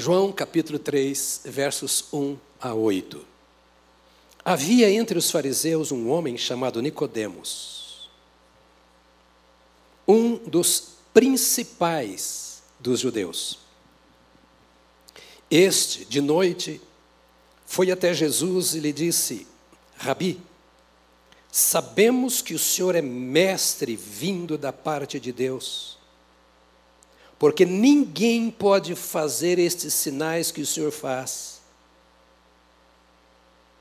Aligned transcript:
João 0.00 0.30
capítulo 0.30 0.78
3, 0.78 1.40
versos 1.46 2.04
1 2.12 2.38
a 2.60 2.72
8. 2.72 3.20
Havia 4.44 4.88
entre 4.88 5.18
os 5.18 5.28
fariseus 5.28 5.90
um 5.90 6.08
homem 6.08 6.38
chamado 6.38 6.80
Nicodemos, 6.80 8.08
um 10.06 10.36
dos 10.36 10.90
principais 11.12 12.62
dos 12.78 13.00
judeus. 13.00 13.58
Este, 15.50 16.04
de 16.04 16.20
noite, 16.20 16.80
foi 17.66 17.90
até 17.90 18.14
Jesus 18.14 18.76
e 18.76 18.78
lhe 18.78 18.92
disse: 18.92 19.48
Rabi, 19.96 20.40
sabemos 21.50 22.40
que 22.40 22.54
o 22.54 22.58
Senhor 22.58 22.94
é 22.94 23.02
mestre 23.02 23.96
vindo 23.96 24.56
da 24.56 24.72
parte 24.72 25.18
de 25.18 25.32
Deus, 25.32 25.97
porque 27.38 27.64
ninguém 27.64 28.50
pode 28.50 28.94
fazer 28.94 29.58
estes 29.58 29.94
sinais 29.94 30.50
que 30.50 30.60
o 30.60 30.66
Senhor 30.66 30.90
faz 30.90 31.58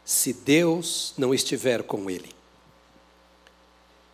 se 0.05 0.31
Deus 0.31 1.13
não 1.17 1.33
estiver 1.33 1.83
com 1.83 2.09
ele. 2.09 2.29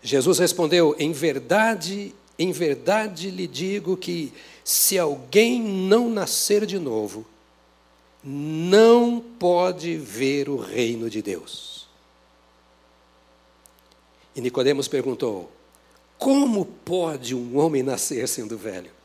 Jesus 0.02 0.40
respondeu: 0.40 0.96
Em 0.98 1.12
verdade, 1.12 2.16
em 2.40 2.52
verdade 2.52 3.30
lhe 3.30 3.46
digo 3.46 3.96
que 3.96 4.34
se 4.64 4.98
alguém 4.98 5.62
não 5.62 6.10
nascer 6.10 6.66
de 6.66 6.80
novo, 6.80 7.26
não 8.24 9.20
pode 9.20 9.98
ver 9.98 10.50
o 10.50 10.58
reino 10.58 11.10
de 11.10 11.22
Deus. 11.22 11.88
E 14.36 14.42
Nicodemos 14.42 14.88
perguntou: 14.88 15.52
Como 16.18 16.66
pode 16.66 17.36
um 17.36 17.58
homem 17.58 17.84
nascer 17.84 18.28
sendo 18.28 18.58
velho? 18.58 19.03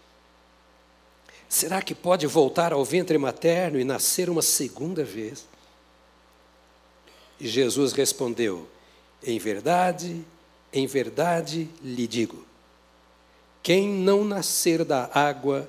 Será 1.48 1.80
que 1.80 1.94
pode 1.94 2.26
voltar 2.26 2.72
ao 2.72 2.84
ventre 2.84 3.16
materno 3.16 3.80
e 3.80 3.84
nascer 3.84 4.28
uma 4.28 4.42
segunda 4.42 5.02
vez? 5.02 5.46
E 7.40 7.48
Jesus 7.48 7.92
respondeu: 7.92 8.68
Em 9.22 9.38
verdade, 9.38 10.24
em 10.72 10.86
verdade 10.86 11.70
lhe 11.82 12.06
digo: 12.06 12.44
quem 13.62 13.88
não 13.88 14.24
nascer 14.24 14.84
da 14.84 15.10
água 15.12 15.68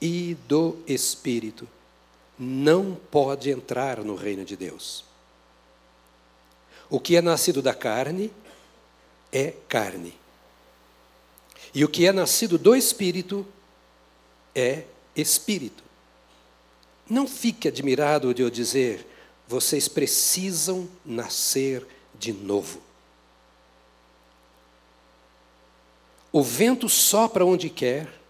e 0.00 0.36
do 0.48 0.78
espírito 0.86 1.68
não 2.38 2.94
pode 3.10 3.50
entrar 3.50 3.98
no 4.02 4.14
reino 4.14 4.44
de 4.44 4.56
Deus. 4.56 5.04
O 6.88 6.98
que 6.98 7.14
é 7.16 7.20
nascido 7.20 7.60
da 7.60 7.74
carne 7.74 8.32
é 9.30 9.52
carne. 9.68 10.18
E 11.74 11.84
o 11.84 11.88
que 11.88 12.06
é 12.06 12.12
nascido 12.12 12.58
do 12.58 12.74
espírito 12.74 13.46
é 14.54 14.84
espírito. 15.20 15.82
Não 17.08 17.26
fique 17.26 17.68
admirado 17.68 18.32
de 18.32 18.42
eu 18.42 18.50
dizer, 18.50 19.06
vocês 19.46 19.88
precisam 19.88 20.88
nascer 21.04 21.86
de 22.18 22.32
novo. 22.32 22.80
O 26.32 26.42
vento 26.42 26.88
sopra 26.88 27.44
onde 27.44 27.68
quer, 27.68 28.20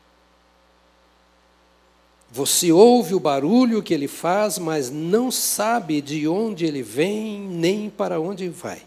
você 2.30 2.70
ouve 2.70 3.14
o 3.14 3.20
barulho 3.20 3.82
que 3.82 3.92
ele 3.92 4.06
faz, 4.06 4.56
mas 4.56 4.88
não 4.88 5.30
sabe 5.30 6.00
de 6.00 6.28
onde 6.28 6.64
ele 6.64 6.82
vem 6.82 7.40
nem 7.40 7.90
para 7.90 8.20
onde 8.20 8.48
vai. 8.48 8.86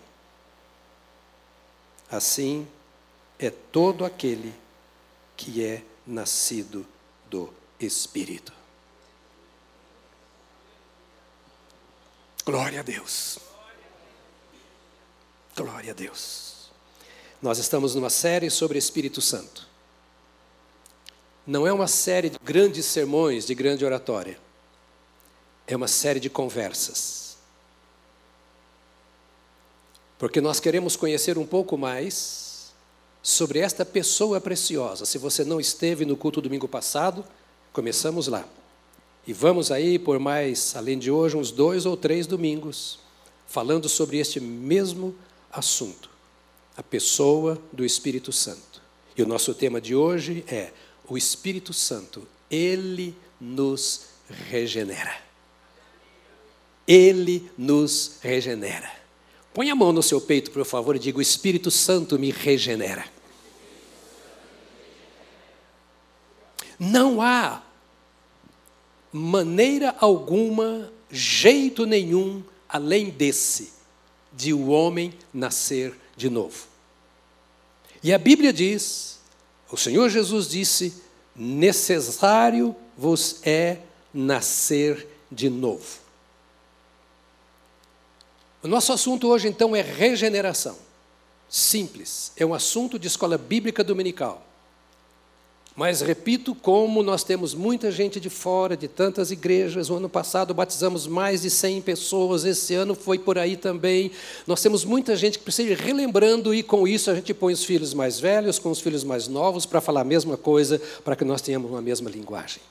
Assim 2.09 2.65
é 3.37 3.49
todo 3.49 4.05
aquele 4.05 4.53
que 5.35 5.63
é 5.63 5.83
nascido 6.07 6.85
do 7.29 7.53
Espírito. 7.79 8.53
Glória 12.45 12.81
a 12.81 12.83
Deus. 12.83 13.39
Glória 15.55 15.91
a 15.91 15.93
Deus. 15.93 16.69
Nós 17.41 17.57
estamos 17.57 17.95
numa 17.95 18.09
série 18.09 18.49
sobre 18.49 18.77
Espírito 18.77 19.21
Santo. 19.21 19.67
Não 21.45 21.67
é 21.67 21.73
uma 21.73 21.87
série 21.87 22.29
de 22.29 22.39
grandes 22.41 22.85
sermões, 22.85 23.45
de 23.45 23.53
grande 23.53 23.83
oratória. 23.83 24.39
É 25.67 25.75
uma 25.75 25.87
série 25.87 26.19
de 26.19 26.29
conversas. 26.29 27.37
Porque 30.17 30.39
nós 30.39 30.59
queremos 30.59 30.95
conhecer 30.95 31.37
um 31.37 31.45
pouco 31.45 31.77
mais 31.77 32.71
sobre 33.21 33.59
esta 33.59 33.85
pessoa 33.85 34.39
preciosa. 34.39 35.05
Se 35.05 35.17
você 35.17 35.43
não 35.43 35.59
esteve 35.59 36.05
no 36.05 36.15
culto 36.15 36.41
domingo 36.41 36.67
passado, 36.67 37.25
começamos 37.73 38.27
lá. 38.27 38.47
E 39.25 39.33
vamos 39.33 39.71
aí 39.71 39.97
por 39.97 40.19
mais, 40.19 40.75
além 40.75 40.99
de 40.99 41.09
hoje, 41.09 41.35
uns 41.35 41.51
dois 41.51 41.85
ou 41.85 41.97
três 41.97 42.27
domingos, 42.27 42.99
falando 43.47 43.89
sobre 43.89 44.17
este 44.19 44.39
mesmo 44.39 45.15
assunto, 45.51 46.09
a 46.77 46.83
pessoa 46.83 47.59
do 47.71 47.83
Espírito 47.83 48.31
Santo. 48.31 48.81
E 49.17 49.23
o 49.23 49.27
nosso 49.27 49.53
tema 49.53 49.81
de 49.81 49.95
hoje 49.95 50.45
é 50.47 50.71
o 51.07 51.17
Espírito 51.17 51.73
Santo, 51.73 52.27
ele 52.49 53.15
nos 53.41 54.05
regenera. 54.49 55.15
Ele 56.87 57.49
nos 57.57 58.17
regenera. 58.21 58.91
Põe 59.53 59.69
a 59.69 59.75
mão 59.75 59.93
no 59.93 60.03
seu 60.03 60.19
peito, 60.19 60.51
por 60.51 60.65
favor, 60.65 60.95
e 60.95 60.99
diga: 60.99 61.17
O 61.17 61.21
Espírito 61.21 61.71
Santo 61.71 62.19
me 62.19 62.31
regenera. 62.31 63.05
Não 66.83 67.21
há 67.21 67.61
maneira 69.09 69.95
alguma, 69.99 70.91
jeito 71.09 71.85
nenhum, 71.85 72.43
além 72.67 73.09
desse, 73.09 73.71
de 74.33 74.53
o 74.53 74.67
homem 74.67 75.13
nascer 75.33 75.97
de 76.17 76.29
novo. 76.29 76.67
E 78.03 78.11
a 78.13 78.17
Bíblia 78.17 78.51
diz 78.51 79.17
o 79.71 79.77
Senhor 79.77 80.09
Jesus 80.09 80.49
disse: 80.49 80.93
necessário 81.33 82.75
vos 82.97 83.39
é 83.43 83.79
nascer 84.13 85.07
de 85.31 85.49
novo. 85.49 85.99
O 88.61 88.67
nosso 88.67 88.91
assunto 88.91 89.29
hoje, 89.29 89.47
então, 89.47 89.73
é 89.73 89.81
regeneração. 89.81 90.77
Simples, 91.47 92.33
é 92.35 92.45
um 92.45 92.53
assunto 92.53 92.99
de 92.99 93.07
escola 93.07 93.37
bíblica 93.37 93.85
dominical. 93.85 94.45
Mas 95.75 96.01
repito, 96.01 96.53
como 96.53 97.01
nós 97.01 97.23
temos 97.23 97.55
muita 97.55 97.91
gente 97.91 98.19
de 98.19 98.29
fora, 98.29 98.77
de 98.77 98.87
tantas 98.87 99.31
igrejas, 99.31 99.89
o 99.89 99.95
ano 99.95 100.07
passado 100.07 100.53
batizamos 100.53 101.07
mais 101.07 101.41
de 101.41 101.49
100 101.49 101.81
pessoas, 101.81 102.45
esse 102.45 102.75
ano 102.75 102.93
foi 102.93 103.17
por 103.17 103.39
aí 103.39 103.57
também. 103.57 104.11
Nós 104.45 104.61
temos 104.61 104.85
muita 104.85 105.15
gente 105.15 105.39
que 105.39 105.43
precisa 105.43 105.71
ir 105.71 105.77
relembrando, 105.77 106.53
e 106.53 106.61
com 106.61 106.87
isso 106.87 107.09
a 107.09 107.15
gente 107.15 107.33
põe 107.33 107.53
os 107.53 107.63
filhos 107.63 107.91
mais 107.91 108.19
velhos 108.19 108.59
com 108.59 108.69
os 108.69 108.79
filhos 108.79 109.03
mais 109.03 109.27
novos 109.27 109.65
para 109.65 109.81
falar 109.81 110.01
a 110.01 110.05
mesma 110.05 110.37
coisa, 110.37 110.79
para 111.03 111.15
que 111.15 111.25
nós 111.25 111.41
tenhamos 111.41 111.71
uma 111.71 111.81
mesma 111.81 112.07
linguagem. 112.07 112.61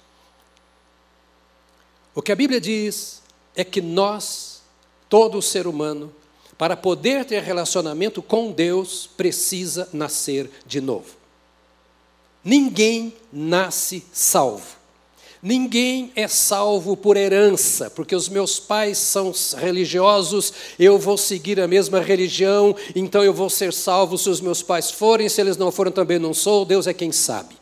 O 2.14 2.22
que 2.22 2.30
a 2.30 2.36
Bíblia 2.36 2.60
diz 2.60 3.20
é 3.56 3.64
que 3.64 3.80
nós, 3.80 4.62
todo 5.08 5.42
ser 5.42 5.66
humano, 5.66 6.12
para 6.56 6.76
poder 6.76 7.24
ter 7.24 7.42
relacionamento 7.42 8.22
com 8.22 8.52
Deus, 8.52 9.10
precisa 9.16 9.88
nascer 9.92 10.48
de 10.64 10.80
novo. 10.80 11.21
Ninguém 12.44 13.14
nasce 13.32 14.04
salvo. 14.12 14.82
Ninguém 15.42 16.12
é 16.14 16.28
salvo 16.28 16.96
por 16.96 17.16
herança, 17.16 17.90
porque 17.90 18.14
os 18.14 18.28
meus 18.28 18.60
pais 18.60 18.96
são 18.96 19.32
religiosos, 19.58 20.52
eu 20.78 21.00
vou 21.00 21.18
seguir 21.18 21.58
a 21.58 21.66
mesma 21.66 22.00
religião, 22.00 22.76
então 22.94 23.24
eu 23.24 23.34
vou 23.34 23.50
ser 23.50 23.72
salvo 23.72 24.16
se 24.16 24.30
os 24.30 24.40
meus 24.40 24.62
pais 24.62 24.92
forem, 24.92 25.28
se 25.28 25.40
eles 25.40 25.56
não 25.56 25.72
forem 25.72 25.92
também 25.92 26.20
não 26.20 26.32
sou, 26.32 26.64
Deus 26.64 26.86
é 26.86 26.94
quem 26.94 27.10
sabe. 27.10 27.56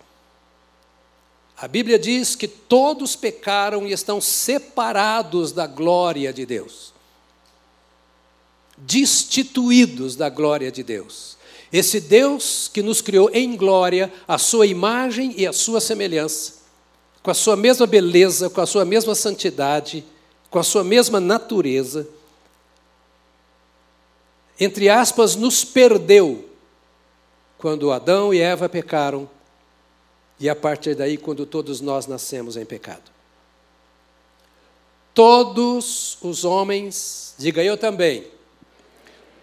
A 1.56 1.66
Bíblia 1.66 1.98
diz 1.98 2.34
que 2.34 2.47
todos 2.47 3.16
pecaram 3.16 3.86
e 3.86 3.92
estão 3.92 4.20
separados 4.20 5.50
da 5.50 5.66
glória 5.66 6.34
de 6.34 6.44
Deus, 6.44 6.92
destituídos 8.76 10.16
da 10.16 10.28
glória 10.28 10.71
de 10.71 10.83
Deus. 10.83 11.40
Esse 11.72 12.01
Deus 12.01 12.69
que 12.72 12.83
nos 12.83 13.01
criou 13.01 13.31
em 13.33 13.57
glória, 13.57 14.13
a 14.27 14.39
sua 14.39 14.67
imagem 14.67 15.34
e 15.37 15.47
a 15.47 15.53
sua 15.53 15.81
semelhança, 15.81 16.55
com 17.22 17.31
a 17.31 17.34
sua 17.34 17.57
mesma 17.57 17.87
beleza, 17.87 18.51
com 18.51 18.61
a 18.61 18.67
sua 18.67 18.84
mesma 18.84 19.15
santidade, 19.15 20.05
com 20.51 20.59
a 20.59 20.65
sua 20.65 20.83
mesma 20.83 21.21
natureza, 21.21 22.09
entre 24.61 24.91
aspas, 24.91 25.37
nos 25.37 25.65
perdeu 25.65 26.45
quando 27.57 27.91
Adão 27.91 28.33
e 28.34 28.41
Eva 28.41 28.69
pecaram 28.69 29.28
e 30.39 30.51
a 30.51 30.57
partir 30.57 30.95
daí 30.95 31.17
quando 31.17 31.47
todos 31.47 31.81
nós 31.81 32.07
nascemos 32.07 32.59
em 32.59 32.65
pecado. 32.67 33.11
Todos 35.15 36.19
os 36.21 36.45
homens, 36.45 37.34
diga 37.39 37.65
eu 37.65 37.77
também, 37.77 38.27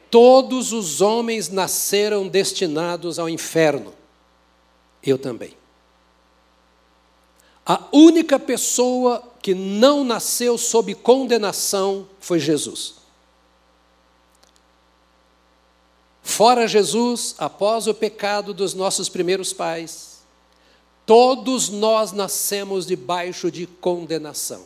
Todos 0.10 0.72
os 0.72 1.02
homens 1.02 1.50
nasceram 1.50 2.28
destinados 2.28 3.20
ao 3.20 3.28
inferno. 3.28 3.94
Eu 5.04 5.18
também. 5.18 5.56
A 7.66 7.84
única 7.92 8.40
pessoa 8.40 9.22
que 9.42 9.54
não 9.54 10.04
nasceu 10.04 10.58
sob 10.58 10.96
condenação 10.96 12.08
foi 12.20 12.40
Jesus. 12.40 12.96
Fora 16.24 16.68
Jesus, 16.68 17.36
após 17.38 17.88
o 17.88 17.94
pecado 17.94 18.54
dos 18.54 18.74
nossos 18.74 19.10
primeiros 19.10 19.54
pais, 19.54 20.20
todos 21.06 21.70
nós 21.70 22.12
nascemos 22.12 22.86
debaixo 22.86 23.50
de 23.50 23.66
condenação. 23.66 24.64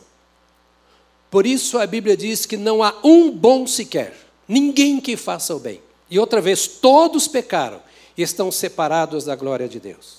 Por 1.30 1.46
isso 1.46 1.78
a 1.78 1.86
Bíblia 1.86 2.16
diz 2.16 2.44
que 2.44 2.56
não 2.56 2.82
há 2.82 2.94
um 3.02 3.30
bom 3.30 3.66
sequer, 3.66 4.14
ninguém 4.46 5.00
que 5.00 5.16
faça 5.16 5.54
o 5.54 5.58
bem. 5.58 5.82
E 6.10 6.18
outra 6.18 6.40
vez, 6.40 6.66
todos 6.66 7.26
pecaram 7.26 7.80
e 8.16 8.22
estão 8.22 8.50
separados 8.52 9.24
da 9.24 9.34
glória 9.34 9.68
de 9.68 9.80
Deus. 9.80 10.18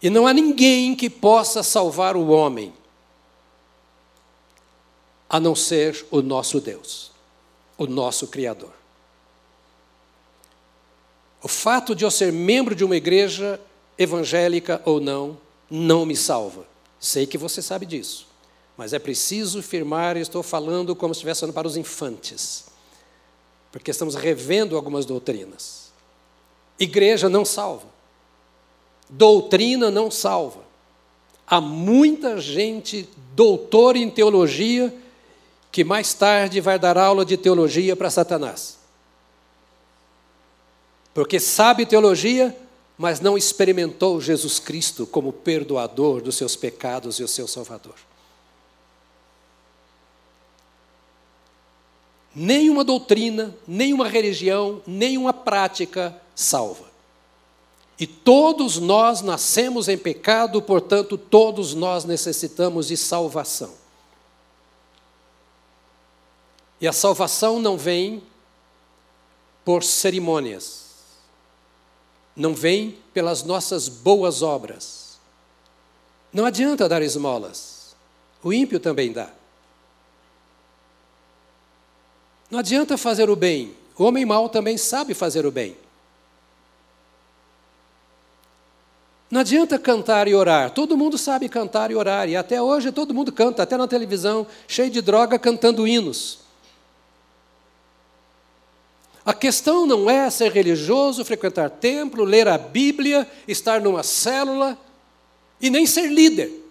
E 0.00 0.10
não 0.10 0.26
há 0.26 0.32
ninguém 0.32 0.94
que 0.94 1.08
possa 1.08 1.62
salvar 1.62 2.16
o 2.16 2.28
homem, 2.28 2.72
a 5.28 5.40
não 5.40 5.54
ser 5.54 6.06
o 6.10 6.20
nosso 6.20 6.60
Deus, 6.60 7.10
o 7.76 7.86
nosso 7.86 8.28
Criador. 8.28 8.72
O 11.42 11.48
fato 11.48 11.94
de 11.94 12.04
eu 12.04 12.10
ser 12.10 12.32
membro 12.32 12.74
de 12.74 12.84
uma 12.84 12.96
igreja 12.96 13.60
evangélica 13.98 14.80
ou 14.84 15.00
não, 15.00 15.38
não 15.70 16.06
me 16.06 16.16
salva. 16.16 16.66
Sei 17.00 17.26
que 17.26 17.36
você 17.36 17.60
sabe 17.60 17.84
disso. 17.84 18.26
Mas 18.76 18.92
é 18.92 18.98
preciso 18.98 19.62
firmar, 19.62 20.16
estou 20.16 20.42
falando 20.42 20.96
como 20.96 21.14
se 21.14 21.18
estivesse 21.18 21.40
falando 21.40 21.54
para 21.54 21.68
os 21.68 21.76
infantes. 21.76 22.66
Porque 23.70 23.90
estamos 23.90 24.14
revendo 24.14 24.76
algumas 24.76 25.06
doutrinas. 25.06 25.92
Igreja 26.78 27.28
não 27.28 27.44
salva. 27.44 27.86
Doutrina 29.08 29.90
não 29.90 30.10
salva. 30.10 30.62
Há 31.46 31.60
muita 31.60 32.40
gente 32.40 33.08
doutora 33.34 33.98
em 33.98 34.10
teologia 34.10 34.94
que 35.70 35.84
mais 35.84 36.14
tarde 36.14 36.60
vai 36.60 36.78
dar 36.78 36.96
aula 36.96 37.24
de 37.24 37.36
teologia 37.36 37.94
para 37.94 38.10
Satanás 38.10 38.84
porque 41.14 41.38
sabe 41.38 41.86
teologia, 41.86 42.54
mas 42.98 43.20
não 43.20 43.38
experimentou 43.38 44.20
Jesus 44.20 44.58
Cristo 44.58 45.06
como 45.06 45.32
perdoador 45.32 46.20
dos 46.20 46.34
seus 46.34 46.56
pecados 46.56 47.20
e 47.20 47.22
o 47.22 47.28
seu 47.28 47.46
Salvador. 47.46 47.94
Nenhuma 52.34 52.82
doutrina, 52.82 53.54
nenhuma 53.66 54.08
religião, 54.08 54.82
nenhuma 54.86 55.32
prática 55.32 56.14
salva. 56.34 56.92
E 57.98 58.06
todos 58.06 58.78
nós 58.78 59.22
nascemos 59.22 59.88
em 59.88 59.96
pecado, 59.96 60.60
portanto, 60.60 61.16
todos 61.16 61.74
nós 61.74 62.04
necessitamos 62.04 62.88
de 62.88 62.96
salvação. 62.96 63.72
E 66.80 66.88
a 66.88 66.92
salvação 66.92 67.60
não 67.60 67.78
vem 67.78 68.22
por 69.64 69.84
cerimônias 69.84 70.84
não 72.36 72.54
vem 72.54 72.98
pelas 73.12 73.42
nossas 73.42 73.88
boas 73.88 74.42
obras. 74.42 75.18
Não 76.32 76.44
adianta 76.44 76.88
dar 76.88 77.02
esmolas, 77.02 77.94
o 78.42 78.52
ímpio 78.52 78.80
também 78.80 79.12
dá. 79.12 79.30
Não 82.54 82.60
adianta 82.60 82.96
fazer 82.96 83.28
o 83.28 83.34
bem, 83.34 83.74
o 83.98 84.04
homem 84.04 84.24
mau 84.24 84.48
também 84.48 84.78
sabe 84.78 85.12
fazer 85.12 85.44
o 85.44 85.50
bem. 85.50 85.76
Não 89.28 89.40
adianta 89.40 89.76
cantar 89.76 90.28
e 90.28 90.36
orar, 90.36 90.70
todo 90.70 90.96
mundo 90.96 91.18
sabe 91.18 91.48
cantar 91.48 91.90
e 91.90 91.96
orar, 91.96 92.28
e 92.28 92.36
até 92.36 92.62
hoje 92.62 92.92
todo 92.92 93.12
mundo 93.12 93.32
canta, 93.32 93.64
até 93.64 93.76
na 93.76 93.88
televisão, 93.88 94.46
cheio 94.68 94.88
de 94.88 95.02
droga, 95.02 95.36
cantando 95.36 95.84
hinos. 95.84 96.44
A 99.26 99.34
questão 99.34 99.84
não 99.84 100.08
é 100.08 100.30
ser 100.30 100.52
religioso, 100.52 101.24
frequentar 101.24 101.68
templo, 101.68 102.22
ler 102.22 102.46
a 102.46 102.56
Bíblia, 102.56 103.28
estar 103.48 103.80
numa 103.80 104.04
célula 104.04 104.78
e 105.60 105.68
nem 105.70 105.86
ser 105.86 106.06
líder. 106.06 106.63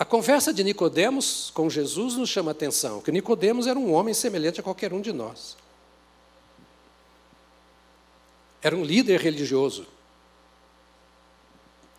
A 0.00 0.04
conversa 0.06 0.50
de 0.50 0.64
Nicodemos 0.64 1.50
com 1.52 1.68
Jesus 1.68 2.14
nos 2.14 2.30
chama 2.30 2.50
a 2.50 2.52
atenção, 2.52 3.02
que 3.02 3.12
Nicodemos 3.12 3.66
era 3.66 3.78
um 3.78 3.92
homem 3.92 4.14
semelhante 4.14 4.58
a 4.58 4.62
qualquer 4.62 4.94
um 4.94 5.00
de 5.02 5.12
nós. 5.12 5.58
Era 8.62 8.74
um 8.74 8.82
líder 8.82 9.20
religioso. 9.20 9.86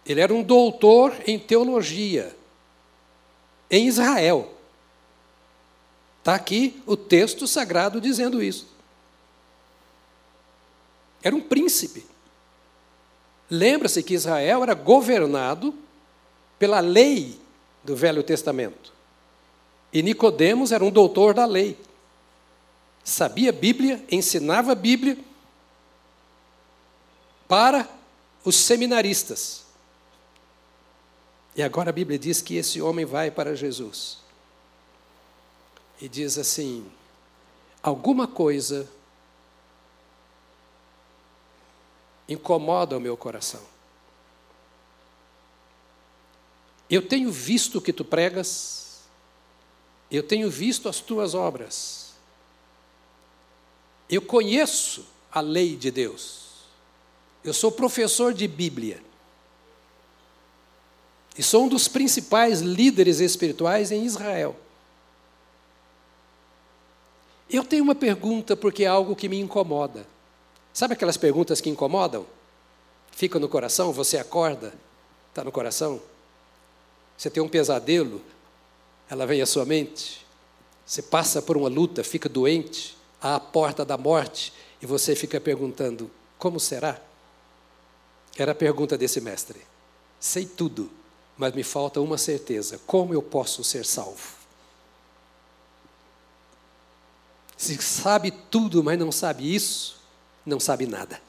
Ele 0.04 0.20
era 0.20 0.34
um 0.34 0.42
doutor 0.42 1.14
em 1.28 1.38
teologia 1.38 2.36
em 3.70 3.88
Israel. 3.88 4.52
Está 6.18 6.34
aqui 6.34 6.82
o 6.88 6.98
texto 6.98 7.46
sagrado 7.46 8.02
dizendo 8.02 8.42
isso. 8.42 8.66
Era 11.22 11.36
um 11.36 11.42
príncipe. 11.42 12.04
Lembra-se 13.48 14.02
que 14.02 14.16
Israel 14.16 14.64
era 14.64 14.74
governado 14.74 15.72
pela 16.58 16.80
lei 16.80 17.40
do 17.84 17.96
Velho 17.96 18.24
Testamento. 18.24 18.94
E 19.92 20.02
Nicodemos 20.02 20.72
era 20.72 20.84
um 20.84 20.92
doutor 20.92 21.34
da 21.34 21.46
lei. 21.46 21.78
Sabia 23.04 23.52
Bíblia, 23.52 24.04
ensinava 24.10 24.72
a 24.72 24.76
Bíblia 24.76 25.18
para 27.48 27.90
os 28.46 28.56
seminaristas. 28.56 29.66
E 31.56 31.62
agora 31.62 31.90
a 31.90 31.94
Bíblia 31.94 32.18
diz 32.18 32.42
que 32.42 32.56
esse 32.56 32.82
homem 32.82 33.06
vai 33.06 33.30
para 33.30 33.56
Jesus 33.56 34.22
e 36.02 36.10
diz 36.10 36.38
assim: 36.38 36.90
alguma 37.84 38.28
coisa 38.28 38.90
incomoda 42.28 42.98
o 42.98 43.02
meu 43.02 43.16
coração. 43.16 43.62
Eu 46.92 47.02
tenho 47.02 47.32
visto 47.32 47.78
o 47.78 47.82
que 47.82 47.94
tu 47.94 48.04
pregas, 48.04 49.00
eu 50.12 50.22
tenho 50.22 50.50
visto 50.50 50.90
as 50.90 51.00
tuas 51.00 51.34
obras, 51.34 52.12
eu 54.10 54.22
conheço 54.22 55.06
a 55.32 55.40
lei 55.40 55.78
de 55.78 55.90
Deus, 55.90 56.50
eu 57.46 57.54
sou 57.54 57.72
professor 57.72 58.34
de 58.34 58.46
Bíblia. 58.46 59.02
E 61.38 61.42
sou 61.42 61.64
um 61.64 61.70
dos 61.70 61.88
principais 61.88 62.60
líderes 62.60 63.22
espirituais 63.22 63.90
em 63.90 64.04
Israel. 64.04 64.54
Eu 67.50 67.64
tenho 67.64 67.86
uma 67.86 67.96
pergunta 67.96 68.54
porque 68.54 68.84
é 68.84 68.88
algo 68.88 69.16
que 69.16 69.30
me 69.30 69.40
incomoda. 69.40 70.06
Sabe 70.74 70.94
aquelas 70.94 71.16
perguntas 71.16 71.62
que 71.62 71.70
incomodam? 71.70 72.26
Fica 73.12 73.40
no 73.40 73.48
coração, 73.48 73.94
você 73.94 74.18
acorda, 74.18 74.74
está 75.30 75.42
no 75.42 75.54
coração. 75.54 76.02
Você 77.22 77.30
tem 77.30 77.44
um 77.44 77.48
pesadelo, 77.48 78.20
ela 79.08 79.28
vem 79.28 79.44
à 79.44 79.46
sua 79.46 79.64
mente. 79.64 80.26
Você 80.84 81.04
passa 81.04 81.40
por 81.40 81.56
uma 81.56 81.70
luta, 81.70 82.04
fica 82.04 82.28
doente, 82.28 82.98
à 83.22 83.40
porta 83.40 83.86
da 83.86 83.96
morte, 83.96 84.52
e 84.82 84.88
você 84.88 85.16
fica 85.16 85.40
perguntando: 85.40 86.10
como 86.40 86.60
será? 86.60 87.00
Era 88.36 88.54
a 88.54 88.56
pergunta 88.56 88.98
desse 88.98 89.22
mestre. 89.22 89.62
Sei 90.20 90.48
tudo, 90.48 90.90
mas 91.38 91.54
me 91.54 91.62
falta 91.62 92.02
uma 92.02 92.18
certeza: 92.18 92.82
como 92.88 93.14
eu 93.14 93.22
posso 93.22 93.64
ser 93.64 93.86
salvo? 93.86 94.36
Se 97.56 97.80
sabe 97.84 98.32
tudo, 98.32 98.84
mas 98.84 98.98
não 98.98 99.12
sabe 99.12 99.54
isso, 99.54 100.02
não 100.44 100.60
sabe 100.60 100.88
nada. 100.88 101.22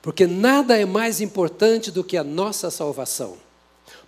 Porque 0.00 0.26
nada 0.26 0.78
é 0.78 0.86
mais 0.86 1.20
importante 1.20 1.90
do 1.90 2.02
que 2.02 2.16
a 2.16 2.24
nossa 2.24 2.70
salvação. 2.70 3.47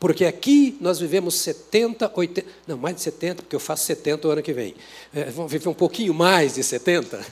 Porque 0.01 0.25
aqui 0.25 0.77
nós 0.81 0.99
vivemos 0.99 1.35
70, 1.37 2.11
80, 2.13 2.51
não, 2.67 2.77
mais 2.77 2.97
de 2.97 3.03
70, 3.03 3.43
porque 3.43 3.55
eu 3.55 3.61
faço 3.61 3.85
70 3.85 4.27
o 4.27 4.31
ano 4.33 4.43
que 4.43 4.53
vem. 4.53 4.75
É, 5.15 5.25
vamos 5.25 5.53
viver 5.53 5.69
um 5.69 5.75
pouquinho 5.75 6.13
mais 6.13 6.55
de 6.55 6.65
70? 6.65 7.25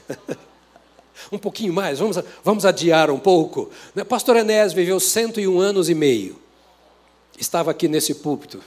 um 1.33 1.37
pouquinho 1.37 1.73
mais, 1.73 1.99
vamos, 1.99 2.17
vamos 2.43 2.65
adiar 2.65 3.09
um 3.09 3.19
pouco. 3.19 3.69
Né, 3.93 4.05
pastor 4.05 4.37
Enés 4.37 4.71
viveu 4.71 4.99
101 4.99 5.59
anos 5.59 5.89
e 5.89 5.95
meio. 5.95 6.39
Estava 7.37 7.71
aqui 7.71 7.89
nesse 7.89 8.13
púlpito. 8.15 8.61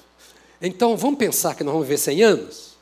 Então 0.60 0.96
vamos 0.96 1.18
pensar 1.18 1.54
que 1.54 1.64
nós 1.64 1.72
vamos 1.72 1.86
viver 1.88 1.98
100 1.98 2.22
anos? 2.22 2.72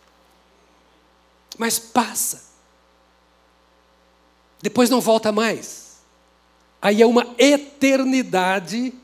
mas 1.61 1.79
passa. 1.79 2.43
Depois 4.63 4.89
não 4.89 4.99
volta 4.99 5.31
mais. 5.31 5.99
Aí 6.81 7.03
é 7.03 7.07
uma 7.07 7.35
eternidade 7.37 8.95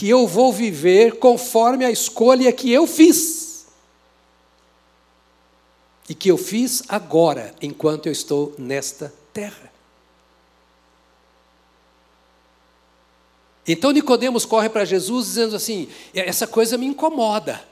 que 0.00 0.08
eu 0.08 0.26
vou 0.26 0.50
viver 0.50 1.18
conforme 1.18 1.84
a 1.84 1.90
escolha 1.90 2.50
que 2.54 2.72
eu 2.72 2.86
fiz. 2.86 3.66
E 6.08 6.14
que 6.14 6.30
eu 6.30 6.38
fiz 6.38 6.82
agora, 6.88 7.54
enquanto 7.60 8.06
eu 8.06 8.12
estou 8.12 8.54
nesta 8.56 9.12
terra. 9.30 9.70
Então 13.68 13.90
Nicodemos 13.90 14.46
corre 14.46 14.70
para 14.70 14.86
Jesus 14.86 15.26
dizendo 15.26 15.54
assim: 15.54 15.86
essa 16.14 16.46
coisa 16.46 16.78
me 16.78 16.86
incomoda. 16.86 17.62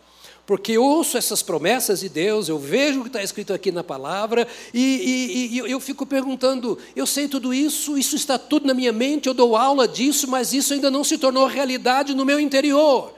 Porque 0.48 0.72
eu 0.72 0.82
ouço 0.82 1.18
essas 1.18 1.42
promessas 1.42 2.00
de 2.00 2.08
Deus, 2.08 2.48
eu 2.48 2.58
vejo 2.58 3.00
o 3.00 3.02
que 3.02 3.10
está 3.10 3.22
escrito 3.22 3.52
aqui 3.52 3.70
na 3.70 3.84
palavra, 3.84 4.48
e, 4.72 4.80
e, 4.80 5.56
e 5.56 5.58
eu 5.58 5.78
fico 5.78 6.06
perguntando: 6.06 6.78
eu 6.96 7.06
sei 7.06 7.28
tudo 7.28 7.52
isso, 7.52 7.98
isso 7.98 8.16
está 8.16 8.38
tudo 8.38 8.66
na 8.66 8.72
minha 8.72 8.90
mente, 8.90 9.26
eu 9.26 9.34
dou 9.34 9.54
aula 9.54 9.86
disso, 9.86 10.26
mas 10.26 10.54
isso 10.54 10.72
ainda 10.72 10.90
não 10.90 11.04
se 11.04 11.18
tornou 11.18 11.46
realidade 11.46 12.14
no 12.14 12.24
meu 12.24 12.40
interior. 12.40 13.12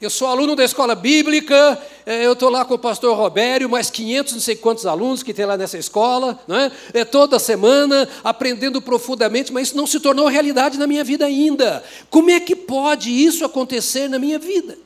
Eu 0.00 0.08
sou 0.08 0.26
aluno 0.26 0.56
da 0.56 0.64
escola 0.64 0.94
bíblica, 0.94 1.78
é, 2.06 2.24
eu 2.24 2.32
estou 2.32 2.48
lá 2.48 2.64
com 2.64 2.72
o 2.72 2.78
pastor 2.78 3.14
Robério, 3.14 3.68
mais 3.68 3.90
500, 3.90 4.32
não 4.32 4.40
sei 4.40 4.56
quantos 4.56 4.86
alunos 4.86 5.22
que 5.22 5.34
tem 5.34 5.44
lá 5.44 5.58
nessa 5.58 5.76
escola, 5.76 6.40
não 6.48 6.56
é? 6.56 6.72
é 6.94 7.04
toda 7.04 7.38
semana, 7.38 8.08
aprendendo 8.24 8.80
profundamente, 8.80 9.52
mas 9.52 9.68
isso 9.68 9.76
não 9.76 9.86
se 9.86 10.00
tornou 10.00 10.28
realidade 10.28 10.78
na 10.78 10.86
minha 10.86 11.04
vida 11.04 11.26
ainda. 11.26 11.84
Como 12.08 12.30
é 12.30 12.40
que 12.40 12.56
pode 12.56 13.10
isso 13.10 13.44
acontecer 13.44 14.08
na 14.08 14.18
minha 14.18 14.38
vida? 14.38 14.78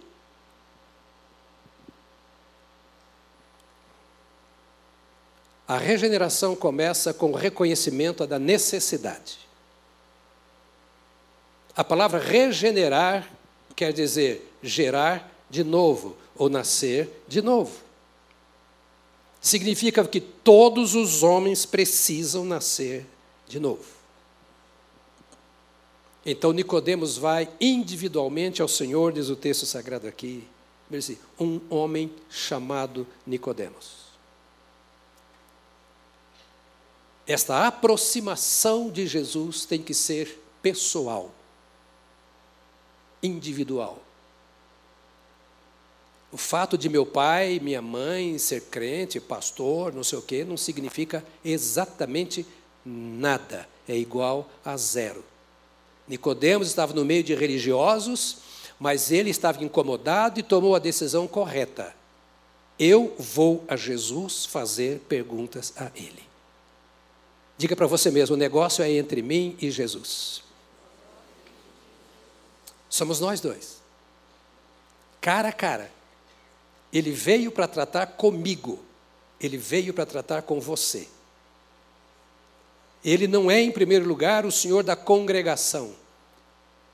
A 5.66 5.78
regeneração 5.78 6.54
começa 6.54 7.12
com 7.12 7.32
o 7.32 7.34
reconhecimento 7.34 8.24
da 8.26 8.38
necessidade. 8.38 9.38
A 11.74 11.82
palavra 11.82 12.20
regenerar 12.20 13.28
quer 13.74 13.92
dizer 13.92 14.52
gerar 14.62 15.30
de 15.50 15.64
novo 15.64 16.16
ou 16.36 16.48
nascer 16.48 17.10
de 17.26 17.42
novo. 17.42 17.72
Significa 19.40 20.06
que 20.06 20.20
todos 20.20 20.94
os 20.94 21.22
homens 21.22 21.66
precisam 21.66 22.44
nascer 22.44 23.04
de 23.46 23.60
novo. 23.60 23.84
Então 26.24 26.52
Nicodemos 26.52 27.16
vai 27.16 27.48
individualmente 27.60 28.62
ao 28.62 28.68
Senhor, 28.68 29.12
diz 29.12 29.28
o 29.28 29.36
texto 29.36 29.66
sagrado 29.66 30.08
aqui, 30.08 30.44
um 31.38 31.60
homem 31.70 32.10
chamado 32.28 33.06
Nicodemos. 33.26 34.05
Esta 37.26 37.66
aproximação 37.66 38.88
de 38.88 39.06
Jesus 39.06 39.64
tem 39.64 39.82
que 39.82 39.92
ser 39.92 40.40
pessoal, 40.62 41.32
individual. 43.22 43.98
O 46.30 46.36
fato 46.36 46.76
de 46.76 46.88
meu 46.88 47.06
pai, 47.06 47.58
minha 47.60 47.82
mãe 47.82 48.38
ser 48.38 48.62
crente, 48.62 49.18
pastor, 49.18 49.92
não 49.92 50.04
sei 50.04 50.18
o 50.18 50.22
quê, 50.22 50.44
não 50.44 50.56
significa 50.56 51.24
exatamente 51.44 52.46
nada. 52.84 53.68
É 53.88 53.96
igual 53.96 54.48
a 54.64 54.76
zero. 54.76 55.24
Nicodemos 56.06 56.68
estava 56.68 56.92
no 56.92 57.04
meio 57.04 57.24
de 57.24 57.34
religiosos, 57.34 58.38
mas 58.78 59.10
ele 59.10 59.30
estava 59.30 59.64
incomodado 59.64 60.38
e 60.38 60.42
tomou 60.42 60.76
a 60.76 60.80
decisão 60.80 61.26
correta. 61.26 61.94
Eu 62.78 63.14
vou 63.18 63.64
a 63.66 63.74
Jesus 63.74 64.44
fazer 64.44 65.00
perguntas 65.08 65.72
a 65.76 65.90
ele. 65.96 66.22
Diga 67.58 67.74
para 67.74 67.86
você 67.86 68.10
mesmo: 68.10 68.34
o 68.34 68.38
negócio 68.38 68.82
é 68.82 68.90
entre 68.90 69.22
mim 69.22 69.56
e 69.60 69.70
Jesus. 69.70 70.42
Somos 72.88 73.20
nós 73.20 73.40
dois. 73.40 73.76
Cara 75.20 75.48
a 75.48 75.52
cara. 75.52 75.90
Ele 76.92 77.10
veio 77.10 77.50
para 77.50 77.66
tratar 77.66 78.06
comigo, 78.06 78.78
ele 79.40 79.58
veio 79.58 79.92
para 79.92 80.06
tratar 80.06 80.42
com 80.42 80.60
você. 80.60 81.08
Ele 83.04 83.26
não 83.26 83.50
é, 83.50 83.60
em 83.60 83.70
primeiro 83.70 84.06
lugar, 84.06 84.46
o 84.46 84.52
senhor 84.52 84.82
da 84.82 84.96
congregação. 84.96 85.94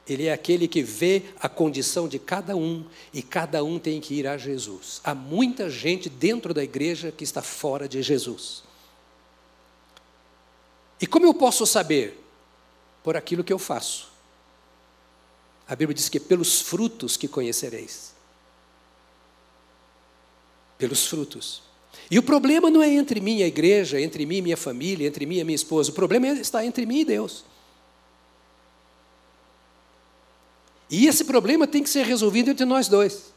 Ele 0.09 0.27
é 0.27 0.33
aquele 0.33 0.67
que 0.67 0.83
vê 0.83 1.23
a 1.41 1.49
condição 1.49 2.09
de 2.09 2.19
cada 2.19 2.57
um 2.57 2.85
e 3.15 3.23
cada 3.23 3.63
um 3.63 3.79
tem 3.79 4.01
que 4.01 4.15
ir 4.15 4.27
a 4.27 4.37
Jesus. 4.37 5.01
Há 5.05 5.15
muita 5.15 5.71
gente 5.71 6.09
dentro 6.09 6.53
da 6.53 6.65
igreja 6.65 7.13
que 7.13 7.23
está 7.23 7.41
fora 7.41 7.89
de 7.89 8.03
Jesus. 8.03 8.65
E 11.03 11.07
como 11.07 11.27
eu 11.27 11.35
posso 11.35 11.67
saber? 11.67 12.19
Por 13.05 13.15
aquilo 13.17 13.45
que 13.45 13.53
eu 13.53 13.59
faço. 13.59 14.11
A 15.69 15.77
Bíblia 15.77 15.95
diz 15.95 16.09
que 16.09 16.19
pelos 16.19 16.63
frutos 16.63 17.17
que 17.17 17.29
conhecereis 17.29 18.13
pelos 20.83 21.07
frutos. 21.07 21.63
E 22.11 22.19
o 22.19 22.25
problema 22.25 22.69
não 22.69 22.83
é 22.83 22.89
entre 22.89 23.21
mim 23.21 23.37
e 23.37 23.45
a 23.45 23.47
igreja, 23.47 24.01
entre 24.01 24.27
mim 24.27 24.39
e 24.39 24.43
minha 24.43 24.57
família, 24.57 25.07
entre 25.07 25.25
mim 25.25 25.39
e 25.39 25.45
minha 25.45 25.55
esposa. 25.55 25.93
O 25.93 25.95
problema 25.95 26.27
está 26.27 26.67
entre 26.67 26.85
mim 26.85 27.03
e 27.03 27.05
Deus. 27.05 27.45
E 30.91 31.07
esse 31.07 31.25
problema 31.25 31.69
tem 31.69 31.85
que 31.85 31.89
ser 31.89 32.05
resolvido 32.05 32.51
entre 32.51 32.65
nós 32.65 32.89
dois. 32.89 33.33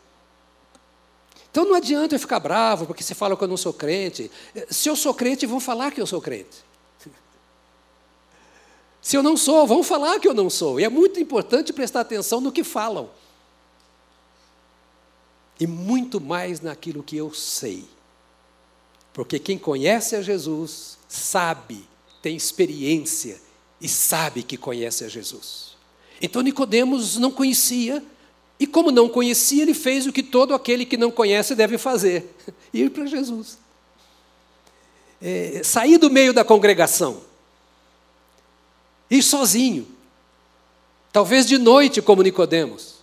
Então 1.52 1.66
não 1.66 1.76
adianta 1.76 2.16
eu 2.16 2.20
ficar 2.20 2.40
bravo 2.40 2.88
porque 2.88 3.04
você 3.04 3.14
fala 3.14 3.38
que 3.38 3.44
eu 3.44 3.48
não 3.48 3.58
sou 3.58 3.72
crente. 3.72 4.32
Se 4.72 4.90
eu 4.90 4.96
sou 4.96 5.14
crente, 5.14 5.46
vão 5.46 5.60
falar 5.60 5.92
que 5.92 6.02
eu 6.02 6.08
sou 6.08 6.20
crente. 6.20 6.66
Se 9.06 9.16
eu 9.16 9.22
não 9.22 9.38
sou, 9.38 9.68
vão 9.68 9.84
falar 9.84 10.20
que 10.20 10.28
eu 10.28 10.34
não 10.34 10.50
sou. 10.50 10.80
E 10.80 10.84
é 10.84 10.90
muito 10.90 11.20
importante 11.20 11.72
prestar 11.72 12.02
atenção 12.02 12.42
no 12.42 12.52
que 12.52 12.64
falam 12.64 13.08
e 15.60 15.68
muito 15.68 16.20
mais 16.20 16.60
naquilo 16.60 17.04
que 17.04 17.16
eu 17.16 17.32
sei. 17.32 17.86
Porque 19.14 19.38
quem 19.38 19.60
conhece 19.60 20.16
a 20.16 20.24
Jesus 20.24 20.98
sabe, 21.08 21.88
tem 22.20 22.36
experiência 22.36 23.40
e 23.80 23.88
sabe 23.88 24.42
que 24.42 24.58
conhece 24.58 25.04
a 25.04 25.08
Jesus. 25.08 25.78
Então 26.20 26.42
Nicodemos 26.42 27.18
não 27.18 27.30
conhecia, 27.30 28.04
e 28.60 28.66
como 28.66 28.90
não 28.90 29.08
conhecia, 29.08 29.62
ele 29.62 29.76
fez 29.76 30.08
o 30.08 30.12
que 30.12 30.24
todo 30.24 30.52
aquele 30.52 30.84
que 30.84 30.98
não 30.98 31.12
conhece 31.12 31.54
deve 31.54 31.78
fazer: 31.78 32.36
ir 32.74 32.90
para 32.90 33.06
Jesus. 33.06 33.60
É, 35.22 35.62
sair 35.64 36.00
do 36.00 36.10
meio 36.10 36.34
da 36.34 36.44
congregação, 36.44 37.22
ir 39.10 39.22
sozinho, 39.22 39.88
talvez 41.12 41.46
de 41.46 41.58
noite, 41.58 42.02
como 42.02 42.22
Nicodemos. 42.22 42.96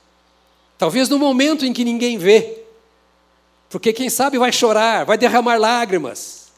Talvez 0.78 1.08
no 1.08 1.18
momento 1.18 1.64
em 1.64 1.72
que 1.72 1.84
ninguém 1.84 2.18
vê. 2.18 2.58
Porque 3.70 3.92
quem 3.92 4.10
sabe 4.10 4.36
vai 4.36 4.52
chorar, 4.52 5.04
vai 5.04 5.16
derramar 5.16 5.56
lágrimas, 5.56 6.48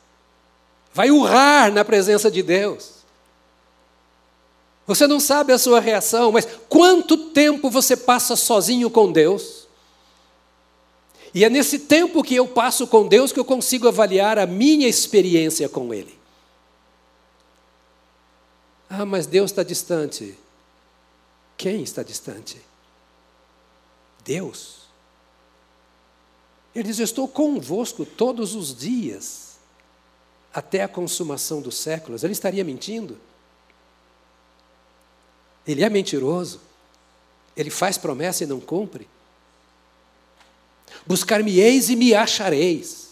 vai 0.93 1.11
urrar 1.11 1.73
na 1.73 1.85
presença 1.85 2.31
de 2.31 2.43
Deus. 2.43 2.95
Você 4.87 5.07
não 5.07 5.21
sabe 5.21 5.53
a 5.53 5.59
sua 5.59 5.81
reação, 5.81 6.33
mas 6.33 6.47
quanto 6.69 7.17
tempo 7.17 7.71
você 7.71 7.97
passa 7.97 8.37
sozinho 8.37 8.91
com 8.91 9.13
Deus? 9.13 9.67
E 11.35 11.45
é 11.45 11.51
nesse 11.51 11.81
tempo 11.81 12.23
que 12.23 12.35
eu 12.35 12.47
passo 12.47 12.87
com 12.87 13.07
Deus 13.07 13.33
que 13.33 13.41
eu 13.41 13.45
consigo 13.45 13.89
avaliar 13.89 14.39
a 14.39 14.47
minha 14.47 14.87
experiência 14.87 15.69
com 15.69 15.93
Ele. 15.93 16.17
Ah, 18.97 19.05
mas 19.05 19.27
Deus 19.27 19.51
está 19.51 19.65
distante. 19.65 20.39
Quem 21.57 21.83
está 21.83 22.03
distante? 22.03 22.61
Deus. 24.25 24.85
Ele 26.75 26.85
diz: 26.85 26.99
Eu 26.99 27.05
estou 27.05 27.27
convosco 27.27 28.07
todos 28.07 28.55
os 28.55 28.75
dias, 28.75 29.59
até 30.53 30.85
a 30.85 30.89
consumação 30.89 31.61
dos 31.61 31.77
séculos. 31.77 32.23
Ele 32.23 32.33
estaria 32.33 32.63
mentindo? 32.63 33.19
Ele 35.67 35.83
é 35.83 35.91
mentiroso? 35.91 36.61
Ele 37.57 37.71
faz 37.71 37.99
promessa 37.99 38.45
e 38.45 38.47
não 38.47 38.61
cumpre? 38.61 39.09
Buscar-me-eis 41.05 41.89
e 41.89 41.97
me 41.97 42.15
achareis. 42.15 43.04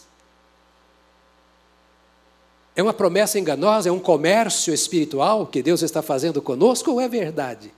É 2.75 2.83
uma 2.83 2.95
promessa 2.95 3.39
enganosa? 3.39 3.89
É 3.89 3.93
um 3.93 4.01
comércio 4.01 4.73
espiritual 4.73 5.47
que 5.47 5.63
Deus 5.63 5.83
está 5.83 6.01
fazendo 6.01 6.41
conosco 6.41 6.93
ou 6.93 7.01
é 7.01 7.09
verdade? 7.09 7.73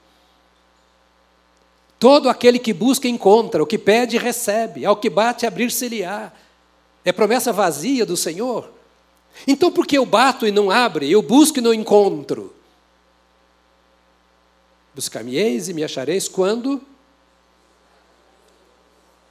Todo 1.99 2.29
aquele 2.29 2.59
que 2.59 2.73
busca, 2.73 3.09
encontra, 3.09 3.63
o 3.63 3.67
que 3.67 3.79
pede, 3.79 4.19
recebe, 4.19 4.85
ao 4.85 4.97
que 4.97 5.09
bate, 5.09 5.47
abrir-se-lhe-á. 5.47 6.33
É 7.05 7.13
promessa 7.13 7.53
vazia 7.53 8.05
do 8.07 8.17
Senhor. 8.17 8.71
Então, 9.47 9.71
por 9.71 9.87
que 9.87 9.99
eu 9.99 10.07
bato 10.07 10.47
e 10.47 10.53
não 10.53 10.71
abre? 10.71 11.11
Eu 11.11 11.23
busco 11.23 11.59
e 11.59 11.63
não 11.63 11.75
encontro. 11.75 12.55
Buscar-me-eis 14.95 15.69
e 15.69 15.75
me 15.75 15.83
achareis 15.83 16.29
quando 16.29 16.81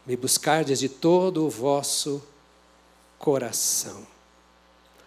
me 0.06 0.18
buscardes 0.18 0.80
de 0.80 0.90
todo 0.90 1.46
o 1.46 1.50
vosso 1.50 2.22
coração. 3.18 4.13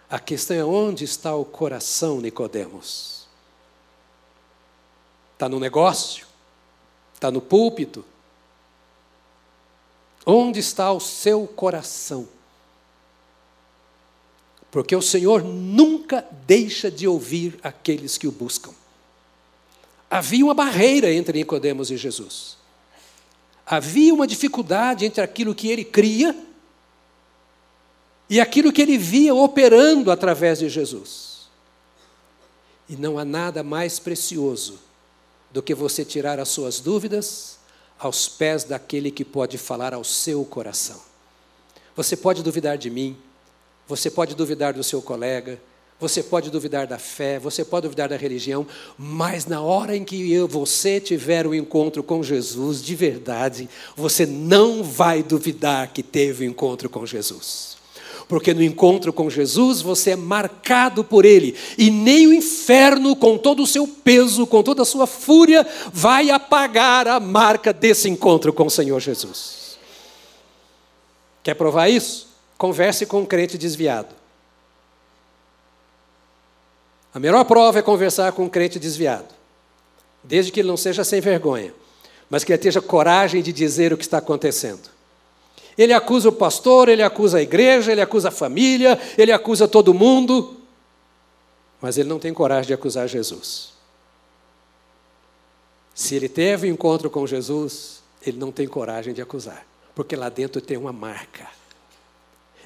A 0.09 0.19
questão 0.19 0.55
é 0.55 0.63
onde 0.63 1.03
está 1.03 1.35
o 1.35 1.43
coração, 1.43 2.21
Nicodemos? 2.21 3.27
Está 5.33 5.49
no 5.49 5.59
negócio? 5.59 6.25
Está 7.13 7.29
no 7.29 7.41
púlpito? 7.41 8.05
Onde 10.25 10.59
está 10.59 10.91
o 10.91 10.99
seu 10.99 11.45
coração? 11.45 12.27
Porque 14.71 14.95
o 14.95 15.01
Senhor 15.01 15.43
nunca 15.43 16.25
deixa 16.45 16.89
de 16.89 17.07
ouvir 17.07 17.59
aqueles 17.61 18.17
que 18.17 18.27
o 18.27 18.31
buscam. 18.31 18.71
Havia 20.09 20.45
uma 20.45 20.53
barreira 20.53 21.11
entre 21.11 21.39
Nicodemos 21.39 21.91
e 21.91 21.97
Jesus. 21.97 22.57
Havia 23.65 24.13
uma 24.13 24.25
dificuldade 24.25 25.05
entre 25.05 25.21
aquilo 25.21 25.53
que 25.53 25.67
ele 25.69 25.83
cria 25.83 26.46
e 28.29 28.39
aquilo 28.39 28.71
que 28.71 28.81
ele 28.81 28.97
via 28.97 29.33
operando 29.33 30.11
através 30.11 30.59
de 30.59 30.69
Jesus. 30.69 31.47
E 32.89 32.95
não 32.95 33.17
há 33.17 33.25
nada 33.25 33.63
mais 33.63 33.99
precioso 33.99 34.79
do 35.51 35.61
que 35.61 35.73
você 35.73 36.03
tirar 36.03 36.39
as 36.39 36.49
suas 36.49 36.79
dúvidas 36.79 37.57
aos 37.99 38.27
pés 38.27 38.63
daquele 38.63 39.11
que 39.11 39.25
pode 39.25 39.57
falar 39.57 39.93
ao 39.93 40.03
seu 40.03 40.43
coração. 40.45 41.01
Você 41.95 42.15
pode 42.15 42.43
duvidar 42.43 42.77
de 42.77 42.89
mim, 42.89 43.17
você 43.87 44.11
pode 44.11 44.35
duvidar 44.35 44.73
do 44.73 44.83
seu 44.83 45.01
colega, 45.01 45.59
você 45.99 46.21
pode 46.21 46.51
duvidar 46.51 46.85
da 46.85 46.99
fé, 46.99 47.39
você 47.39 47.65
pode 47.65 47.83
duvidar 47.87 48.07
da 48.07 48.15
religião, 48.15 48.67
mas 48.97 49.47
na 49.47 49.61
hora 49.61 49.95
em 49.95 50.05
que 50.05 50.31
eu, 50.31 50.47
você 50.47 50.99
tiver 50.99 51.47
o 51.47 51.49
um 51.49 51.55
encontro 51.55 52.03
com 52.03 52.21
Jesus 52.21 52.83
de 52.83 52.93
verdade, 52.93 53.67
você 53.95 54.25
não 54.25 54.83
vai 54.83 55.23
duvidar 55.23 55.91
que 55.91 56.03
teve 56.03 56.45
o 56.45 56.47
um 56.47 56.51
encontro 56.51 56.87
com 56.87 57.03
Jesus. 57.05 57.76
Porque 58.27 58.53
no 58.53 58.61
encontro 58.61 59.13
com 59.13 59.29
Jesus 59.29 59.81
você 59.81 60.11
é 60.11 60.15
marcado 60.15 61.03
por 61.03 61.23
Ele, 61.23 61.55
e 61.77 61.89
nem 61.89 62.27
o 62.27 62.33
inferno, 62.33 63.15
com 63.15 63.37
todo 63.37 63.63
o 63.63 63.67
seu 63.67 63.87
peso, 63.87 64.45
com 64.45 64.61
toda 64.61 64.81
a 64.81 64.85
sua 64.85 65.07
fúria, 65.07 65.65
vai 65.93 66.29
apagar 66.29 67.07
a 67.07 67.19
marca 67.19 67.71
desse 67.71 68.09
encontro 68.09 68.51
com 68.51 68.65
o 68.65 68.71
Senhor 68.71 68.99
Jesus. 68.99 69.77
Quer 71.41 71.53
provar 71.53 71.87
isso? 71.87 72.27
Converse 72.57 73.05
com 73.05 73.21
um 73.21 73.25
crente 73.25 73.57
desviado. 73.57 74.13
A 77.13 77.19
melhor 77.19 77.45
prova 77.45 77.79
é 77.79 77.81
conversar 77.81 78.33
com 78.33 78.43
um 78.43 78.49
crente 78.49 78.77
desviado, 78.77 79.33
desde 80.23 80.51
que 80.51 80.59
ele 80.59 80.67
não 80.67 80.77
seja 80.77 81.03
sem 81.03 81.21
vergonha, 81.21 81.73
mas 82.29 82.43
que 82.43 82.51
ele 82.51 82.59
tenha 82.59 82.81
coragem 82.81 83.41
de 83.41 83.53
dizer 83.53 83.93
o 83.93 83.97
que 83.97 84.03
está 84.03 84.17
acontecendo. 84.17 84.96
Ele 85.77 85.93
acusa 85.93 86.29
o 86.29 86.31
pastor, 86.31 86.89
ele 86.89 87.03
acusa 87.03 87.37
a 87.37 87.41
igreja, 87.41 87.91
ele 87.91 88.01
acusa 88.01 88.29
a 88.29 88.31
família, 88.31 88.99
ele 89.17 89.31
acusa 89.31 89.67
todo 89.67 89.93
mundo, 89.93 90.57
mas 91.79 91.97
ele 91.97 92.09
não 92.09 92.17
tem 92.17 92.33
coragem 92.33 92.67
de 92.67 92.73
acusar 92.73 93.07
Jesus. 93.07 93.73
Se 95.93 96.15
ele 96.15 96.27
teve 96.27 96.69
um 96.69 96.73
encontro 96.73 97.09
com 97.09 97.27
Jesus, 97.27 98.01
ele 98.25 98.37
não 98.37 98.51
tem 98.51 98.67
coragem 98.67 99.13
de 99.13 99.21
acusar, 99.21 99.65
porque 99.93 100.15
lá 100.15 100.29
dentro 100.29 100.59
tem 100.61 100.77
uma 100.77 100.93
marca. 100.93 101.47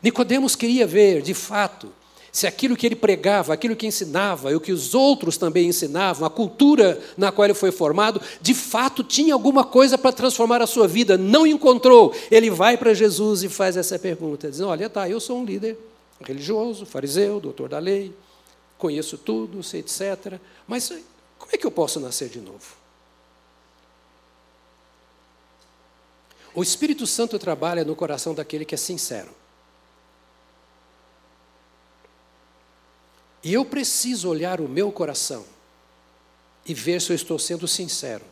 Nicodemos 0.02 0.56
queria 0.56 0.88
ver, 0.88 1.22
de 1.22 1.34
fato, 1.34 1.94
se 2.32 2.48
aquilo 2.48 2.78
que 2.78 2.86
ele 2.86 2.96
pregava, 2.96 3.54
aquilo 3.54 3.76
que 3.76 3.86
ensinava, 3.86 4.52
e 4.52 4.56
o 4.56 4.62
que 4.62 4.72
os 4.72 4.96
outros 4.96 5.38
também 5.38 5.68
ensinavam, 5.68 6.26
a 6.26 6.30
cultura 6.30 7.00
na 7.18 7.32
qual 7.32 7.46
ele 7.46 7.54
foi 7.54 7.72
formado, 7.72 8.22
de 8.42 8.54
fato 8.54 9.04
tinha 9.04 9.34
alguma 9.34 9.66
coisa 9.66 9.98
para 9.98 10.14
transformar 10.14 10.62
a 10.62 10.68
sua 10.68 10.88
vida, 10.88 11.18
não 11.18 11.46
encontrou. 11.46 12.14
Ele 12.30 12.50
vai 12.50 12.78
para 12.78 12.94
Jesus 12.94 13.44
e 13.44 13.50
faz 13.50 13.76
essa 13.76 14.00
pergunta, 14.00 14.50
dizendo: 14.50 14.70
Olha, 14.70 14.90
tá, 14.90 15.10
eu 15.10 15.20
sou 15.20 15.40
um 15.40 15.46
líder 15.46 15.78
religioso, 16.22 16.86
fariseu, 16.86 17.40
doutor 17.40 17.68
da 17.68 17.80
lei, 17.80 18.14
conheço 18.78 19.18
tudo, 19.18 19.62
sei, 19.62 19.82
etc. 19.82 20.40
Mas 20.68 20.90
como 21.38 21.52
é 21.52 21.58
que 21.58 21.66
eu 21.66 21.72
posso 21.72 22.00
nascer 22.00 22.30
de 22.30 22.40
novo? 22.40 22.80
O 26.54 26.62
Espírito 26.62 27.08
Santo 27.08 27.40
trabalha 27.40 27.84
no 27.84 27.96
coração 27.96 28.34
daquele 28.34 28.66
que 28.66 28.76
é 28.76 28.78
sincero. 28.78 29.41
E 33.44 33.54
eu 33.54 33.66
preciso 33.66 34.30
olhar 34.30 34.62
o 34.62 34.68
meu 34.68 34.92
coração 34.92 35.46
e 36.66 36.74
ver 36.74 37.02
se 37.02 37.12
eu 37.12 37.16
estou 37.16 37.40
sendo 37.40 37.68
sincero. 37.68 38.24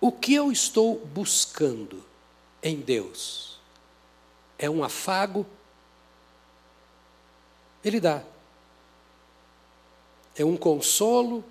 O 0.00 0.10
que 0.12 0.34
eu 0.34 0.52
estou 0.52 0.98
buscando 1.06 2.04
em 2.62 2.76
Deus? 2.76 3.58
É 4.58 4.70
um 4.70 4.84
afago? 4.84 5.46
Ele 7.84 8.00
dá. 8.00 8.22
É 10.36 10.44
um 10.44 10.56
consolo? 10.56 11.44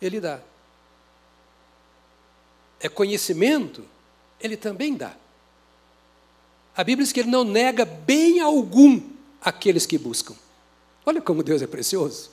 Ele 0.00 0.20
dá. 0.20 0.40
É 2.78 2.88
conhecimento? 2.88 3.86
Ele 4.40 4.56
também 4.56 4.94
dá. 4.94 5.14
A 6.76 6.84
Bíblia 6.84 7.04
diz 7.04 7.12
que 7.12 7.20
ele 7.20 7.30
não 7.30 7.44
nega 7.44 7.84
bem 7.84 8.40
algum 8.40 9.00
aqueles 9.40 9.84
que 9.84 9.98
buscam. 9.98 10.34
Olha 11.04 11.20
como 11.20 11.42
Deus 11.42 11.62
é 11.62 11.66
precioso. 11.66 12.30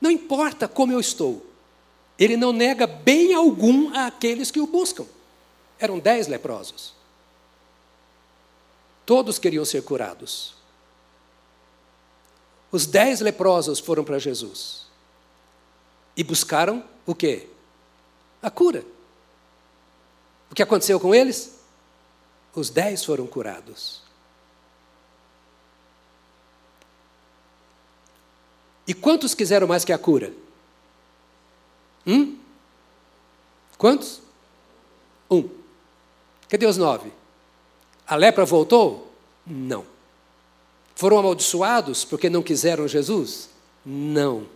Não 0.00 0.10
importa 0.10 0.66
como 0.66 0.92
eu 0.92 1.00
estou, 1.00 1.46
Ele 2.18 2.36
não 2.36 2.52
nega 2.52 2.86
bem 2.86 3.34
algum 3.34 3.94
àqueles 3.96 4.50
que 4.50 4.60
o 4.60 4.66
buscam. 4.66 5.06
Eram 5.78 5.98
dez 5.98 6.28
leprosos. 6.28 6.94
Todos 9.04 9.38
queriam 9.38 9.64
ser 9.64 9.82
curados. 9.82 10.54
Os 12.70 12.86
dez 12.86 13.20
leprosos 13.20 13.78
foram 13.78 14.04
para 14.04 14.18
Jesus 14.18 14.86
e 16.16 16.22
buscaram 16.22 16.84
o 17.04 17.14
quê? 17.14 17.48
A 18.40 18.50
cura. 18.50 18.84
O 20.50 20.54
que 20.54 20.62
aconteceu 20.62 21.00
com 21.00 21.14
eles? 21.14 21.58
Os 22.54 22.70
dez 22.70 23.04
foram 23.04 23.26
curados. 23.26 24.01
E 28.86 28.94
quantos 28.94 29.34
quiseram 29.34 29.66
mais 29.66 29.84
que 29.84 29.92
a 29.92 29.98
cura? 29.98 30.32
Hum? 32.06 32.36
Quantos? 33.78 34.20
Um. 35.30 35.48
Cadê 36.48 36.66
os 36.66 36.76
nove? 36.76 37.12
A 38.06 38.16
lepra 38.16 38.44
voltou? 38.44 39.12
Não. 39.46 39.84
Foram 40.94 41.18
amaldiçoados 41.18 42.04
porque 42.04 42.28
não 42.28 42.42
quiseram 42.42 42.86
Jesus? 42.86 43.48
Não. 43.84 44.46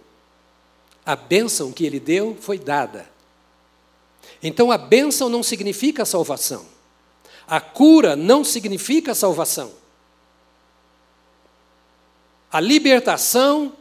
A 1.05 1.17
bênção 1.17 1.73
que 1.73 1.85
ele 1.87 2.01
deu 2.01 2.37
foi 2.41 2.59
dada. 2.59 3.09
Então 4.43 4.71
a 4.71 4.79
bênção 4.79 5.29
não 5.29 5.43
significa 5.43 6.05
salvação. 6.05 6.67
A 7.47 7.61
cura 7.61 8.17
não 8.17 8.43
significa 8.43 9.15
salvação. 9.15 9.73
A 12.51 12.61
libertação 12.61 13.73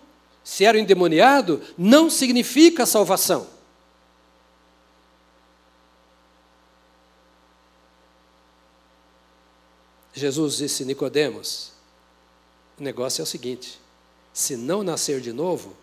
se 0.46 0.64
era 0.64 0.80
endemoniado, 0.80 1.60
não 1.76 2.08
significa 2.08 2.86
salvação. 2.86 3.48
Jesus 10.14 10.58
disse 10.58 10.86
Nicodemos: 10.86 11.72
o 12.80 12.84
negócio 12.84 13.22
é 13.22 13.24
o 13.24 13.26
seguinte: 13.26 13.82
se 14.32 14.56
não 14.56 14.84
nascer 14.84 15.20
de 15.20 15.34
novo, 15.34 15.76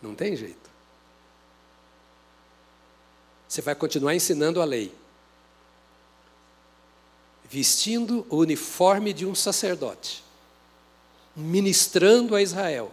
não 0.00 0.14
tem 0.14 0.36
jeito. 0.36 0.70
Você 3.48 3.60
vai 3.60 3.74
continuar 3.74 4.14
ensinando 4.14 4.62
a 4.62 4.64
lei, 4.64 4.94
vestindo 7.50 8.24
o 8.30 8.36
uniforme 8.36 9.12
de 9.12 9.26
um 9.26 9.34
sacerdote, 9.34 10.22
ministrando 11.34 12.36
a 12.36 12.40
Israel 12.40 12.92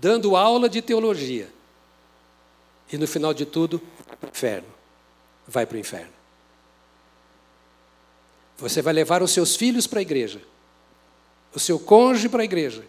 dando 0.00 0.36
aula 0.36 0.68
de 0.68 0.82
teologia. 0.82 1.48
E 2.92 2.98
no 2.98 3.06
final 3.06 3.32
de 3.32 3.46
tudo, 3.46 3.80
inferno. 4.28 4.68
Vai 5.46 5.66
para 5.66 5.76
o 5.76 5.80
inferno. 5.80 6.12
Você 8.58 8.80
vai 8.80 8.92
levar 8.92 9.22
os 9.22 9.32
seus 9.32 9.56
filhos 9.56 9.86
para 9.86 9.98
a 9.98 10.02
igreja, 10.02 10.40
o 11.54 11.58
seu 11.58 11.78
cônjuge 11.78 12.28
para 12.28 12.42
a 12.42 12.44
igreja. 12.44 12.84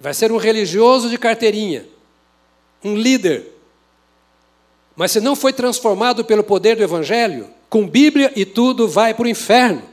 Vai 0.00 0.14
ser 0.14 0.32
um 0.32 0.36
religioso 0.36 1.08
de 1.08 1.16
carteirinha, 1.16 1.86
um 2.82 2.96
líder. 2.96 3.52
Mas 4.96 5.12
se 5.12 5.20
não 5.20 5.36
foi 5.36 5.52
transformado 5.52 6.24
pelo 6.24 6.42
poder 6.42 6.76
do 6.76 6.82
Evangelho, 6.82 7.48
com 7.70 7.86
Bíblia 7.86 8.32
e 8.34 8.44
tudo, 8.44 8.88
vai 8.88 9.14
para 9.14 9.26
o 9.26 9.28
inferno. 9.28 9.91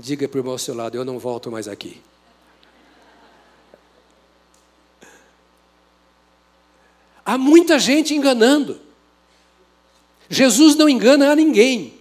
Diga 0.00 0.26
para 0.26 0.38
o 0.38 0.40
irmão 0.40 0.52
ao 0.52 0.58
seu 0.58 0.74
lado: 0.74 0.96
Eu 0.96 1.04
não 1.04 1.18
volto 1.18 1.50
mais 1.50 1.68
aqui. 1.68 2.00
Há 7.24 7.36
muita 7.36 7.78
gente 7.78 8.14
enganando. 8.14 8.80
Jesus 10.28 10.74
não 10.74 10.88
engana 10.88 11.30
a 11.30 11.36
ninguém. 11.36 11.94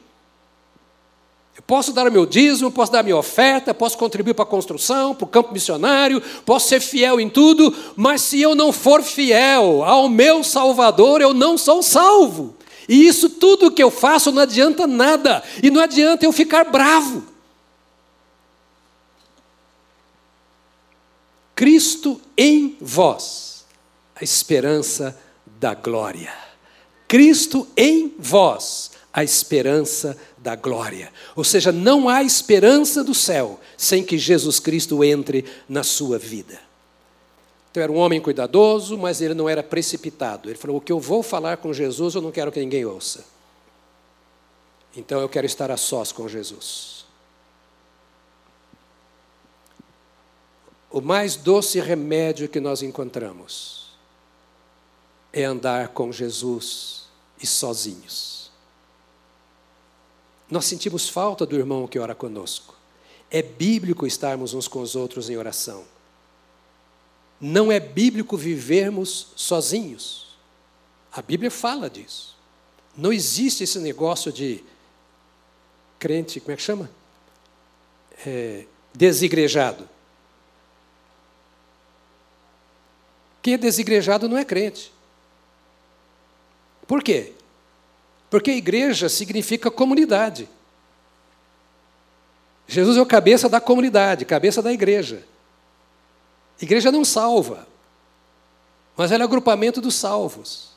Eu 1.57 1.63
posso 1.63 1.91
dar 1.91 2.09
meu 2.09 2.25
dízimo, 2.25 2.71
posso 2.71 2.91
dar 2.91 2.99
a 2.99 3.03
minha 3.03 3.17
oferta, 3.17 3.73
posso 3.73 3.97
contribuir 3.97 4.33
para 4.33 4.43
a 4.43 4.47
construção, 4.47 5.13
para 5.13 5.25
o 5.25 5.27
campo 5.27 5.51
missionário, 5.51 6.21
posso 6.45 6.69
ser 6.69 6.79
fiel 6.79 7.19
em 7.19 7.29
tudo, 7.29 7.75
mas 7.97 8.21
se 8.21 8.39
eu 8.39 8.55
não 8.55 8.71
for 8.71 9.03
fiel 9.03 9.83
ao 9.83 10.07
meu 10.07 10.41
Salvador, 10.41 11.21
eu 11.21 11.33
não 11.33 11.57
sou 11.57 11.83
salvo. 11.83 12.55
E 12.87 13.05
isso 13.05 13.29
tudo 13.29 13.71
que 13.71 13.83
eu 13.83 13.91
faço 13.91 14.31
não 14.31 14.43
adianta 14.43 14.87
nada, 14.87 15.43
e 15.61 15.69
não 15.69 15.81
adianta 15.81 16.25
eu 16.25 16.31
ficar 16.31 16.63
bravo. 16.63 17.38
Cristo 21.59 22.21
em 22.37 22.77
vós, 22.79 23.65
a 24.15 24.23
esperança 24.23 25.19
da 25.59 25.73
glória. 25.73 26.33
Cristo 27.05 27.67
em 27.75 28.15
vós, 28.17 28.91
a 29.11 29.25
esperança 29.25 30.17
da 30.37 30.55
glória. 30.55 31.11
Ou 31.35 31.43
seja, 31.43 31.69
não 31.69 32.07
há 32.07 32.23
esperança 32.23 33.03
do 33.03 33.13
céu 33.13 33.59
sem 33.75 34.05
que 34.05 34.17
Jesus 34.17 34.57
Cristo 34.57 35.03
entre 35.03 35.43
na 35.67 35.83
sua 35.83 36.17
vida. 36.17 36.57
Então 37.69 37.83
era 37.83 37.91
um 37.91 37.97
homem 37.97 38.21
cuidadoso, 38.21 38.97
mas 38.97 39.19
ele 39.19 39.33
não 39.33 39.49
era 39.49 39.61
precipitado. 39.61 40.49
Ele 40.49 40.57
falou: 40.57 40.77
O 40.77 40.81
que 40.81 40.93
eu 40.93 40.99
vou 41.01 41.21
falar 41.21 41.57
com 41.57 41.73
Jesus, 41.73 42.15
eu 42.15 42.21
não 42.21 42.31
quero 42.31 42.53
que 42.53 42.59
ninguém 42.61 42.85
ouça. 42.85 43.25
Então 44.95 45.19
eu 45.19 45.27
quero 45.27 45.45
estar 45.45 45.69
a 45.69 45.75
sós 45.75 46.13
com 46.13 46.25
Jesus. 46.25 46.98
O 50.91 51.01
mais 51.01 51.35
doce 51.35 51.79
remédio 51.79 52.49
que 52.49 52.59
nós 52.59 52.81
encontramos 52.81 53.89
é 55.31 55.43
andar 55.43 55.89
com 55.89 56.11
Jesus 56.11 57.05
e 57.41 57.45
sozinhos. 57.45 58.51
Nós 60.49 60.65
sentimos 60.65 61.07
falta 61.07 61.45
do 61.45 61.55
irmão 61.55 61.87
que 61.87 61.99
ora 61.99 62.15
conosco. 62.15 62.75
É 63.29 63.43
bíblico 63.43 64.07
estarmos 64.07 64.55
uns 64.55 64.67
com 64.67 64.81
os 64.81 64.95
outros 64.95 65.29
em 65.29 65.37
oração. 65.37 65.85
Não 67.39 67.71
é 67.71 67.79
bíblico 67.79 68.35
vivermos 68.35 69.27
sozinhos. 69.35 70.35
A 71.11 71.21
Bíblia 71.21 71.51
fala 71.51 71.89
disso. 71.89 72.35
Não 72.97 73.13
existe 73.13 73.63
esse 73.63 73.77
negócio 73.77 74.31
de 74.31 74.63
crente, 75.99 76.39
como 76.39 76.53
é 76.53 76.55
que 76.55 76.63
chama? 76.63 76.89
É, 78.25 78.65
desigrejado. 78.93 79.87
Quem 83.41 83.53
é 83.53 83.57
desigrejado 83.57 84.27
não 84.27 84.37
é 84.37 84.45
crente. 84.45 84.91
Por 86.87 87.03
quê? 87.03 87.33
Porque 88.29 88.51
igreja 88.51 89.09
significa 89.09 89.71
comunidade. 89.71 90.49
Jesus 92.67 92.97
é 92.97 93.01
o 93.01 93.05
cabeça 93.05 93.49
da 93.49 93.59
comunidade, 93.59 94.25
cabeça 94.25 94.61
da 94.61 94.71
igreja. 94.71 95.23
Igreja 96.61 96.91
não 96.91 97.05
salva, 97.05 97.67
mas 98.95 99.11
ela 99.11 99.23
é 99.23 99.25
agrupamento 99.25 99.79
dos 99.79 99.95
salvos. 99.95 100.69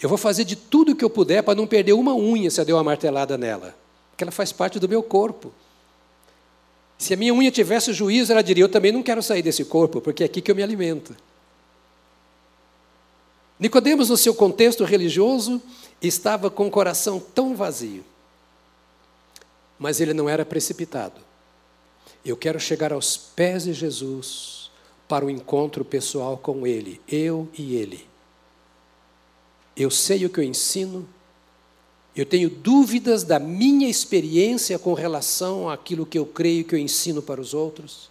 Eu 0.00 0.08
vou 0.08 0.16
fazer 0.16 0.44
de 0.44 0.56
tudo 0.56 0.92
o 0.92 0.96
que 0.96 1.04
eu 1.04 1.10
puder 1.10 1.42
para 1.42 1.54
não 1.54 1.66
perder 1.66 1.92
uma 1.92 2.14
unha 2.14 2.50
se 2.50 2.60
eu 2.60 2.64
der 2.64 2.72
uma 2.72 2.84
martelada 2.84 3.36
nela, 3.36 3.76
porque 4.10 4.24
ela 4.24 4.30
faz 4.30 4.52
parte 4.52 4.78
do 4.78 4.88
meu 4.88 5.02
corpo. 5.02 5.52
Se 7.00 7.14
a 7.14 7.16
minha 7.16 7.32
unha 7.32 7.50
tivesse 7.50 7.94
juízo, 7.94 8.30
ela 8.30 8.42
diria: 8.42 8.62
Eu 8.62 8.68
também 8.68 8.92
não 8.92 9.02
quero 9.02 9.22
sair 9.22 9.40
desse 9.40 9.64
corpo, 9.64 10.02
porque 10.02 10.22
é 10.22 10.26
aqui 10.26 10.42
que 10.42 10.50
eu 10.50 10.54
me 10.54 10.62
alimento. 10.62 11.16
Nicodemos, 13.58 14.10
no 14.10 14.18
seu 14.18 14.34
contexto 14.34 14.84
religioso, 14.84 15.62
estava 16.02 16.50
com 16.50 16.66
o 16.66 16.70
coração 16.70 17.18
tão 17.18 17.56
vazio. 17.56 18.04
Mas 19.78 19.98
ele 19.98 20.12
não 20.12 20.28
era 20.28 20.44
precipitado. 20.44 21.22
Eu 22.22 22.36
quero 22.36 22.60
chegar 22.60 22.92
aos 22.92 23.16
pés 23.16 23.64
de 23.64 23.72
Jesus 23.72 24.70
para 25.08 25.24
o 25.24 25.30
encontro 25.30 25.86
pessoal 25.86 26.36
com 26.36 26.66
Ele, 26.66 27.00
eu 27.08 27.48
e 27.56 27.76
Ele. 27.76 28.06
Eu 29.74 29.90
sei 29.90 30.26
o 30.26 30.28
que 30.28 30.38
eu 30.38 30.44
ensino, 30.44 31.08
eu 32.14 32.26
tenho 32.26 32.50
dúvidas 32.50 33.22
da 33.22 33.38
minha 33.38 33.88
experiência 33.88 34.78
com 34.78 34.94
relação 34.94 35.68
àquilo 35.70 36.04
que 36.04 36.18
eu 36.18 36.26
creio 36.26 36.64
que 36.64 36.74
eu 36.74 36.78
ensino 36.78 37.22
para 37.22 37.40
os 37.40 37.54
outros. 37.54 38.10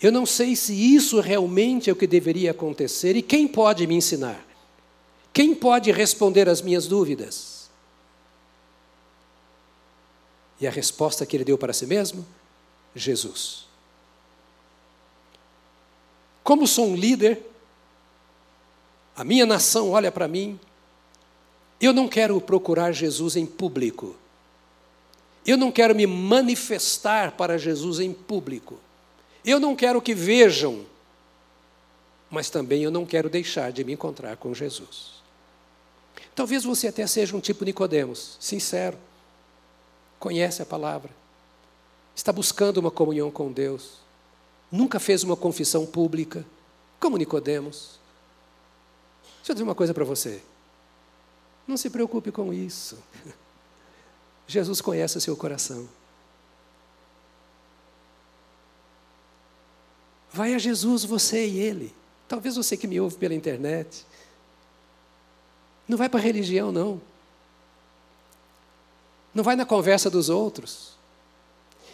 Eu 0.00 0.12
não 0.12 0.24
sei 0.24 0.54
se 0.54 0.72
isso 0.72 1.20
realmente 1.20 1.90
é 1.90 1.92
o 1.92 1.96
que 1.96 2.06
deveria 2.06 2.50
acontecer 2.50 3.16
e 3.16 3.22
quem 3.22 3.48
pode 3.48 3.86
me 3.86 3.94
ensinar? 3.94 4.46
Quem 5.32 5.54
pode 5.54 5.90
responder 5.92 6.48
às 6.48 6.60
minhas 6.60 6.86
dúvidas? 6.86 7.70
E 10.60 10.66
a 10.66 10.70
resposta 10.70 11.24
que 11.24 11.36
ele 11.36 11.44
deu 11.44 11.56
para 11.56 11.72
si 11.72 11.86
mesmo? 11.86 12.26
Jesus. 12.94 13.66
Como 16.42 16.66
sou 16.66 16.86
um 16.86 16.96
líder, 16.96 17.42
a 19.14 19.24
minha 19.24 19.46
nação 19.46 19.90
olha 19.90 20.10
para 20.10 20.26
mim, 20.26 20.58
eu 21.80 21.92
não 21.92 22.06
quero 22.06 22.38
procurar 22.40 22.92
Jesus 22.92 23.36
em 23.36 23.46
público. 23.46 24.14
Eu 25.46 25.56
não 25.56 25.72
quero 25.72 25.94
me 25.94 26.06
manifestar 26.06 27.32
para 27.32 27.56
Jesus 27.56 27.98
em 27.98 28.12
público. 28.12 28.78
Eu 29.42 29.58
não 29.58 29.74
quero 29.74 30.02
que 30.02 30.14
vejam, 30.14 30.84
mas 32.30 32.50
também 32.50 32.82
eu 32.82 32.90
não 32.90 33.06
quero 33.06 33.30
deixar 33.30 33.72
de 33.72 33.82
me 33.82 33.94
encontrar 33.94 34.36
com 34.36 34.52
Jesus. 34.52 35.20
Talvez 36.34 36.64
você 36.64 36.88
até 36.88 37.06
seja 37.06 37.34
um 37.34 37.40
tipo 37.40 37.64
Nicodemos, 37.64 38.36
sincero, 38.38 38.98
conhece 40.18 40.60
a 40.60 40.66
palavra, 40.66 41.10
está 42.14 42.30
buscando 42.30 42.76
uma 42.76 42.90
comunhão 42.90 43.30
com 43.30 43.50
Deus, 43.50 43.94
nunca 44.70 45.00
fez 45.00 45.24
uma 45.24 45.36
confissão 45.36 45.86
pública, 45.86 46.44
como 47.00 47.16
Nicodemos. 47.16 47.98
Deixa 49.38 49.52
eu 49.52 49.54
dizer 49.54 49.64
uma 49.64 49.74
coisa 49.74 49.94
para 49.94 50.04
você. 50.04 50.42
Não 51.70 51.76
se 51.76 51.88
preocupe 51.88 52.32
com 52.32 52.52
isso. 52.52 52.98
Jesus 54.44 54.80
conhece 54.80 55.16
o 55.16 55.20
seu 55.20 55.36
coração. 55.36 55.88
Vai 60.32 60.52
a 60.52 60.58
Jesus, 60.58 61.04
você 61.04 61.46
e 61.46 61.60
ele. 61.60 61.94
Talvez 62.26 62.56
você 62.56 62.76
que 62.76 62.88
me 62.88 63.00
ouve 63.00 63.14
pela 63.18 63.34
internet. 63.34 64.04
Não 65.86 65.96
vai 65.96 66.08
para 66.08 66.18
a 66.18 66.22
religião, 66.22 66.72
não. 66.72 67.00
Não 69.32 69.44
vai 69.44 69.54
na 69.54 69.64
conversa 69.64 70.10
dos 70.10 70.28
outros. 70.28 70.98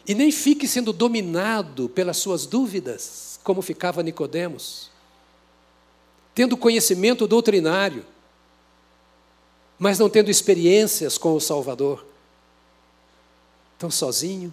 E 0.08 0.14
nem 0.14 0.32
fique 0.32 0.66
sendo 0.66 0.90
dominado 0.90 1.86
pelas 1.90 2.16
suas 2.16 2.46
dúvidas, 2.46 3.38
como 3.44 3.60
ficava 3.60 4.02
Nicodemos, 4.02 4.90
tendo 6.34 6.56
conhecimento 6.56 7.26
doutrinário, 7.26 8.15
mas 9.78 9.98
não 9.98 10.08
tendo 10.08 10.30
experiências 10.30 11.18
com 11.18 11.34
o 11.34 11.40
Salvador. 11.40 12.04
Tão 13.78 13.90
sozinho, 13.90 14.52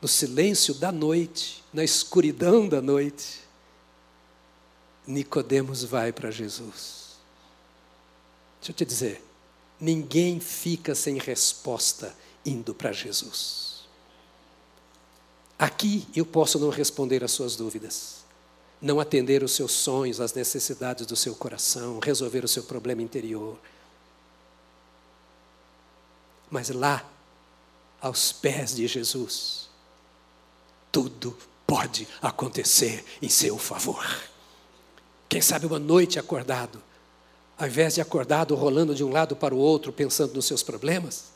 no 0.00 0.08
silêncio 0.08 0.74
da 0.74 0.92
noite, 0.92 1.62
na 1.72 1.82
escuridão 1.82 2.68
da 2.68 2.80
noite, 2.80 3.40
Nicodemos 5.06 5.84
vai 5.84 6.12
para 6.12 6.30
Jesus. 6.30 7.16
Deixa 8.60 8.70
eu 8.70 8.74
te 8.74 8.84
dizer, 8.84 9.24
ninguém 9.80 10.38
fica 10.38 10.94
sem 10.94 11.18
resposta 11.18 12.14
indo 12.44 12.74
para 12.74 12.92
Jesus. 12.92 13.82
Aqui 15.58 16.06
eu 16.14 16.26
posso 16.26 16.58
não 16.58 16.70
responder 16.70 17.22
às 17.22 17.32
suas 17.32 17.56
dúvidas, 17.56 18.21
não 18.82 18.98
atender 18.98 19.44
os 19.44 19.52
seus 19.52 19.70
sonhos, 19.70 20.20
as 20.20 20.34
necessidades 20.34 21.06
do 21.06 21.14
seu 21.14 21.36
coração, 21.36 22.00
resolver 22.00 22.44
o 22.44 22.48
seu 22.48 22.64
problema 22.64 23.00
interior. 23.00 23.56
Mas 26.50 26.68
lá, 26.68 27.08
aos 28.00 28.32
pés 28.32 28.74
de 28.74 28.86
Jesus, 28.88 29.70
tudo 30.90 31.38
pode 31.64 32.08
acontecer 32.20 33.04
em 33.22 33.28
seu 33.28 33.56
favor. 33.56 34.04
Quem 35.28 35.40
sabe 35.40 35.64
uma 35.64 35.78
noite 35.78 36.18
acordado, 36.18 36.82
ao 37.56 37.68
invés 37.68 37.94
de 37.94 38.00
acordado 38.00 38.54
rolando 38.56 38.96
de 38.96 39.04
um 39.04 39.12
lado 39.12 39.36
para 39.36 39.54
o 39.54 39.58
outro, 39.58 39.92
pensando 39.92 40.34
nos 40.34 40.44
seus 40.44 40.62
problemas, 40.62 41.32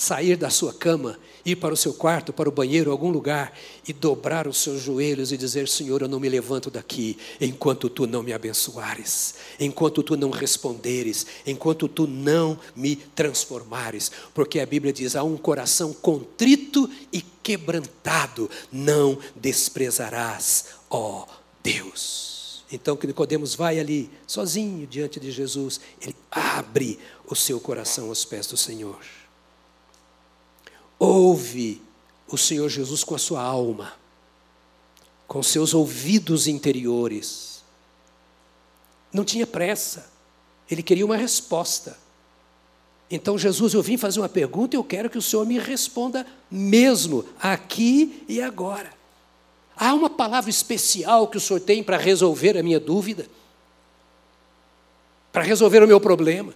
sair 0.00 0.34
da 0.34 0.48
sua 0.48 0.72
cama, 0.72 1.18
ir 1.44 1.56
para 1.56 1.74
o 1.74 1.76
seu 1.76 1.92
quarto, 1.92 2.32
para 2.32 2.48
o 2.48 2.52
banheiro, 2.52 2.90
algum 2.90 3.10
lugar 3.10 3.52
e 3.86 3.92
dobrar 3.92 4.48
os 4.48 4.56
seus 4.56 4.80
joelhos 4.80 5.30
e 5.30 5.36
dizer: 5.36 5.68
Senhor, 5.68 6.00
eu 6.00 6.08
não 6.08 6.18
me 6.18 6.28
levanto 6.28 6.70
daqui 6.70 7.18
enquanto 7.38 7.90
tu 7.90 8.06
não 8.06 8.22
me 8.22 8.32
abençoares, 8.32 9.34
enquanto 9.60 10.02
tu 10.02 10.16
não 10.16 10.30
responderes, 10.30 11.26
enquanto 11.46 11.86
tu 11.86 12.06
não 12.06 12.58
me 12.74 12.96
transformares, 12.96 14.10
porque 14.32 14.58
a 14.58 14.64
Bíblia 14.64 14.90
diz: 14.90 15.14
há 15.14 15.22
um 15.22 15.36
coração 15.36 15.92
contrito 15.92 16.88
e 17.12 17.20
quebrantado, 17.42 18.48
não 18.72 19.18
desprezarás, 19.36 20.64
ó 20.88 21.26
Deus. 21.62 22.64
Então 22.72 22.96
que 22.96 23.06
Nicodemos 23.06 23.54
vai 23.54 23.78
ali, 23.78 24.08
sozinho 24.26 24.86
diante 24.86 25.20
de 25.20 25.30
Jesus, 25.30 25.78
ele 26.00 26.16
abre 26.30 26.98
o 27.26 27.34
seu 27.34 27.60
coração 27.60 28.08
aos 28.08 28.24
pés 28.24 28.46
do 28.46 28.56
Senhor 28.56 29.19
ouve 31.00 31.80
o 32.28 32.36
Senhor 32.36 32.68
Jesus 32.68 33.02
com 33.02 33.14
a 33.14 33.18
sua 33.18 33.42
alma, 33.42 33.94
com 35.26 35.42
seus 35.42 35.72
ouvidos 35.72 36.46
interiores. 36.46 37.64
Não 39.10 39.24
tinha 39.24 39.46
pressa, 39.46 40.12
ele 40.70 40.82
queria 40.82 41.06
uma 41.06 41.16
resposta. 41.16 41.98
Então, 43.10 43.36
Jesus, 43.36 43.74
eu 43.74 43.82
vim 43.82 43.96
fazer 43.96 44.20
uma 44.20 44.28
pergunta 44.28 44.76
e 44.76 44.78
eu 44.78 44.84
quero 44.84 45.10
que 45.10 45.18
o 45.18 45.22
Senhor 45.22 45.44
me 45.44 45.58
responda 45.58 46.24
mesmo, 46.48 47.24
aqui 47.40 48.24
e 48.28 48.40
agora. 48.40 48.92
Há 49.74 49.94
uma 49.94 50.10
palavra 50.10 50.50
especial 50.50 51.26
que 51.26 51.38
o 51.38 51.40
Senhor 51.40 51.58
tem 51.58 51.82
para 51.82 51.96
resolver 51.96 52.56
a 52.56 52.62
minha 52.62 52.78
dúvida? 52.78 53.26
Para 55.32 55.42
resolver 55.42 55.82
o 55.82 55.88
meu 55.88 55.98
problema? 55.98 56.54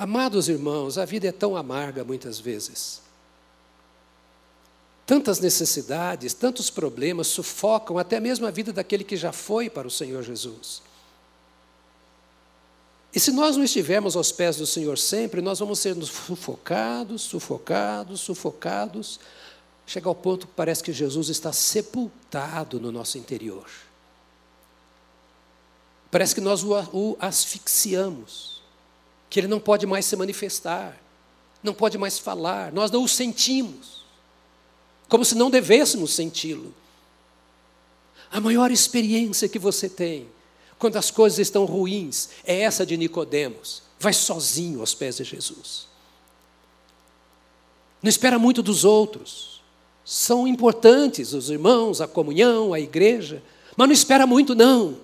Amados 0.00 0.48
irmãos, 0.48 0.96
a 0.96 1.04
vida 1.04 1.28
é 1.28 1.32
tão 1.32 1.54
amarga 1.54 2.02
muitas 2.02 2.40
vezes. 2.40 3.02
Tantas 5.04 5.40
necessidades, 5.40 6.32
tantos 6.32 6.70
problemas 6.70 7.26
sufocam 7.26 7.98
até 7.98 8.18
mesmo 8.18 8.46
a 8.46 8.50
vida 8.50 8.72
daquele 8.72 9.04
que 9.04 9.14
já 9.14 9.30
foi 9.30 9.68
para 9.68 9.86
o 9.86 9.90
Senhor 9.90 10.22
Jesus. 10.22 10.80
E 13.14 13.20
se 13.20 13.30
nós 13.30 13.58
não 13.58 13.64
estivermos 13.64 14.16
aos 14.16 14.32
pés 14.32 14.56
do 14.56 14.66
Senhor 14.66 14.96
sempre, 14.96 15.42
nós 15.42 15.58
vamos 15.58 15.78
ser 15.80 15.94
sufocados, 16.02 17.20
sufocados, 17.20 18.20
sufocados, 18.22 19.20
chegar 19.86 20.08
ao 20.08 20.14
ponto 20.14 20.46
que 20.46 20.54
parece 20.54 20.82
que 20.82 20.94
Jesus 20.94 21.28
está 21.28 21.52
sepultado 21.52 22.80
no 22.80 22.90
nosso 22.90 23.18
interior. 23.18 23.68
Parece 26.10 26.34
que 26.34 26.40
nós 26.40 26.64
o 26.64 27.18
asfixiamos 27.20 28.59
que 29.30 29.38
ele 29.38 29.46
não 29.46 29.60
pode 29.60 29.86
mais 29.86 30.04
se 30.04 30.16
manifestar, 30.16 31.00
não 31.62 31.72
pode 31.72 31.96
mais 31.96 32.18
falar, 32.18 32.72
nós 32.72 32.90
não 32.90 33.04
o 33.04 33.08
sentimos, 33.08 34.04
como 35.08 35.24
se 35.24 35.36
não 35.36 35.48
devêssemos 35.50 36.12
senti-lo. 36.12 36.74
A 38.30 38.40
maior 38.40 38.70
experiência 38.70 39.48
que 39.48 39.58
você 39.58 39.88
tem 39.88 40.28
quando 40.78 40.96
as 40.96 41.10
coisas 41.10 41.38
estão 41.38 41.64
ruins 41.64 42.30
é 42.44 42.60
essa 42.60 42.84
de 42.84 42.96
Nicodemos. 42.96 43.82
Vai 43.98 44.12
sozinho 44.12 44.80
aos 44.80 44.94
pés 44.94 45.16
de 45.16 45.24
Jesus. 45.24 45.86
Não 48.02 48.08
espera 48.08 48.38
muito 48.38 48.62
dos 48.62 48.84
outros. 48.84 49.60
São 50.04 50.48
importantes 50.48 51.32
os 51.34 51.50
irmãos, 51.50 52.00
a 52.00 52.08
comunhão, 52.08 52.72
a 52.72 52.80
igreja, 52.80 53.42
mas 53.76 53.88
não 53.88 53.92
espera 53.92 54.26
muito 54.26 54.54
não. 54.54 54.96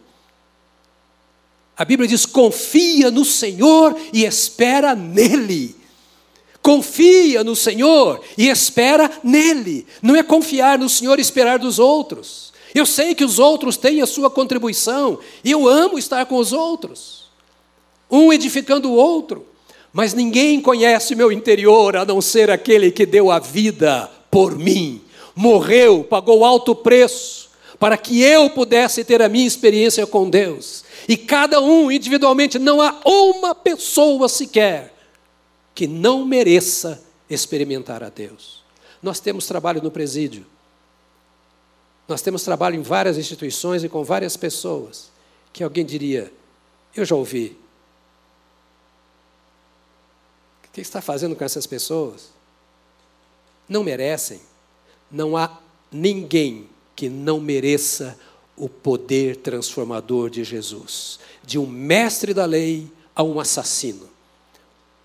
A 1.76 1.84
Bíblia 1.84 2.08
diz: 2.08 2.24
confia 2.24 3.10
no 3.10 3.24
Senhor 3.24 3.96
e 4.12 4.24
espera 4.24 4.94
nele. 4.94 5.76
Confia 6.62 7.44
no 7.44 7.54
Senhor 7.54 8.20
e 8.36 8.48
espera 8.48 9.10
nele. 9.22 9.86
Não 10.02 10.16
é 10.16 10.22
confiar 10.22 10.78
no 10.78 10.88
Senhor 10.88 11.18
e 11.18 11.22
esperar 11.22 11.58
dos 11.58 11.78
outros. 11.78 12.52
Eu 12.74 12.84
sei 12.84 13.14
que 13.14 13.24
os 13.24 13.38
outros 13.38 13.76
têm 13.76 14.02
a 14.02 14.06
sua 14.06 14.28
contribuição 14.28 15.18
e 15.44 15.50
eu 15.50 15.68
amo 15.68 15.98
estar 15.98 16.26
com 16.26 16.36
os 16.36 16.52
outros, 16.52 17.30
um 18.10 18.32
edificando 18.32 18.90
o 18.90 18.96
outro, 18.96 19.46
mas 19.92 20.12
ninguém 20.12 20.60
conhece 20.60 21.14
meu 21.14 21.32
interior 21.32 21.96
a 21.96 22.04
não 22.04 22.20
ser 22.20 22.50
aquele 22.50 22.90
que 22.90 23.06
deu 23.06 23.30
a 23.30 23.38
vida 23.38 24.10
por 24.30 24.58
mim, 24.58 25.00
morreu, 25.34 26.04
pagou 26.04 26.44
alto 26.44 26.74
preço 26.74 27.45
para 27.78 27.96
que 27.96 28.22
eu 28.22 28.48
pudesse 28.50 29.04
ter 29.04 29.20
a 29.20 29.28
minha 29.28 29.46
experiência 29.46 30.06
com 30.06 30.28
Deus. 30.28 30.84
E 31.08 31.16
cada 31.16 31.60
um 31.60 31.90
individualmente, 31.90 32.58
não 32.58 32.80
há 32.80 33.00
uma 33.04 33.54
pessoa 33.54 34.28
sequer 34.28 34.94
que 35.74 35.86
não 35.86 36.24
mereça 36.24 37.02
experimentar 37.28 38.02
a 38.02 38.08
Deus. 38.08 38.64
Nós 39.02 39.20
temos 39.20 39.46
trabalho 39.46 39.82
no 39.82 39.90
presídio. 39.90 40.46
Nós 42.08 42.22
temos 42.22 42.42
trabalho 42.42 42.76
em 42.76 42.82
várias 42.82 43.18
instituições 43.18 43.84
e 43.84 43.88
com 43.88 44.02
várias 44.02 44.36
pessoas 44.36 45.10
que 45.52 45.62
alguém 45.62 45.84
diria: 45.84 46.32
Eu 46.94 47.04
já 47.04 47.14
ouvi. 47.14 47.58
O 50.64 50.72
que 50.72 50.80
está 50.80 51.02
fazendo 51.02 51.36
com 51.36 51.44
essas 51.44 51.66
pessoas? 51.66 52.30
Não 53.68 53.82
merecem. 53.82 54.40
Não 55.10 55.36
há 55.36 55.58
ninguém 55.90 56.68
que 56.96 57.08
não 57.08 57.38
mereça 57.38 58.18
o 58.56 58.68
poder 58.68 59.36
transformador 59.36 60.30
de 60.30 60.42
Jesus, 60.42 61.20
de 61.44 61.58
um 61.58 61.66
mestre 61.66 62.32
da 62.32 62.46
lei 62.46 62.90
a 63.14 63.22
um 63.22 63.38
assassino. 63.38 64.08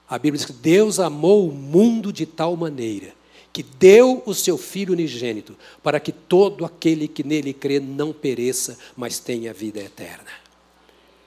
A 0.09 0.17
Bíblia 0.17 0.39
diz 0.39 0.45
que 0.45 0.53
Deus 0.53 0.99
amou 0.99 1.47
o 1.49 1.51
mundo 1.51 2.11
de 2.11 2.25
tal 2.25 2.55
maneira 2.55 3.13
que 3.53 3.63
deu 3.63 4.23
o 4.25 4.33
seu 4.33 4.57
Filho 4.57 4.93
unigênito 4.93 5.57
para 5.83 5.99
que 5.99 6.11
todo 6.11 6.63
aquele 6.63 7.07
que 7.07 7.23
nele 7.23 7.53
crê 7.53 7.79
não 7.79 8.13
pereça, 8.13 8.77
mas 8.95 9.19
tenha 9.19 9.53
vida 9.53 9.79
eterna. 9.79 10.31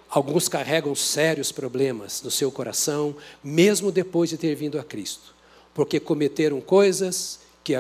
Alguns 0.09 0.49
carregam 0.49 0.95
sérios 0.95 1.51
problemas 1.53 2.23
no 2.23 2.31
seu 2.31 2.51
coração, 2.51 3.15
mesmo 3.43 3.91
depois 3.91 4.31
de 4.31 4.39
ter 4.39 4.55
vindo 4.55 4.79
a 4.79 4.85
Cristo, 4.85 5.35
porque 5.75 5.99
cometeram 6.01 6.61
coisas 6.61 7.41
que, 7.63 7.75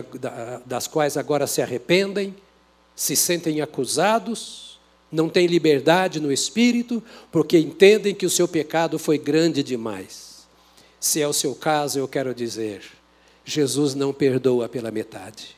das 0.66 0.86
quais 0.86 1.16
agora 1.16 1.46
se 1.46 1.62
arrependem 1.62 2.34
se 2.94 3.16
sentem 3.16 3.60
acusados, 3.60 4.78
não 5.10 5.28
têm 5.28 5.46
liberdade 5.46 6.20
no 6.20 6.32
espírito, 6.32 7.02
porque 7.30 7.58
entendem 7.58 8.14
que 8.14 8.26
o 8.26 8.30
seu 8.30 8.48
pecado 8.48 8.98
foi 8.98 9.18
grande 9.18 9.62
demais. 9.62 10.46
Se 10.98 11.20
é 11.20 11.28
o 11.28 11.32
seu 11.32 11.54
caso, 11.54 11.98
eu 11.98 12.08
quero 12.08 12.34
dizer: 12.34 12.82
Jesus 13.44 13.94
não 13.94 14.12
perdoa 14.12 14.68
pela 14.68 14.90
metade. 14.90 15.56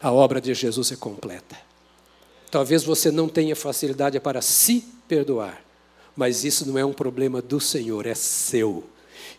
A 0.00 0.12
obra 0.12 0.40
de 0.40 0.52
Jesus 0.54 0.92
é 0.92 0.96
completa. 0.96 1.56
Talvez 2.50 2.82
você 2.82 3.10
não 3.10 3.28
tenha 3.28 3.54
facilidade 3.54 4.18
para 4.18 4.42
se 4.42 4.84
perdoar, 5.06 5.62
mas 6.16 6.44
isso 6.44 6.66
não 6.66 6.78
é 6.78 6.84
um 6.84 6.92
problema 6.92 7.40
do 7.40 7.60
Senhor, 7.60 8.06
é 8.06 8.14
seu. 8.14 8.84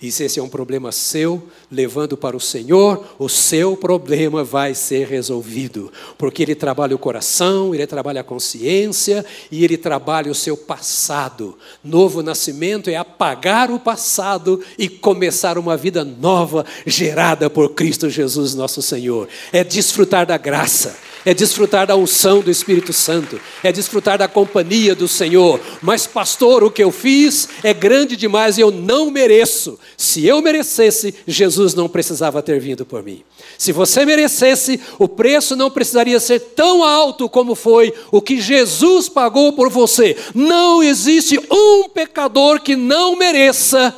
E 0.02 0.12
se 0.12 0.24
esse 0.24 0.40
é 0.40 0.44
um 0.44 0.50
problema 0.50 0.92
seu, 0.92 1.48
levando 1.72 2.18
para 2.18 2.36
o 2.36 2.40
Senhor, 2.40 3.06
o 3.20 3.30
seu 3.30 3.78
problema 3.78 4.44
vai 4.44 4.74
ser 4.74 5.08
resolvido. 5.08 5.94
Porque 6.18 6.42
Ele 6.42 6.56
trabalha 6.56 6.96
o 6.96 7.00
coração, 7.00 7.76
Ele 7.76 7.86
trabalha 7.86 8.22
a 8.22 8.24
consciência 8.24 9.24
e 9.52 9.64
Ele 9.64 9.78
trabalha 9.78 10.32
o 10.32 10.36
seu 10.36 10.58
passado. 10.58 11.56
Novo 11.84 12.24
nascimento 12.24 12.90
é 12.90 12.96
apagar 12.96 13.70
o 13.70 13.80
passado 13.80 14.60
e 14.76 14.90
começar 14.90 15.56
uma 15.60 15.78
vida 15.78 16.04
nova, 16.04 16.66
gerada 16.84 17.48
por 17.48 17.70
Cristo 17.76 18.10
Jesus, 18.10 18.56
nosso 18.56 18.82
Senhor. 18.82 19.28
É 19.54 19.64
desfrutar 19.64 20.26
da 20.26 20.38
graça 20.38 21.11
é 21.26 21.34
desfrutar 21.34 21.88
da 21.88 21.96
unção 21.96 22.42
do 22.42 22.50
Espírito 22.50 22.92
Santo, 22.94 23.40
é 23.64 23.72
desfrutar 23.72 24.18
da 24.18 24.28
companhia 24.28 24.96
do 24.96 25.08
Senhor. 25.08 25.60
Mas, 25.82 26.08
pastor, 26.08 26.64
o 26.64 26.72
que 26.72 26.84
eu 26.84 26.92
fiz 26.92 27.48
é 27.64 27.74
grande 27.74 28.16
demais 28.16 28.58
e 28.58 28.62
eu 28.62 28.72
não 28.72 29.12
mereço. 29.12 29.80
Se 29.98 30.26
eu 30.26 30.42
merecesse, 30.42 31.14
Jesus 31.28 31.74
não 31.74 31.88
precisava 31.88 32.42
ter 32.42 32.60
vindo 32.60 32.86
por 32.86 33.04
mim. 33.04 33.24
Se 33.58 33.72
você 33.72 34.06
merecesse, 34.06 34.80
o 34.98 35.08
preço 35.08 35.56
não 35.56 35.70
precisaria 35.70 36.20
ser 36.20 36.40
tão 36.40 36.84
alto 36.84 37.30
como 37.30 37.56
foi 37.56 37.94
o 38.12 38.22
que 38.22 38.42
Jesus 38.42 39.08
pagou 39.08 39.54
por 39.54 39.70
você. 39.70 40.18
Não 40.34 40.82
existe 40.82 41.40
um 41.52 41.90
pecador 41.90 42.62
que 42.62 42.76
não 42.76 43.16
mereça 43.16 43.96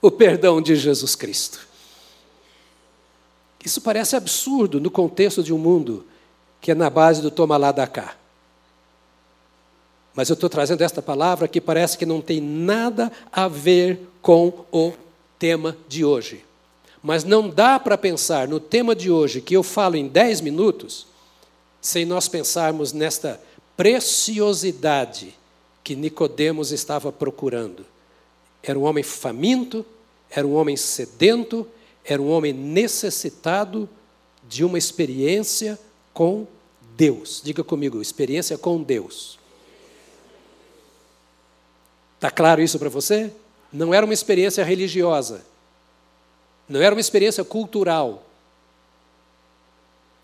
o 0.00 0.10
perdão 0.10 0.60
de 0.60 0.76
Jesus 0.76 1.14
Cristo. 1.14 1.66
Isso 3.64 3.80
parece 3.80 4.14
absurdo 4.14 4.80
no 4.80 4.90
contexto 4.90 5.42
de 5.42 5.52
um 5.52 5.58
mundo 5.58 6.04
que 6.66 6.72
é 6.72 6.74
na 6.74 6.90
base 6.90 7.22
do 7.22 7.30
toma 7.30 7.56
lá 7.56 7.70
da 7.70 7.86
cá. 7.86 8.16
Mas 10.12 10.28
eu 10.28 10.34
estou 10.34 10.50
trazendo 10.50 10.82
esta 10.82 11.00
palavra 11.00 11.46
que 11.46 11.60
parece 11.60 11.96
que 11.96 12.04
não 12.04 12.20
tem 12.20 12.40
nada 12.40 13.12
a 13.30 13.46
ver 13.46 14.00
com 14.20 14.52
o 14.72 14.92
tema 15.38 15.76
de 15.86 16.04
hoje. 16.04 16.44
Mas 17.00 17.22
não 17.22 17.48
dá 17.48 17.78
para 17.78 17.96
pensar 17.96 18.48
no 18.48 18.58
tema 18.58 18.96
de 18.96 19.12
hoje, 19.12 19.40
que 19.40 19.54
eu 19.54 19.62
falo 19.62 19.94
em 19.94 20.08
10 20.08 20.40
minutos, 20.40 21.06
sem 21.80 22.04
nós 22.04 22.26
pensarmos 22.26 22.92
nesta 22.92 23.40
preciosidade 23.76 25.38
que 25.84 25.94
Nicodemos 25.94 26.72
estava 26.72 27.12
procurando. 27.12 27.86
Era 28.60 28.76
um 28.76 28.82
homem 28.82 29.04
faminto, 29.04 29.86
era 30.28 30.44
um 30.44 30.56
homem 30.56 30.76
sedento, 30.76 31.64
era 32.04 32.20
um 32.20 32.28
homem 32.28 32.52
necessitado 32.52 33.88
de 34.48 34.64
uma 34.64 34.78
experiência 34.78 35.78
com 36.12 36.44
Deus. 36.96 37.42
Diga 37.44 37.62
comigo, 37.62 38.00
experiência 38.00 38.56
com 38.56 38.82
Deus. 38.82 39.38
Está 42.16 42.30
claro 42.30 42.62
isso 42.62 42.78
para 42.78 42.88
você? 42.88 43.30
Não 43.72 43.92
era 43.92 44.04
uma 44.04 44.14
experiência 44.14 44.64
religiosa. 44.64 45.44
Não 46.68 46.80
era 46.80 46.94
uma 46.94 47.00
experiência 47.00 47.44
cultural. 47.44 48.24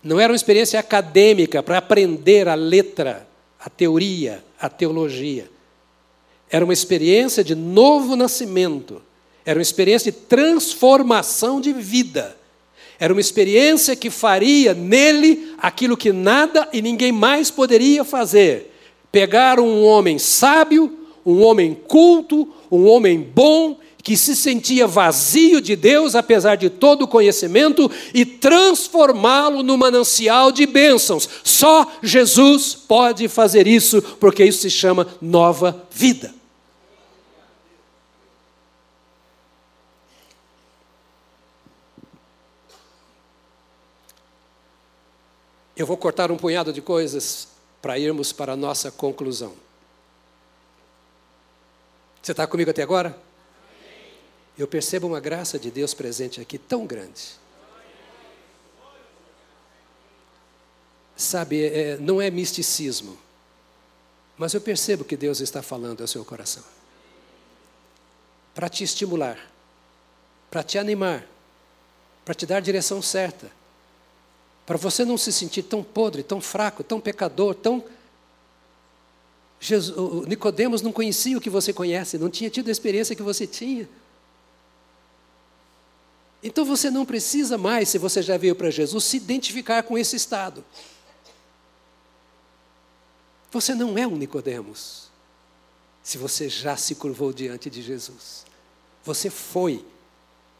Não 0.03 0.19
era 0.19 0.33
uma 0.33 0.35
experiência 0.35 0.79
acadêmica 0.79 1.61
para 1.61 1.77
aprender 1.77 2.47
a 2.47 2.55
letra, 2.55 3.27
a 3.59 3.69
teoria, 3.69 4.43
a 4.59 4.67
teologia. 4.67 5.49
Era 6.49 6.65
uma 6.65 6.73
experiência 6.73 7.43
de 7.43 7.55
novo 7.55 8.15
nascimento. 8.15 9.01
Era 9.45 9.59
uma 9.59 9.63
experiência 9.63 10.11
de 10.11 10.17
transformação 10.17 11.61
de 11.61 11.71
vida. 11.71 12.35
Era 12.99 13.13
uma 13.13 13.21
experiência 13.21 13.95
que 13.95 14.09
faria 14.09 14.73
nele 14.73 15.53
aquilo 15.57 15.97
que 15.97 16.11
nada 16.11 16.67
e 16.71 16.81
ninguém 16.81 17.11
mais 17.11 17.49
poderia 17.49 18.03
fazer. 18.03 18.71
Pegar 19.11 19.59
um 19.59 19.83
homem 19.83 20.17
sábio, 20.17 20.99
um 21.25 21.41
homem 21.43 21.77
culto, 21.87 22.47
um 22.71 22.87
homem 22.87 23.19
bom, 23.19 23.77
que 24.03 24.17
se 24.17 24.35
sentia 24.35 24.85
vazio 24.85 25.61
de 25.61 25.77
Deus, 25.77 26.13
apesar 26.13 26.55
de 26.55 26.69
todo 26.69 27.03
o 27.03 27.07
conhecimento, 27.07 27.89
e 28.13 28.25
transformá-lo 28.25 29.63
no 29.63 29.77
manancial 29.77 30.51
de 30.51 30.65
bênçãos. 30.65 31.29
Só 31.41 31.89
Jesus 32.03 32.75
pode 32.75 33.29
fazer 33.29 33.65
isso, 33.65 34.01
porque 34.19 34.43
isso 34.43 34.63
se 34.63 34.69
chama 34.69 35.07
nova 35.21 35.87
vida. 35.89 36.42
Eu 45.75 45.87
vou 45.87 45.97
cortar 45.97 46.31
um 46.31 46.37
punhado 46.37 46.71
de 46.71 46.81
coisas 46.81 47.47
para 47.81 47.97
irmos 47.97 48.31
para 48.31 48.53
a 48.53 48.55
nossa 48.55 48.91
conclusão. 48.91 49.55
Você 52.21 52.31
está 52.31 52.45
comigo 52.45 52.69
até 52.69 52.83
agora? 52.83 53.17
Eu 54.57 54.67
percebo 54.67 55.07
uma 55.07 55.19
graça 55.19 55.57
de 55.57 55.71
Deus 55.71 55.93
presente 55.93 56.39
aqui 56.39 56.59
tão 56.59 56.85
grande. 56.85 57.41
Sabe, 61.17 61.65
é, 61.65 61.97
não 61.97 62.21
é 62.21 62.29
misticismo, 62.29 63.17
mas 64.37 64.53
eu 64.53 64.61
percebo 64.61 65.03
que 65.03 65.17
Deus 65.17 65.39
está 65.41 65.61
falando 65.61 66.01
ao 66.01 66.07
seu 66.07 66.23
coração 66.25 66.63
para 68.53 68.69
te 68.69 68.83
estimular, 68.83 69.39
para 70.49 70.63
te 70.63 70.77
animar, 70.77 71.27
para 72.23 72.33
te 72.35 72.45
dar 72.45 72.57
a 72.57 72.61
direção 72.61 73.01
certa 73.01 73.51
para 74.65 74.77
você 74.77 75.03
não 75.03 75.17
se 75.17 75.31
sentir 75.31 75.63
tão 75.63 75.83
podre, 75.83 76.23
tão 76.23 76.39
fraco, 76.39 76.83
tão 76.83 76.99
pecador, 76.99 77.55
tão. 77.55 77.83
Nicodemos 80.27 80.81
não 80.81 80.91
conhecia 80.91 81.37
o 81.37 81.41
que 81.41 81.49
você 81.49 81.71
conhece, 81.71 82.17
não 82.17 82.29
tinha 82.29 82.49
tido 82.49 82.67
a 82.67 82.71
experiência 82.71 83.15
que 83.15 83.23
você 83.23 83.47
tinha. 83.47 83.87
Então 86.41 86.65
você 86.65 86.91
não 86.91 87.05
precisa 87.05 87.57
mais, 87.57 87.87
se 87.87 87.97
você 87.97 88.21
já 88.21 88.35
veio 88.35 88.55
para 88.55 88.69
Jesus, 88.69 89.03
se 89.05 89.15
identificar 89.15 89.83
com 89.83 89.97
esse 89.97 90.17
estado. 90.17 90.63
Você 93.51 93.73
não 93.73 93.97
é 93.97 94.05
um 94.05 94.17
Nicodemos. 94.17 95.09
Se 96.03 96.17
você 96.17 96.49
já 96.49 96.75
se 96.75 96.95
curvou 96.95 97.31
diante 97.31 97.69
de 97.69 97.81
Jesus. 97.81 98.45
Você 99.05 99.29
foi 99.29 99.85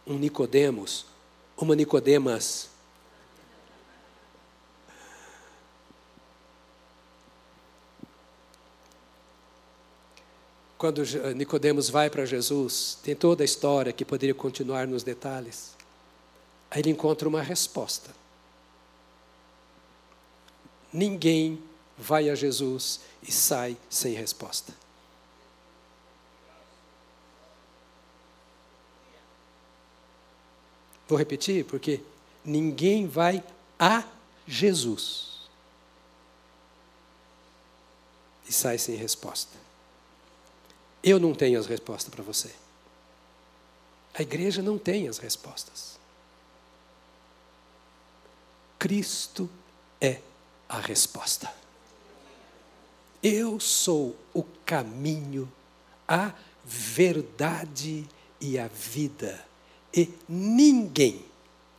um 0.07 0.17
Nicodemos, 0.17 1.05
uma 1.57 1.75
Nicodemas 1.75 2.69
quando 10.83 11.01
Nicodemos 11.33 11.89
vai 11.89 12.09
para 12.09 12.25
Jesus, 12.25 12.97
tem 13.01 13.15
toda 13.15 13.41
a 13.41 13.45
história 13.45 13.93
que 13.93 14.03
poderia 14.03 14.35
continuar 14.35 14.85
nos 14.85 15.01
detalhes. 15.01 15.77
Aí 16.69 16.81
ele 16.81 16.89
encontra 16.89 17.25
uma 17.25 17.41
resposta. 17.41 18.13
Ninguém 20.91 21.63
vai 21.97 22.29
a 22.29 22.35
Jesus 22.35 22.99
e 23.25 23.31
sai 23.31 23.77
sem 23.89 24.13
resposta. 24.13 24.73
Vou 31.07 31.17
repetir, 31.17 31.63
porque 31.63 32.01
ninguém 32.43 33.07
vai 33.07 33.41
a 33.79 34.03
Jesus 34.45 35.49
e 38.45 38.51
sai 38.51 38.77
sem 38.77 38.97
resposta. 38.97 39.63
Eu 41.03 41.19
não 41.19 41.33
tenho 41.35 41.59
as 41.59 41.67
respostas 41.67 42.13
para 42.13 42.23
você. 42.23 42.51
A 44.13 44.21
igreja 44.21 44.61
não 44.61 44.77
tem 44.77 45.07
as 45.07 45.17
respostas. 45.17 45.99
Cristo 48.79 49.49
é 49.99 50.21
a 50.69 50.79
resposta. 50.79 51.53
Eu 53.21 53.59
sou 53.59 54.15
o 54.33 54.43
caminho, 54.65 55.51
a 56.07 56.33
verdade 56.63 58.07
e 58.39 58.59
a 58.59 58.67
vida. 58.67 59.45
E 59.95 60.13
ninguém, 60.27 61.25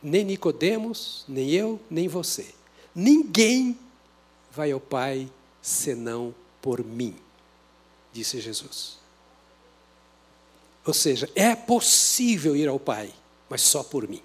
nem 0.01 0.23
Nicodemos, 0.23 1.23
nem 1.27 1.51
eu, 1.51 1.79
nem 1.89 2.07
você, 2.07 2.53
ninguém 2.93 3.77
vai 4.51 4.71
ao 4.71 4.79
Pai 4.79 5.29
senão 5.61 6.33
por 6.61 6.83
mim, 6.83 7.15
disse 8.13 8.39
Jesus. 8.39 9.04
Ou 10.85 10.93
seja, 10.93 11.29
é 11.35 11.55
possível 11.55 12.55
ir 12.55 12.67
ao 12.67 12.79
Pai, 12.79 13.11
mas 13.49 13.61
só 13.61 13.83
por 13.83 14.07
mim. 14.07 14.21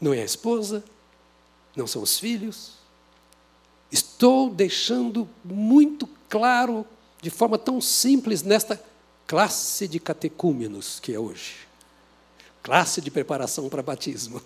Não 0.00 0.12
é 0.12 0.20
a 0.20 0.24
esposa, 0.24 0.84
não 1.74 1.86
são 1.86 2.02
os 2.02 2.18
filhos. 2.18 2.72
Estou 3.90 4.50
deixando 4.50 5.28
muito 5.42 6.06
claro, 6.28 6.86
de 7.22 7.30
forma 7.30 7.56
tão 7.56 7.80
simples, 7.80 8.42
nesta 8.42 8.82
classe 9.26 9.88
de 9.88 9.98
catecúmenos 9.98 11.00
que 11.00 11.14
é 11.14 11.18
hoje 11.18 11.66
classe 12.66 13.00
de 13.00 13.12
preparação 13.12 13.68
para 13.68 13.80
batismo 13.80 14.42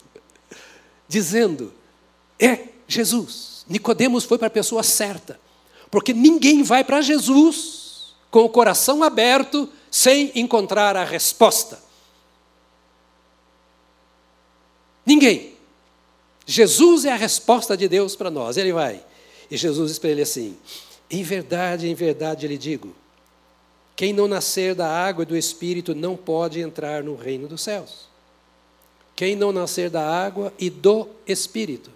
dizendo: 1.09 1.73
é 2.39 2.69
Jesus. 2.87 3.65
Nicodemos 3.67 4.25
foi 4.25 4.37
para 4.37 4.49
a 4.49 4.51
pessoa 4.51 4.83
certa, 4.83 5.41
porque 5.91 6.13
ninguém 6.13 6.63
vai 6.63 6.85
para 6.85 7.01
Jesus 7.01 7.90
com 8.31 8.45
o 8.45 8.49
coração 8.49 9.03
aberto, 9.03 9.69
sem 9.91 10.31
encontrar 10.35 10.97
a 10.97 11.05
resposta. 11.05 11.79
Ninguém. 15.05 15.55
Jesus 16.47 17.05
é 17.05 17.13
a 17.13 17.17
resposta 17.17 17.77
de 17.77 17.89
Deus 17.89 18.15
para 18.15 18.31
nós. 18.31 18.57
Ele 18.57 18.73
vai. 18.73 19.05
E 19.51 19.57
Jesus 19.57 19.91
diz 19.91 19.99
para 19.99 20.11
ele 20.11 20.23
assim: 20.23 20.57
Em 21.11 21.23
verdade, 21.23 21.89
em 21.89 21.95
verdade 21.95 22.47
lhe 22.47 22.59
digo: 22.59 22.95
quem 24.01 24.15
não 24.15 24.27
nascer 24.27 24.75
da 24.75 24.89
água 24.89 25.25
e 25.25 25.27
do 25.27 25.37
espírito 25.37 25.95
não 25.95 26.17
pode 26.17 26.59
entrar 26.59 27.03
no 27.03 27.15
reino 27.15 27.47
dos 27.47 27.61
céus. 27.61 28.09
Quem 29.15 29.37
não 29.37 29.53
nascer 29.53 29.91
da 29.91 30.03
água 30.03 30.55
e 30.59 30.71
do 30.71 31.07
espírito. 31.27 31.91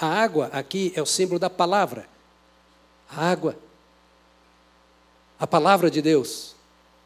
A 0.00 0.06
água 0.06 0.48
aqui 0.52 0.92
é 0.94 1.02
o 1.02 1.06
símbolo 1.06 1.40
da 1.40 1.50
palavra. 1.50 2.06
A 3.10 3.28
água 3.28 3.56
a 5.42 5.46
palavra 5.48 5.90
de 5.90 6.00
Deus. 6.00 6.54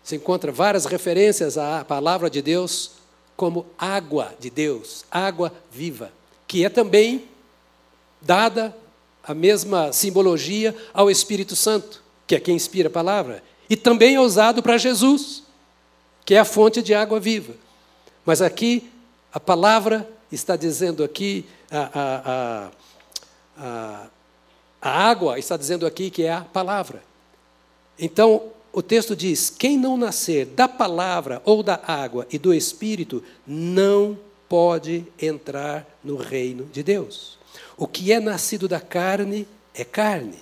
Se 0.05 0.15
encontra 0.15 0.53
várias 0.53 0.85
referências 0.85 1.57
à 1.57 1.83
palavra 1.83 2.29
de 2.29 2.43
Deus 2.43 2.91
como 3.35 3.65
água 3.79 4.35
de 4.39 4.51
Deus, 4.51 5.07
água 5.11 5.51
viva, 5.73 6.13
que 6.47 6.63
é 6.63 6.69
também 6.69 7.31
dada 8.21 8.77
a 9.25 9.33
mesma 9.33 9.91
simbologia 9.91 10.77
ao 10.93 11.11
Espírito 11.11 11.57
Santo, 11.57 12.03
que 12.27 12.35
é 12.35 12.41
quem 12.41 12.55
inspira 12.55 12.89
a 12.89 12.93
palavra, 12.93 13.43
e 13.71 13.75
também 13.75 14.17
é 14.17 14.21
usado 14.21 14.63
para 14.63 14.77
Jesus, 14.77 15.43
que 16.23 16.35
é 16.35 16.39
a 16.39 16.45
fonte 16.45 16.83
de 16.83 16.93
água 16.93 17.19
viva. 17.19 17.55
Mas 18.23 18.43
aqui 18.43 18.93
a 19.33 19.41
palavra 19.41 20.07
está 20.31 20.57
dizendo 20.57 21.03
aqui 21.03 21.47
a, 21.71 21.91
a, 21.95 22.71
a, 23.57 24.07
a, 24.83 25.09
água 25.09 25.39
está 25.39 25.57
dizendo 25.57 25.87
aqui 25.87 26.11
que 26.11 26.25
é 26.25 26.35
a 26.35 26.43
palavra. 26.43 27.03
Então, 27.99 28.51
o 28.73 28.83
texto 28.83 29.17
diz: 29.17 29.49
quem 29.49 29.79
não 29.79 29.97
nascer 29.97 30.47
da 30.47 30.69
palavra 30.69 31.41
ou 31.45 31.63
da 31.63 31.81
água 31.87 32.27
e 32.31 32.39
do 32.39 32.53
espírito 32.53 33.25
não 33.47 34.19
pode 34.49 35.05
entrar 35.21 35.87
no 36.05 36.17
reino 36.17 36.65
de 36.67 36.83
Deus. 36.83 37.39
O 37.77 37.87
que 37.87 38.13
é 38.13 38.21
nascido 38.21 38.69
da 38.69 38.81
carne 38.81 39.47
é 39.75 39.85
carne, 39.85 40.39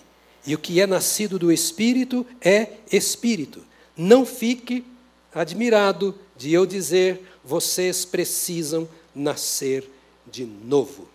e 0.47 0.55
o 0.55 0.59
que 0.59 0.81
é 0.81 0.87
nascido 0.87 1.39
do 1.39 1.53
espírito 1.53 2.27
é 2.41 2.73
espírito. 2.91 3.63
Não 3.97 4.27
fique 4.27 4.85
admirado 5.33 6.15
de 6.37 6.53
eu 6.53 6.67
dizer: 6.67 7.23
vocês 7.45 8.05
precisam 8.05 8.89
nascer 9.15 9.89
de 10.27 10.45
novo. 10.45 11.09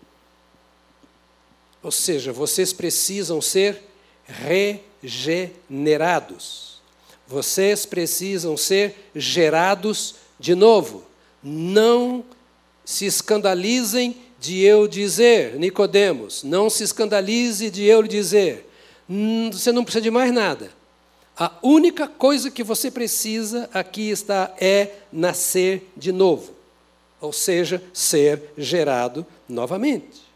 Ou 1.83 1.91
seja, 1.91 2.31
vocês 2.31 2.73
precisam 2.73 3.41
ser 3.41 3.81
regenerados. 4.25 4.88
Vocês 7.27 7.85
precisam 7.85 8.57
ser 8.57 9.09
gerados 9.15 10.15
de 10.39 10.55
novo. 10.55 11.03
Não 11.43 12.23
se 12.83 13.05
escandalizem 13.05 14.15
de 14.39 14.61
eu 14.63 14.87
dizer, 14.87 15.55
Nicodemos, 15.55 16.43
não 16.43 16.69
se 16.69 16.83
escandalize 16.83 17.69
de 17.69 17.83
eu 17.83 18.01
lhe 18.01 18.07
dizer. 18.07 18.67
Hum, 19.09 19.51
você 19.51 19.71
não 19.71 19.83
precisa 19.83 20.01
de 20.01 20.09
mais 20.09 20.31
nada. 20.33 20.71
A 21.37 21.51
única 21.61 22.07
coisa 22.07 22.49
que 22.49 22.63
você 22.63 22.89
precisa 22.89 23.69
aqui 23.73 24.09
está 24.09 24.53
é 24.59 24.91
nascer 25.11 25.89
de 25.95 26.11
novo, 26.11 26.53
ou 27.21 27.31
seja, 27.31 27.81
ser 27.93 28.41
gerado 28.57 29.25
novamente. 29.47 30.28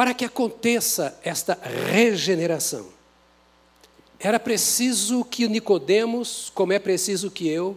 Para 0.00 0.14
que 0.14 0.24
aconteça 0.24 1.20
esta 1.22 1.52
regeneração, 1.92 2.88
Era 4.18 4.40
preciso 4.40 5.22
que 5.22 5.46
Nicodemos, 5.46 6.50
como 6.54 6.72
é 6.72 6.78
preciso 6.78 7.30
que 7.30 7.46
eu, 7.46 7.76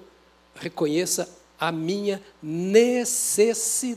reconheça 0.55 1.29
a 1.59 1.69
minha 1.69 2.23
necessidade 2.41 3.89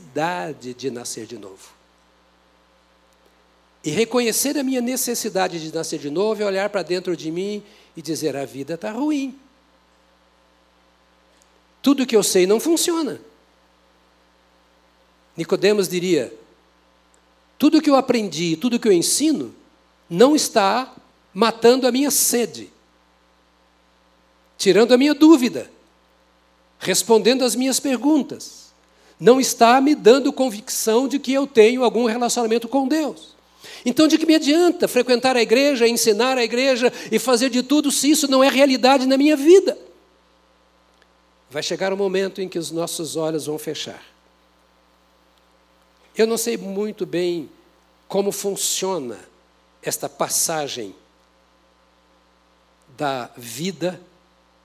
de 0.73 0.91
nascer 0.91 1.25
de 1.25 1.37
novo. 1.37 1.69
E 3.81 3.91
reconhecer 3.91 4.57
a 4.57 4.63
minha 4.63 4.81
necessidade 4.81 5.61
de 5.61 5.73
nascer 5.73 5.97
de 5.97 6.09
novo 6.09 6.43
é 6.43 6.45
olhar 6.45 6.69
para 6.69 6.83
dentro 6.83 7.15
de 7.15 7.31
mim 7.31 7.63
e 7.95 8.01
dizer: 8.01 8.35
a 8.35 8.43
vida 8.43 8.73
está 8.73 8.91
ruim. 8.91 9.39
Tudo 11.81 12.05
que 12.05 12.17
eu 12.17 12.23
sei 12.23 12.45
não 12.45 12.59
funciona. 12.59 13.21
Nicodemos 15.37 15.87
diria: 15.87 16.37
tudo 17.57 17.81
que 17.81 17.89
eu 17.89 17.95
aprendi, 17.95 18.55
tudo 18.55 18.79
que 18.79 18.87
eu 18.87 18.91
ensino, 18.91 19.53
não 20.09 20.35
está 20.35 20.93
matando 21.33 21.87
a 21.87 21.91
minha 21.91 22.11
sede, 22.11 22.71
tirando 24.57 24.93
a 24.93 24.97
minha 24.97 25.13
dúvida, 25.13 25.69
respondendo 26.79 27.43
às 27.43 27.55
minhas 27.55 27.79
perguntas, 27.79 28.67
não 29.19 29.39
está 29.39 29.81
me 29.81 29.95
dando 29.95 30.31
convicção 30.31 31.07
de 31.07 31.19
que 31.19 31.33
eu 31.33 31.47
tenho 31.47 31.83
algum 31.83 32.05
relacionamento 32.05 32.67
com 32.67 32.87
Deus. 32.87 33.35
Então, 33.85 34.07
de 34.07 34.17
que 34.17 34.25
me 34.25 34.35
adianta 34.35 34.87
frequentar 34.87 35.35
a 35.35 35.41
igreja, 35.41 35.87
ensinar 35.87 36.37
a 36.37 36.43
igreja 36.43 36.91
e 37.11 37.17
fazer 37.17 37.49
de 37.49 37.63
tudo 37.63 37.91
se 37.91 38.09
isso 38.09 38.27
não 38.27 38.43
é 38.43 38.49
realidade 38.49 39.05
na 39.05 39.17
minha 39.17 39.35
vida? 39.35 39.77
Vai 41.49 41.63
chegar 41.63 41.91
o 41.91 41.95
um 41.95 41.97
momento 41.97 42.41
em 42.41 42.49
que 42.49 42.59
os 42.59 42.71
nossos 42.71 43.15
olhos 43.15 43.45
vão 43.45 43.57
fechar. 43.57 44.03
Eu 46.17 46.25
não 46.25 46.37
sei 46.37 46.57
muito 46.57 47.05
bem 47.05 47.49
como 48.07 48.31
funciona 48.31 49.19
esta 49.83 50.09
passagem 50.09 50.95
da 52.97 53.29
vida 53.37 54.01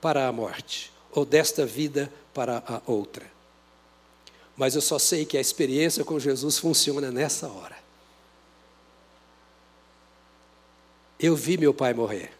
para 0.01 0.27
a 0.27 0.31
morte, 0.31 0.91
ou 1.11 1.23
desta 1.23 1.65
vida 1.65 2.11
para 2.33 2.63
a 2.67 2.81
outra. 2.89 3.31
Mas 4.57 4.73
eu 4.75 4.81
só 4.81 4.97
sei 4.97 5.25
que 5.25 5.37
a 5.37 5.41
experiência 5.41 6.03
com 6.03 6.19
Jesus 6.19 6.57
funciona 6.57 7.11
nessa 7.11 7.47
hora. 7.47 7.77
Eu 11.19 11.35
vi 11.35 11.57
meu 11.57 11.73
pai 11.73 11.93
morrer. 11.93 12.33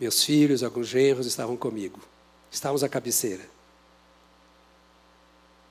Meus 0.00 0.24
filhos, 0.24 0.62
alguns 0.62 0.88
genros 0.88 1.26
estavam 1.26 1.56
comigo. 1.56 2.00
Estávamos 2.50 2.82
à 2.82 2.88
cabeceira. 2.88 3.48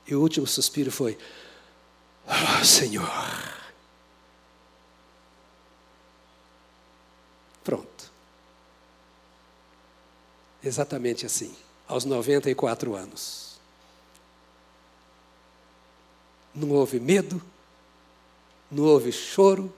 E 0.06 0.14
o 0.14 0.20
último 0.20 0.46
suspiro 0.46 0.90
foi: 0.90 1.18
oh, 2.26 2.64
Senhor. 2.64 3.08
Pronto. 7.62 8.10
Exatamente 10.62 11.26
assim, 11.26 11.54
aos 11.86 12.04
94 12.04 12.94
anos. 12.94 13.52
Não 16.54 16.70
houve 16.70 17.00
medo, 17.00 17.40
não 18.70 18.84
houve 18.84 19.10
choro, 19.10 19.72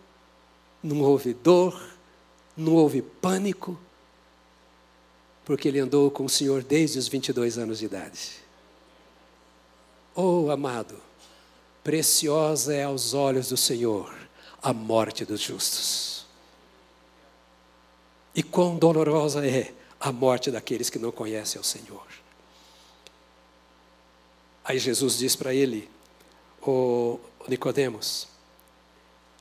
não 0.83 1.01
houve 1.01 1.33
dor, 1.33 1.81
não 2.57 2.75
houve 2.75 3.01
pânico, 3.01 3.79
porque 5.45 5.69
ele 5.69 5.79
andou 5.79 6.11
com 6.11 6.25
o 6.25 6.29
Senhor 6.29 6.63
desde 6.63 6.99
os 6.99 7.09
22 7.09 7.59
anos 7.59 7.79
de 7.79 7.87
idade. 7.87 8.45
Oh, 10.15 10.51
amado, 10.51 11.01
preciosa 11.85 12.75
é 12.75 12.83
aos 12.85 13.13
olhos 13.13 13.51
do 13.51 13.57
Senhor 13.57 14.13
a 14.63 14.73
morte 14.73 15.27
dos 15.27 15.41
justos. 15.41 16.25
E 18.35 18.43
quão 18.43 18.77
dolorosa 18.77 19.47
é 19.47 19.73
a 20.01 20.11
morte 20.11 20.51
daqueles 20.51 20.89
que 20.89 20.99
não 20.99 21.13
conhecem 21.13 21.61
o 21.61 21.65
Senhor. 21.65 22.07
Aí 24.65 24.79
Jesus 24.79 25.19
diz 25.19 25.37
para 25.37 25.55
ele, 25.55 25.91
o 26.63 27.21
Nicodemos, 27.47 28.27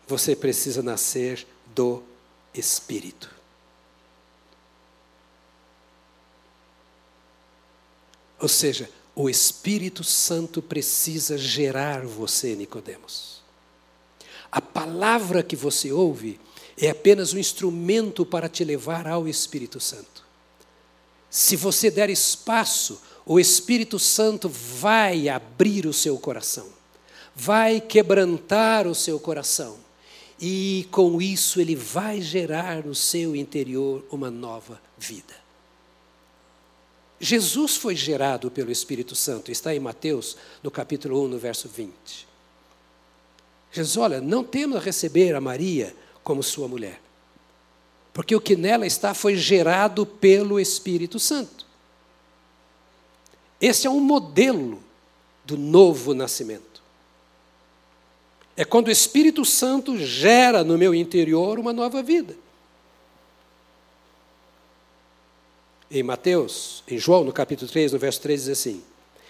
você 0.06 0.36
precisa 0.36 0.84
nascer 0.84 1.48
do 1.74 2.04
Espírito. 2.54 3.34
Ou 8.38 8.50
seja, 8.50 8.90
o 9.16 9.30
Espírito 9.30 10.04
Santo 10.04 10.62
precisa 10.62 11.38
gerar 11.38 12.06
você, 12.06 12.56
Nicodemos. 12.56 13.42
A 14.52 14.62
palavra 14.62 15.44
que 15.44 15.56
você 15.56 15.92
ouve 15.92 16.40
é 16.78 16.90
apenas 16.90 17.34
um 17.34 17.38
instrumento 17.38 18.26
para 18.26 18.50
te 18.50 18.64
levar 18.64 19.08
ao 19.08 19.28
Espírito 19.28 19.80
Santo. 19.80 20.24
Se 21.30 21.56
você 21.56 21.90
der 21.90 22.10
espaço, 22.10 23.02
o 23.26 23.40
Espírito 23.40 23.98
Santo 23.98 24.50
vai 24.50 25.30
abrir 25.30 25.86
o 25.86 25.94
seu 25.94 26.18
coração, 26.18 26.68
vai 27.36 27.80
quebrantar 27.80 28.88
o 28.88 28.96
seu 28.96 29.20
coração, 29.20 29.78
e 30.40 30.88
com 30.92 31.22
isso 31.22 31.62
ele 31.62 31.76
vai 31.76 32.22
gerar 32.22 32.84
no 32.84 32.94
seu 32.94 33.36
interior 33.36 34.04
uma 34.12 34.30
nova 34.30 34.82
vida. 34.98 35.43
Jesus 37.24 37.78
foi 37.78 37.96
gerado 37.96 38.52
pelo 38.52 38.70
Espírito 38.70 39.16
Santo, 39.16 39.50
está 39.50 39.74
em 39.74 39.80
Mateus, 39.80 40.36
no 40.62 40.70
capítulo 40.70 41.24
1, 41.24 41.30
no 41.30 41.38
verso 41.40 41.70
20. 41.70 42.28
Jesus, 43.72 43.96
olha, 43.96 44.20
não 44.20 44.44
temos 44.44 44.76
a 44.76 44.82
receber 44.82 45.34
a 45.34 45.40
Maria 45.40 45.96
como 46.22 46.44
sua 46.44 46.68
mulher, 46.68 47.02
porque 48.14 48.36
o 48.36 48.42
que 48.42 48.58
nela 48.58 48.86
está 48.86 49.14
foi 49.14 49.38
gerado 49.38 50.06
pelo 50.06 50.60
Espírito 50.60 51.18
Santo. 51.18 51.66
Esse 53.62 53.88
é 53.88 53.90
um 53.90 54.02
modelo 54.02 54.84
do 55.46 55.58
novo 55.58 56.14
nascimento. 56.14 56.84
É 58.58 58.66
quando 58.66 58.88
o 58.88 58.92
Espírito 58.92 59.46
Santo 59.46 59.98
gera 59.98 60.62
no 60.62 60.78
meu 60.78 60.94
interior 60.94 61.58
uma 61.58 61.72
nova 61.72 62.04
vida. 62.04 62.36
Em 65.94 66.02
Mateus, 66.02 66.84
em 66.88 66.98
João, 66.98 67.24
no 67.24 67.32
capítulo 67.32 67.70
3, 67.70 67.92
no 67.92 68.00
verso 68.00 68.20
3, 68.22 68.46
diz 68.46 68.50
assim: 68.50 68.82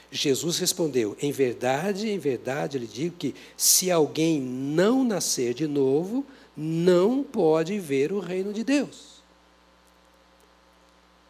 Jesus 0.09 0.59
respondeu: 0.59 1.13
Em 1.21 1.29
verdade, 1.29 2.09
em 2.09 2.17
verdade, 2.17 2.79
lhe 2.79 2.87
digo 2.87 3.17
que 3.17 3.35
se 3.57 3.91
alguém 3.91 4.39
não 4.39 5.03
nascer 5.03 5.53
de 5.53 5.67
novo, 5.67 6.25
não 6.55 7.21
pode 7.21 7.77
ver 7.79 8.13
o 8.13 8.19
reino 8.19 8.53
de 8.53 8.63
Deus. 8.63 9.21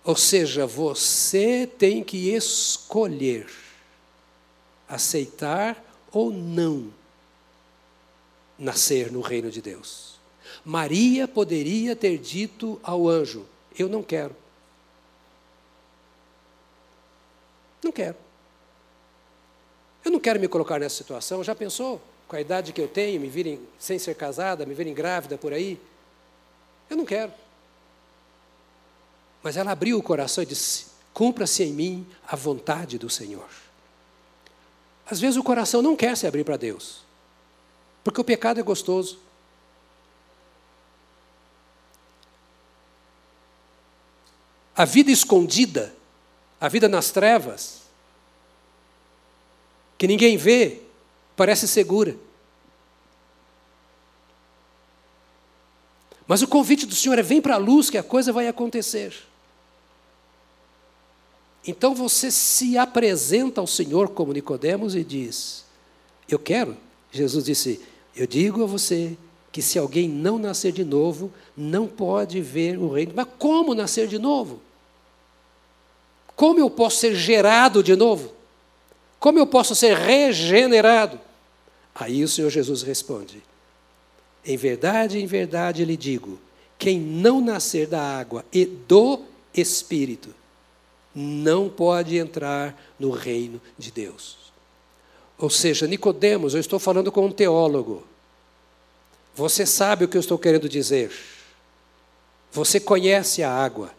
Ou 0.04 0.16
seja, 0.16 0.68
você 0.68 1.68
tem 1.80 2.04
que 2.04 2.30
escolher 2.30 3.48
aceitar 4.88 5.84
ou 6.12 6.30
não 6.30 6.94
nascer 8.60 9.12
no 9.12 9.22
reino 9.22 9.50
de 9.50 9.64
Deus. 9.64 10.20
Maria 10.64 11.28
poderia 11.28 11.96
ter 11.96 12.20
dito 12.20 12.80
ao 12.84 13.10
anjo: 13.10 13.48
Eu 13.76 13.90
não 13.90 14.04
quero. 14.04 14.43
Não 17.84 17.92
quero. 17.92 18.16
Eu 20.04 20.12
não 20.12 20.20
quero 20.20 20.40
me 20.40 20.48
colocar 20.48 20.80
nessa 20.80 20.96
situação. 20.96 21.44
Já 21.44 21.56
pensou? 21.56 22.02
Com 22.28 22.36
a 22.36 22.42
idade 22.42 22.74
que 22.74 22.82
eu 22.82 22.88
tenho, 22.88 23.20
me 23.20 23.28
virem 23.28 23.60
sem 23.78 24.00
ser 24.00 24.16
casada, 24.16 24.66
me 24.66 24.74
virem 24.74 24.94
grávida 24.94 25.38
por 25.38 25.54
aí? 25.54 25.80
Eu 26.90 26.98
não 26.98 27.06
quero. 27.06 27.32
Mas 29.42 29.58
ela 29.58 29.72
abriu 29.72 29.98
o 29.98 30.04
coração 30.04 30.44
e 30.44 30.48
disse: 30.48 30.88
Cumpra-se 31.14 31.64
em 31.64 31.74
mim 31.74 32.08
a 32.28 32.36
vontade 32.36 32.98
do 32.98 33.10
Senhor. 33.10 33.50
Às 35.06 35.20
vezes 35.20 35.38
o 35.38 35.44
coração 35.44 35.82
não 35.82 35.96
quer 35.96 36.16
se 36.16 36.26
abrir 36.26 36.44
para 36.44 36.58
Deus. 36.58 37.04
Porque 38.04 38.20
o 38.20 38.24
pecado 38.24 38.60
é 38.60 38.64
gostoso. 38.64 39.20
A 44.76 44.86
vida 44.86 45.12
escondida, 45.12 45.94
a 46.64 46.70
vida 46.70 46.88
nas 46.88 47.12
trevas, 47.12 47.82
que 49.98 50.08
ninguém 50.08 50.38
vê, 50.38 50.80
parece 51.36 51.68
segura. 51.68 52.16
Mas 56.26 56.42
o 56.42 56.48
convite 56.48 56.86
do 56.86 56.96
Senhor 56.96 57.20
é: 57.20 57.22
vem 57.22 57.42
para 57.42 57.56
a 57.56 57.58
luz 57.58 57.90
que 57.90 57.98
a 57.98 58.04
coisa 58.04 58.32
vai 58.32 58.48
acontecer. 58.48 59.14
Então 61.68 61.94
você 61.94 62.32
se 62.32 62.78
apresenta 62.78 63.60
ao 63.60 63.68
Senhor 63.68 64.12
como 64.12 64.32
Nicodemos 64.32 64.96
e 64.96 65.04
diz: 65.04 65.66
Eu 66.30 66.40
quero. 66.40 66.78
Jesus 67.12 67.44
disse: 67.44 67.82
eu 68.16 68.26
digo 68.26 68.64
a 68.64 68.68
você 68.68 69.18
que 69.52 69.62
se 69.62 69.78
alguém 69.78 70.08
não 70.08 70.40
nascer 70.40 70.72
de 70.72 70.86
novo, 70.86 71.30
não 71.58 71.88
pode 71.88 72.40
ver 72.40 72.78
o 72.78 72.88
reino. 72.88 73.12
Mas 73.14 73.28
como 73.38 73.76
nascer 73.76 74.08
de 74.08 74.18
novo? 74.18 74.62
Como 76.36 76.60
eu 76.60 76.70
posso 76.70 76.98
ser 76.98 77.16
gerado 77.16 77.84
de 77.84 77.96
novo? 77.96 78.34
Como 79.20 79.40
eu 79.40 79.48
posso 79.48 79.76
ser 79.76 79.96
regenerado? 79.96 81.20
Aí 81.96 82.24
o 82.24 82.28
Senhor 82.28 82.50
Jesus 82.50 82.82
responde: 82.82 83.42
Em 84.46 84.58
verdade, 84.58 85.20
em 85.20 85.26
verdade 85.26 85.86
lhe 85.86 85.96
digo 85.96 86.40
quem 86.84 87.00
não 87.00 87.40
nascer 87.40 87.88
da 87.88 88.02
água 88.02 88.44
e 88.52 88.66
do 88.66 89.22
Espírito 89.54 90.36
não 91.16 91.70
pode 91.70 92.18
entrar 92.18 92.78
no 93.00 93.12
reino 93.12 93.62
de 93.78 93.90
Deus. 93.90 94.38
Ou 95.38 95.50
seja, 95.50 95.88
Nicodemos, 95.88 96.54
eu 96.54 96.60
estou 96.60 96.80
falando 96.80 97.10
com 97.10 97.26
um 97.26 97.32
teólogo. 97.32 98.04
Você 99.34 99.66
sabe 99.66 100.04
o 100.04 100.08
que 100.10 100.18
eu 100.18 100.20
estou 100.20 100.38
querendo 100.38 100.68
dizer. 100.68 101.12
Você 102.52 102.82
conhece 102.82 103.42
a 103.44 103.50
água. 103.50 103.92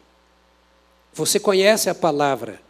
Você 1.14 1.38
conhece 1.38 1.88
a 1.88 1.94
palavra. 1.94 2.60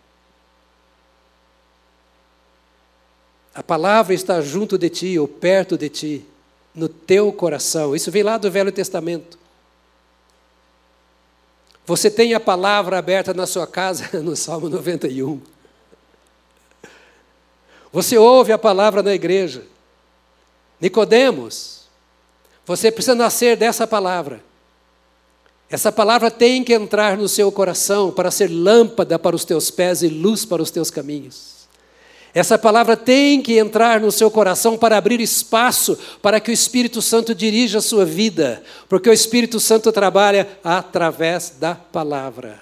A 3.55 3.62
palavra 3.62 4.12
está 4.12 4.40
junto 4.40 4.76
de 4.76 4.90
ti 4.90 5.18
ou 5.18 5.26
perto 5.26 5.78
de 5.78 5.88
ti, 5.88 6.26
no 6.74 6.88
teu 6.88 7.32
coração. 7.32 7.95
Isso 7.95 8.11
vem 8.11 8.22
lá 8.22 8.36
do 8.36 8.51
Velho 8.51 8.72
Testamento. 8.72 9.38
Você 11.86 12.11
tem 12.11 12.34
a 12.34 12.40
palavra 12.40 12.99
aberta 12.99 13.32
na 13.32 13.47
sua 13.47 13.66
casa, 13.66 14.11
no 14.20 14.34
Salmo 14.34 14.68
91. 14.68 15.40
Você 17.92 18.18
ouve 18.18 18.53
a 18.53 18.59
palavra 18.59 19.03
na 19.03 19.14
igreja. 19.14 19.64
Nicodemos, 20.80 21.84
você 22.66 22.90
precisa 22.90 23.14
nascer 23.14 23.57
dessa 23.57 23.86
palavra. 23.86 24.42
Essa 25.71 25.91
palavra 25.91 26.31
tem 26.31 26.62
que 26.62 26.73
entrar 26.73 27.17
no 27.17 27.29
seu 27.29 27.51
coração 27.51 28.11
para 28.11 28.31
ser 28.31 28.49
lâmpada 28.49 29.19
para 29.19 29.35
os 29.35 29.45
teus 29.45 29.71
pés 29.71 30.03
e 30.03 30.09
luz 30.09 30.45
para 30.45 30.62
os 30.62 30.71
teus 30.71 30.91
caminhos. 30.91 31.55
Essa 32.35 32.59
palavra 32.59 32.97
tem 32.97 33.41
que 33.41 33.59
entrar 33.59 34.01
no 34.01 34.11
seu 34.11 34.29
coração 34.29 34.77
para 34.77 34.97
abrir 34.97 35.21
espaço 35.21 35.97
para 36.21 36.41
que 36.41 36.51
o 36.51 36.53
Espírito 36.53 37.01
Santo 37.01 37.33
dirija 37.33 37.79
a 37.79 37.83
sua 37.83 38.05
vida, 38.05 38.61
porque 38.89 39.09
o 39.09 39.12
Espírito 39.12 39.61
Santo 39.61 39.93
trabalha 39.93 40.49
através 40.65 41.55
da 41.61 41.77
palavra. 41.77 42.61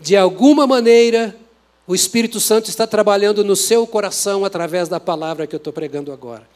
De 0.00 0.16
alguma 0.16 0.68
maneira, 0.68 1.34
o 1.84 1.96
Espírito 1.96 2.38
Santo 2.38 2.70
está 2.70 2.86
trabalhando 2.86 3.42
no 3.42 3.56
seu 3.56 3.86
coração 3.88 4.44
através 4.44 4.88
da 4.88 5.00
palavra 5.00 5.48
que 5.48 5.54
eu 5.54 5.58
estou 5.58 5.72
pregando 5.72 6.12
agora. 6.12 6.46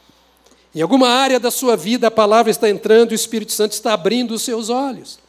Em 0.73 0.81
alguma 0.81 1.09
área 1.09 1.41
da 1.41 1.51
sua 1.51 1.75
vida, 1.75 2.07
a 2.07 2.11
palavra 2.11 2.49
está 2.49 2.69
entrando 2.69 3.11
e 3.11 3.13
o 3.13 3.15
Espírito 3.15 3.51
Santo 3.51 3.73
está 3.73 3.93
abrindo 3.93 4.33
os 4.33 4.41
seus 4.41 4.69
olhos. 4.69 5.19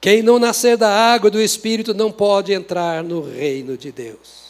Quem 0.00 0.22
não 0.22 0.38
nascer 0.38 0.76
da 0.76 0.90
água 0.90 1.30
do 1.30 1.40
Espírito 1.40 1.94
não 1.94 2.12
pode 2.12 2.52
entrar 2.52 3.02
no 3.02 3.20
reino 3.20 3.76
de 3.76 3.90
Deus. 3.90 4.46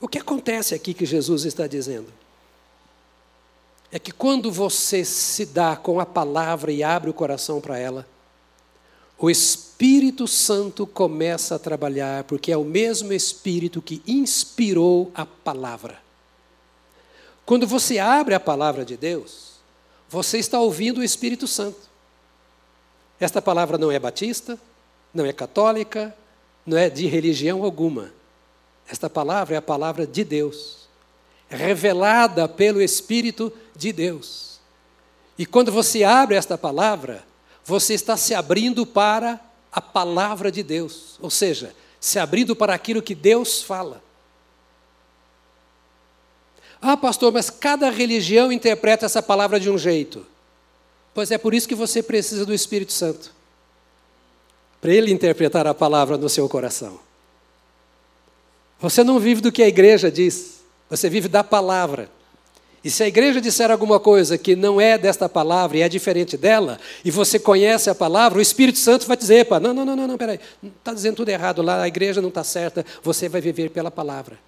O 0.00 0.08
que 0.08 0.18
acontece 0.18 0.74
aqui 0.74 0.94
que 0.94 1.06
Jesus 1.06 1.44
está 1.44 1.66
dizendo? 1.66 2.08
É 3.92 3.98
que 3.98 4.12
quando 4.12 4.50
você 4.50 5.04
se 5.04 5.44
dá 5.44 5.76
com 5.76 6.00
a 6.00 6.06
palavra 6.06 6.72
e 6.72 6.82
abre 6.82 7.10
o 7.10 7.14
coração 7.14 7.60
para 7.60 7.78
ela, 7.78 8.06
o 9.18 9.28
Espírito 9.28 10.26
Santo 10.26 10.86
começa 10.86 11.54
a 11.54 11.58
trabalhar, 11.58 12.24
porque 12.24 12.50
é 12.50 12.56
o 12.56 12.64
mesmo 12.64 13.12
Espírito 13.12 13.82
que 13.82 14.02
inspirou 14.06 15.10
a 15.14 15.26
palavra. 15.26 15.98
Quando 17.44 17.66
você 17.66 17.98
abre 17.98 18.34
a 18.34 18.40
palavra 18.40 18.84
de 18.84 18.96
Deus, 18.96 19.50
você 20.08 20.38
está 20.38 20.58
ouvindo 20.58 20.98
o 20.98 21.04
Espírito 21.04 21.46
Santo. 21.46 21.89
Esta 23.20 23.42
palavra 23.42 23.76
não 23.76 23.92
é 23.92 23.98
batista, 23.98 24.58
não 25.12 25.26
é 25.26 25.32
católica, 25.32 26.14
não 26.64 26.78
é 26.78 26.88
de 26.88 27.06
religião 27.06 27.62
alguma. 27.62 28.10
Esta 28.88 29.10
palavra 29.10 29.54
é 29.54 29.58
a 29.58 29.62
palavra 29.62 30.06
de 30.06 30.24
Deus, 30.24 30.88
revelada 31.48 32.48
pelo 32.48 32.80
Espírito 32.80 33.52
de 33.76 33.92
Deus. 33.92 34.58
E 35.38 35.44
quando 35.44 35.70
você 35.70 36.02
abre 36.02 36.36
esta 36.36 36.56
palavra, 36.56 37.22
você 37.64 37.94
está 37.94 38.16
se 38.16 38.34
abrindo 38.34 38.86
para 38.86 39.38
a 39.70 39.80
palavra 39.80 40.50
de 40.50 40.62
Deus, 40.62 41.18
ou 41.20 41.30
seja, 41.30 41.74
se 42.00 42.18
abrindo 42.18 42.56
para 42.56 42.74
aquilo 42.74 43.02
que 43.02 43.14
Deus 43.14 43.62
fala. 43.62 44.02
Ah, 46.82 46.96
pastor, 46.96 47.32
mas 47.32 47.50
cada 47.50 47.90
religião 47.90 48.50
interpreta 48.50 49.04
essa 49.04 49.22
palavra 49.22 49.60
de 49.60 49.70
um 49.70 49.76
jeito. 49.76 50.26
Pois 51.12 51.30
é 51.30 51.38
por 51.38 51.54
isso 51.54 51.68
que 51.68 51.74
você 51.74 52.02
precisa 52.02 52.46
do 52.46 52.54
Espírito 52.54 52.92
Santo 52.92 53.32
para 54.80 54.92
ele 54.92 55.12
interpretar 55.12 55.66
a 55.66 55.74
palavra 55.74 56.16
no 56.16 56.28
seu 56.28 56.48
coração. 56.48 56.98
Você 58.80 59.04
não 59.04 59.18
vive 59.18 59.42
do 59.42 59.52
que 59.52 59.62
a 59.62 59.68
igreja 59.68 60.10
diz, 60.10 60.60
você 60.88 61.10
vive 61.10 61.28
da 61.28 61.44
palavra. 61.44 62.10
E 62.82 62.90
se 62.90 63.02
a 63.02 63.08
igreja 63.08 63.42
disser 63.42 63.70
alguma 63.70 64.00
coisa 64.00 64.38
que 64.38 64.56
não 64.56 64.80
é 64.80 64.96
desta 64.96 65.28
palavra 65.28 65.76
e 65.76 65.82
é 65.82 65.88
diferente 65.88 66.34
dela, 66.38 66.80
e 67.04 67.10
você 67.10 67.38
conhece 67.38 67.90
a 67.90 67.94
palavra, 67.94 68.38
o 68.38 68.42
Espírito 68.42 68.78
Santo 68.78 69.06
vai 69.06 69.18
dizer: 69.18 69.40
Epa, 69.40 69.60
não, 69.60 69.74
não, 69.74 69.84
não, 69.84 69.94
não, 69.94 70.06
não 70.06 70.16
peraí, 70.16 70.40
está 70.78 70.94
dizendo 70.94 71.16
tudo 71.16 71.28
errado 71.28 71.60
lá, 71.60 71.82
a 71.82 71.88
igreja 71.88 72.22
não 72.22 72.30
está 72.30 72.42
certa, 72.42 72.86
você 73.02 73.28
vai 73.28 73.42
viver 73.42 73.68
pela 73.68 73.90
palavra. 73.90 74.38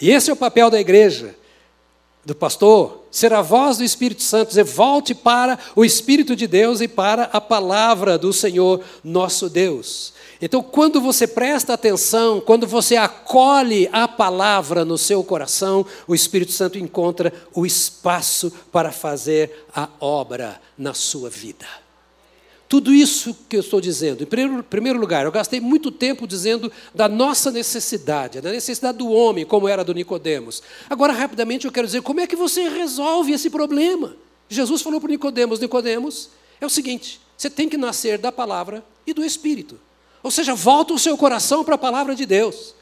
E 0.00 0.10
esse 0.10 0.28
é 0.28 0.32
o 0.32 0.36
papel 0.36 0.68
da 0.70 0.80
igreja, 0.80 1.36
do 2.24 2.34
pastor, 2.34 3.04
ser 3.10 3.32
a 3.32 3.42
voz 3.42 3.78
do 3.78 3.84
Espírito 3.84 4.22
Santo, 4.22 4.48
dizer, 4.48 4.64
volte 4.64 5.14
para 5.14 5.58
o 5.74 5.84
Espírito 5.84 6.36
de 6.36 6.46
Deus 6.46 6.80
e 6.80 6.86
para 6.86 7.24
a 7.24 7.40
palavra 7.40 8.16
do 8.16 8.32
Senhor 8.32 8.80
nosso 9.02 9.50
Deus. 9.50 10.12
Então, 10.40 10.62
quando 10.62 11.00
você 11.00 11.26
presta 11.26 11.74
atenção, 11.74 12.40
quando 12.40 12.66
você 12.66 12.96
acolhe 12.96 13.88
a 13.92 14.06
palavra 14.06 14.84
no 14.84 14.96
seu 14.96 15.22
coração, 15.24 15.84
o 16.06 16.14
Espírito 16.14 16.52
Santo 16.52 16.78
encontra 16.78 17.32
o 17.54 17.66
espaço 17.66 18.52
para 18.70 18.92
fazer 18.92 19.66
a 19.74 19.88
obra 20.00 20.60
na 20.78 20.94
sua 20.94 21.28
vida. 21.28 21.66
Tudo 22.72 22.94
isso 22.94 23.36
que 23.50 23.56
eu 23.56 23.60
estou 23.60 23.82
dizendo, 23.82 24.22
em 24.22 24.62
primeiro, 24.62 24.98
lugar, 24.98 25.26
eu 25.26 25.30
gastei 25.30 25.60
muito 25.60 25.90
tempo 25.90 26.26
dizendo 26.26 26.72
da 26.94 27.06
nossa 27.06 27.50
necessidade, 27.50 28.40
da 28.40 28.50
necessidade 28.50 28.96
do 28.96 29.10
homem, 29.10 29.44
como 29.44 29.68
era 29.68 29.84
do 29.84 29.92
Nicodemos. 29.92 30.62
Agora, 30.88 31.12
rapidamente, 31.12 31.66
eu 31.66 31.70
quero 31.70 31.86
dizer 31.86 32.00
como 32.00 32.20
é 32.20 32.26
que 32.26 32.34
você 32.34 32.70
resolve 32.70 33.30
esse 33.30 33.50
problema. 33.50 34.16
Jesus 34.48 34.80
falou 34.80 35.02
para 35.02 35.10
Nicodemos, 35.10 35.60
Nicodemos, 35.60 36.30
é 36.62 36.64
o 36.64 36.70
seguinte: 36.70 37.20
você 37.36 37.50
tem 37.50 37.68
que 37.68 37.76
nascer 37.76 38.16
da 38.16 38.32
palavra 38.32 38.82
e 39.06 39.12
do 39.12 39.22
Espírito. 39.22 39.78
Ou 40.22 40.30
seja, 40.30 40.54
volta 40.54 40.94
o 40.94 40.98
seu 40.98 41.14
coração 41.14 41.62
para 41.62 41.74
a 41.74 41.78
palavra 41.78 42.14
de 42.14 42.24
Deus. 42.24 42.74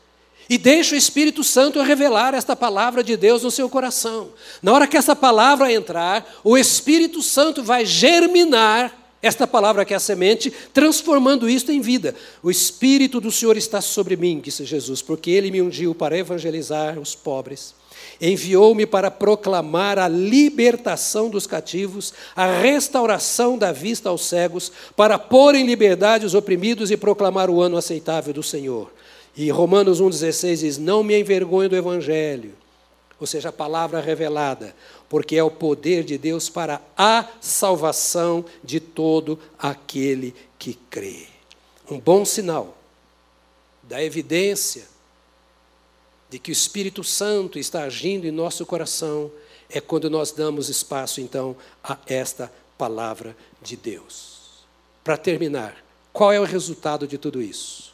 E 0.49 0.57
deixa 0.57 0.95
o 0.95 0.99
Espírito 0.99 1.43
Santo 1.43 1.83
revelar 1.83 2.33
esta 2.33 2.55
palavra 2.55 3.03
de 3.03 3.17
Deus 3.17 3.43
no 3.43 3.51
seu 3.51 3.69
coração. 3.69 4.31
Na 4.63 4.73
hora 4.73 4.87
que 4.87 4.97
essa 4.97 5.17
palavra 5.17 5.73
entrar, 5.73 6.25
o 6.45 6.57
Espírito 6.57 7.21
Santo 7.23 7.61
vai 7.61 7.85
germinar 7.85 9.00
esta 9.23 9.47
palavra 9.47 9.85
que 9.85 9.93
é 9.93 9.97
a 9.97 10.01
semente, 10.01 10.51
transformando 10.73 11.49
isto 11.49 11.71
em 11.71 11.81
vida. 11.81 12.15
O 12.43 12.51
Espírito 12.51 13.21
do 13.21 13.31
Senhor 13.31 13.57
está 13.57 13.81
sobre 13.81 14.17
mim, 14.17 14.41
disse 14.43 14.65
Jesus, 14.65 15.03
porque 15.03 15.31
ele 15.31 15.51
me 15.51 15.61
ungiu 15.61 15.95
para 15.95 16.17
evangelizar 16.17 16.99
os 16.99 17.15
pobres. 17.15 17.75
Enviou-me 18.19 18.87
para 18.87 19.11
proclamar 19.11 19.99
a 19.99 20.09
libertação 20.09 21.29
dos 21.29 21.47
cativos, 21.47 22.15
a 22.35 22.61
restauração 22.61 23.59
da 23.59 23.73
vista 23.73 24.09
aos 24.09 24.25
cegos, 24.25 24.73
para 24.97 25.19
pôr 25.19 25.55
em 25.55 25.67
liberdade 25.67 26.25
os 26.25 26.35
oprimidos 26.35 26.91
e 26.91 26.97
proclamar 26.97 27.51
o 27.51 27.61
ano 27.61 27.77
aceitável 27.77 28.33
do 28.33 28.43
Senhor. 28.43 28.91
E 29.37 29.51
Romanos 29.51 30.01
1,16 30.01 30.57
diz: 30.59 30.79
Não 30.79 31.03
me 31.03 31.19
envergonhe 31.19 31.69
do 31.69 31.77
Evangelho, 31.77 32.53
ou 33.19 33.27
seja, 33.27 33.51
a 33.51 33.53
palavra 33.53 34.01
revelada, 34.01 34.75
porque 35.11 35.35
é 35.35 35.43
o 35.43 35.51
poder 35.51 36.05
de 36.05 36.17
Deus 36.17 36.49
para 36.49 36.81
a 36.97 37.29
salvação 37.41 38.45
de 38.63 38.79
todo 38.79 39.41
aquele 39.59 40.33
que 40.57 40.75
crê. 40.89 41.27
Um 41.91 41.99
bom 41.99 42.25
sinal 42.25 42.79
da 43.83 44.01
evidência 44.01 44.87
de 46.31 46.39
que 46.39 46.53
o 46.53 46.55
Espírito 46.55 47.03
Santo 47.03 47.59
está 47.59 47.83
agindo 47.83 48.25
em 48.25 48.31
nosso 48.31 48.65
coração 48.65 49.33
é 49.69 49.81
quando 49.81 50.09
nós 50.09 50.31
damos 50.31 50.69
espaço, 50.69 51.21
então, 51.21 51.57
a 51.83 51.99
esta 52.07 52.53
palavra 52.79 53.37
de 53.61 53.77
Deus. 53.77 54.65
Para 55.03 55.17
terminar, 55.17 55.85
qual 56.13 56.33
é 56.33 56.39
o 56.39 56.45
resultado 56.45 57.09
de 57.09 57.19
tudo 57.19 57.43
isso? 57.43 57.93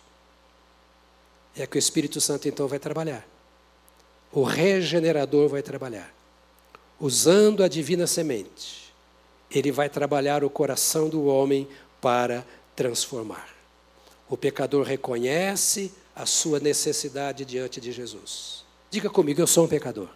É 1.57 1.67
que 1.67 1.79
o 1.79 1.81
Espírito 1.81 2.21
Santo, 2.21 2.47
então, 2.47 2.69
vai 2.69 2.79
trabalhar. 2.79 3.27
O 4.31 4.43
regenerador 4.43 5.49
vai 5.49 5.62
trabalhar 5.62 6.16
usando 7.01 7.62
a 7.62 7.68
divina 7.68 8.07
semente, 8.07 8.92
ele 9.51 9.70
vai 9.70 9.88
trabalhar 9.88 10.42
o 10.42 10.51
coração 10.51 11.09
do 11.09 11.26
homem 11.26 11.68
para 12.01 12.47
transformar. 12.74 13.49
O 14.28 14.36
pecador 14.36 14.84
reconhece 14.84 15.92
a 16.14 16.26
sua 16.26 16.59
necessidade 16.59 17.44
diante 17.44 17.80
de 17.80 17.92
Jesus. 17.92 18.64
Diga 18.90 19.11
comigo, 19.11 19.40
eu 19.40 19.47
sou 19.47 19.64
um 19.64 19.68
pecador. 19.68 20.09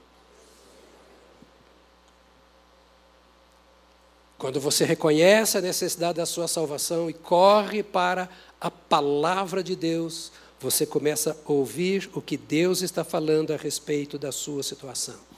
Quando 4.38 4.58
você 4.58 4.86
reconhece 4.86 5.58
a 5.58 5.60
necessidade 5.60 6.16
da 6.16 6.24
sua 6.24 6.48
salvação 6.48 7.10
e 7.10 7.12
corre 7.12 7.82
para 7.82 8.28
a 8.58 8.70
palavra 8.70 9.62
de 9.62 9.76
Deus, 9.76 10.32
você 10.58 10.86
começa 10.86 11.36
a 11.44 11.52
ouvir 11.52 12.08
o 12.14 12.22
que 12.22 12.38
Deus 12.38 12.80
está 12.80 13.04
falando 13.04 13.52
a 13.52 13.56
respeito 13.56 14.18
da 14.18 14.32
sua 14.32 14.62
situação. 14.62 15.29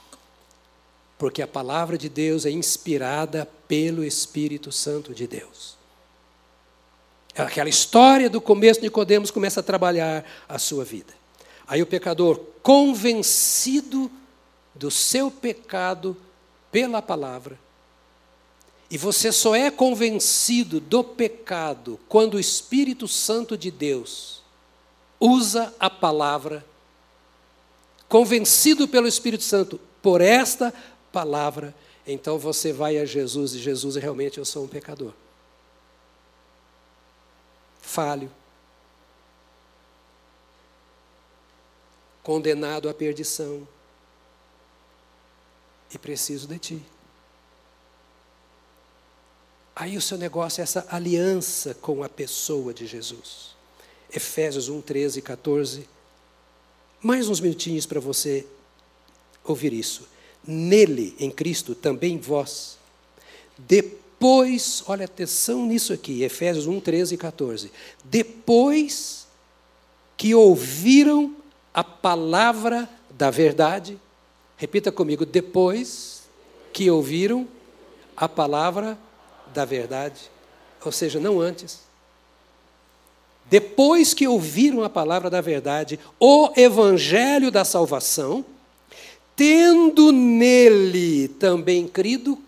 Porque 1.23 1.41
a 1.41 1.47
palavra 1.47 1.97
de 1.97 2.09
Deus 2.09 2.45
é 2.45 2.51
inspirada 2.51 3.49
pelo 3.69 4.03
Espírito 4.03 4.73
Santo 4.73 5.15
de 5.15 5.29
Deus. 5.29 5.77
Aquela 7.37 7.69
história 7.69 8.29
do 8.29 8.41
começo 8.41 8.81
de 8.81 8.87
Nicodemos 8.87 9.31
começa 9.31 9.61
a 9.61 9.63
trabalhar 9.63 10.25
a 10.49 10.59
sua 10.59 10.85
vida. 10.85 11.15
Aí 11.65 11.81
o 11.81 11.87
pecador, 11.87 12.41
convencido 12.61 14.11
do 14.75 14.91
seu 14.91 15.31
pecado 15.31 16.17
pela 16.73 17.01
palavra, 17.01 17.57
e 18.91 18.99
você 18.99 19.31
só 19.31 19.55
é 19.55 19.71
convencido 19.71 20.81
do 20.81 21.05
pecado 21.05 22.01
quando 22.09 22.35
o 22.35 22.41
Espírito 22.41 23.07
Santo 23.07 23.57
de 23.57 23.71
Deus 23.71 24.43
usa 25.21 25.73
a 25.79 25.89
palavra, 25.89 26.67
convencido 28.09 28.89
pelo 28.89 29.07
Espírito 29.07 29.45
Santo 29.45 29.79
por 30.03 30.21
esta 30.21 30.75
palavra, 31.13 31.75
então 32.07 32.39
você 32.39 32.73
vai 32.73 32.99
a 32.99 33.05
Jesus 33.05 33.55
e 33.55 33.59
Jesus, 33.59 33.97
realmente 33.97 34.39
eu 34.39 34.45
sou 34.45 34.65
um 34.65 34.69
pecador. 34.69 35.13
Falho. 37.81 38.31
Condenado 42.23 42.89
à 42.89 42.95
perdição. 42.95 43.67
E 45.93 45.99
preciso 45.99 46.49
de 46.49 46.59
ti. 46.59 46.83
Aí 49.77 49.97
o 49.97 50.03
seu 50.03 50.17
negócio 50.17 50.61
é 50.61 50.65
essa 50.65 50.87
aliança 50.91 51.75
com 51.75 52.03
a 52.03 52.09
pessoa 52.09 52.73
de 52.73 52.87
Jesus. 52.87 53.55
Efésios 54.11 54.69
1, 54.69 54.81
13 54.81 55.19
e 55.19 55.23
14. 55.23 55.89
Mais 57.03 57.29
uns 57.29 57.41
minutinhos 57.41 57.85
para 57.85 58.01
você 58.01 58.47
ouvir 59.45 59.73
isso. 59.73 60.09
Nele, 60.47 61.15
em 61.19 61.31
Cristo, 61.31 61.75
também 61.75 62.19
vós, 62.19 62.79
depois, 63.57 64.83
olha 64.87 65.05
atenção 65.05 65.67
nisso 65.67 65.93
aqui, 65.93 66.23
Efésios 66.23 66.67
1, 66.67 66.81
13 66.81 67.15
e 67.15 67.19
14. 67.19 67.73
Depois 68.05 69.27
que 70.17 70.35
ouviram 70.35 71.35
a 71.73 71.85
palavra 71.85 72.89
da 73.11 73.31
verdade, 73.31 73.99
repita 74.57 74.91
comigo, 74.91 75.25
depois 75.25 76.23
que 76.73 76.91
ouviram 76.91 77.47
a 78.17 78.29
palavra 78.29 78.99
da 79.53 79.65
verdade, 79.65 80.31
ou 80.85 80.93
seja, 80.93 81.21
não 81.21 81.41
antes. 81.41 81.81
Depois 83.51 84.15
que 84.15 84.27
ouviram 84.27 84.83
a 84.83 84.91
palavra 84.91 85.29
da 85.29 85.41
verdade, 85.41 85.99
o 86.19 86.53
evangelho 86.57 87.51
da 87.51 87.65
salvação, 87.65 88.45
tendo 89.43 90.13
nele 90.13 91.27
também 91.27 91.89
crido, 91.89 92.39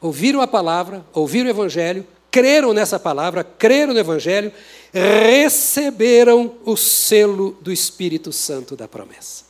ouviram 0.00 0.40
a 0.40 0.46
palavra, 0.46 1.04
ouviram 1.12 1.48
o 1.48 1.50
evangelho, 1.50 2.06
creram 2.30 2.72
nessa 2.72 2.96
palavra, 2.96 3.42
creram 3.42 3.92
no 3.92 3.98
evangelho, 3.98 4.52
receberam 4.92 6.54
o 6.64 6.76
selo 6.76 7.58
do 7.60 7.72
Espírito 7.72 8.32
Santo 8.32 8.76
da 8.76 8.86
promessa. 8.86 9.46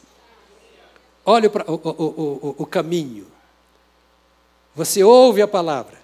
Olha 1.27 1.53
o, 1.67 1.75
o, 1.75 1.79
o, 1.99 2.55
o 2.57 2.65
caminho. 2.65 3.27
Você 4.75 5.05
ouve 5.05 5.43
a 5.43 5.47
palavra, 5.47 5.99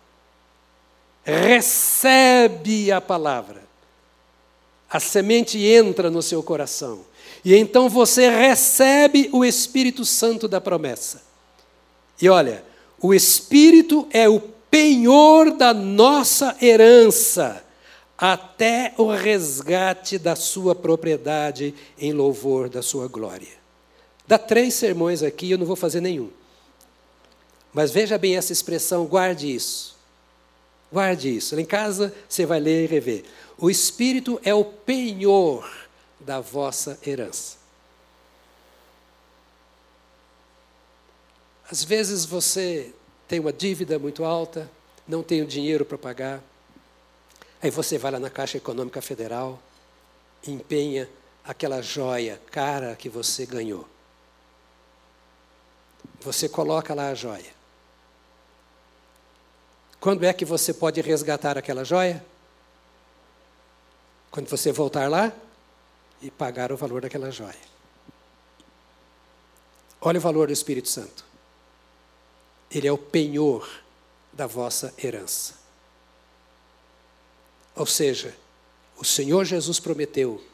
recebe 1.24 2.92
a 2.92 3.00
palavra, 3.00 3.63
a 4.95 5.01
semente 5.01 5.59
entra 5.59 6.09
no 6.09 6.22
seu 6.22 6.40
coração, 6.40 7.01
e 7.45 7.53
então 7.57 7.88
você 7.88 8.30
recebe 8.30 9.28
o 9.32 9.45
Espírito 9.45 10.05
Santo 10.05 10.47
da 10.47 10.61
promessa. 10.61 11.20
E 12.22 12.28
olha, 12.28 12.64
o 13.03 13.12
Espírito 13.12 14.07
é 14.12 14.28
o 14.28 14.38
penhor 14.70 15.51
da 15.51 15.74
nossa 15.74 16.57
herança, 16.62 17.64
até 18.16 18.95
o 18.97 19.11
resgate 19.11 20.16
da 20.16 20.36
sua 20.36 20.76
propriedade 20.76 21.74
em 21.99 22.12
louvor 22.12 22.68
da 22.68 22.80
sua 22.80 23.09
glória. 23.09 23.49
Dá 24.28 24.38
três 24.38 24.74
sermões 24.74 25.24
aqui, 25.24 25.51
eu 25.51 25.59
não 25.59 25.66
vou 25.66 25.74
fazer 25.74 26.01
nenhum. 26.01 26.30
Mas 27.72 27.90
veja 27.90 28.16
bem 28.16 28.36
essa 28.36 28.53
expressão, 28.53 29.07
guarde 29.07 29.53
isso. 29.53 29.97
Guarde 30.92 31.36
isso. 31.36 31.57
Lá 31.57 31.61
em 31.61 31.64
casa 31.64 32.14
você 32.28 32.47
vai 32.47 32.61
ler 32.61 32.84
e 32.84 32.86
rever. 32.86 33.24
O 33.57 33.70
Espírito 33.70 34.40
é 34.42 34.52
o 34.52 34.64
penhor 34.64 35.70
da 36.18 36.40
vossa 36.40 36.98
herança. 37.07 37.57
Às 41.70 41.82
vezes 41.84 42.24
você 42.24 42.92
tem 43.26 43.40
uma 43.40 43.52
dívida 43.52 43.98
muito 43.98 44.24
alta, 44.24 44.70
não 45.07 45.22
tem 45.22 45.42
o 45.42 45.46
dinheiro 45.46 45.84
para 45.84 45.96
pagar. 45.96 46.42
Aí 47.62 47.70
você 47.70 47.96
vai 47.96 48.12
lá 48.12 48.18
na 48.18 48.28
Caixa 48.28 48.59
Econômica 48.59 49.00
Federal, 49.00 49.61
empenha 50.46 51.09
aquela 51.44 51.80
joia 51.80 52.40
cara 52.50 52.94
que 52.96 53.09
você 53.09 53.46
ganhou. 53.46 53.88
Você 56.20 56.48
coloca 56.48 56.94
lá 56.94 57.09
a 57.09 57.14
joia. 57.14 57.55
Quando 60.00 60.24
é 60.24 60.32
que 60.32 60.44
você 60.44 60.74
pode 60.74 61.00
resgatar 61.00 61.57
aquela 61.57 61.84
joia? 61.84 62.24
Quando 64.35 64.49
você 64.49 64.72
voltar 64.72 65.09
lá 65.09 65.32
e 66.20 66.28
pagar 66.28 66.72
o 66.72 66.76
valor 66.76 67.01
daquela 67.03 67.30
joia. 67.30 67.55
Olha 70.01 70.18
o 70.18 70.20
valor 70.20 70.49
do 70.49 70.53
Espírito 70.53 70.89
Santo. 70.89 71.24
Ele 72.68 72.89
é 72.89 72.91
o 72.91 72.99
penhor 72.99 73.70
da 74.32 74.49
vossa 74.49 74.93
herança. 74.99 75.55
Ou 77.76 77.87
seja, 77.87 78.37
o 78.97 79.05
Senhor 79.05 79.45
Jesus 79.45 79.78
prometeu 79.78 80.45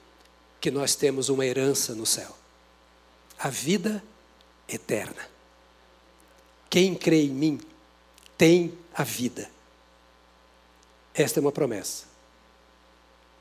que 0.61 0.70
nós 0.70 0.95
temos 0.95 1.31
uma 1.31 1.47
herança 1.47 1.95
no 1.95 2.05
céu 2.05 2.37
a 3.39 3.49
vida 3.49 4.05
eterna. 4.68 5.26
Quem 6.68 6.95
crê 6.95 7.22
em 7.22 7.31
mim 7.31 7.61
tem 8.37 8.76
a 8.93 9.05
vida. 9.05 9.51
Esta 11.14 11.41
é 11.41 11.41
uma 11.41 11.51
promessa. 11.51 12.09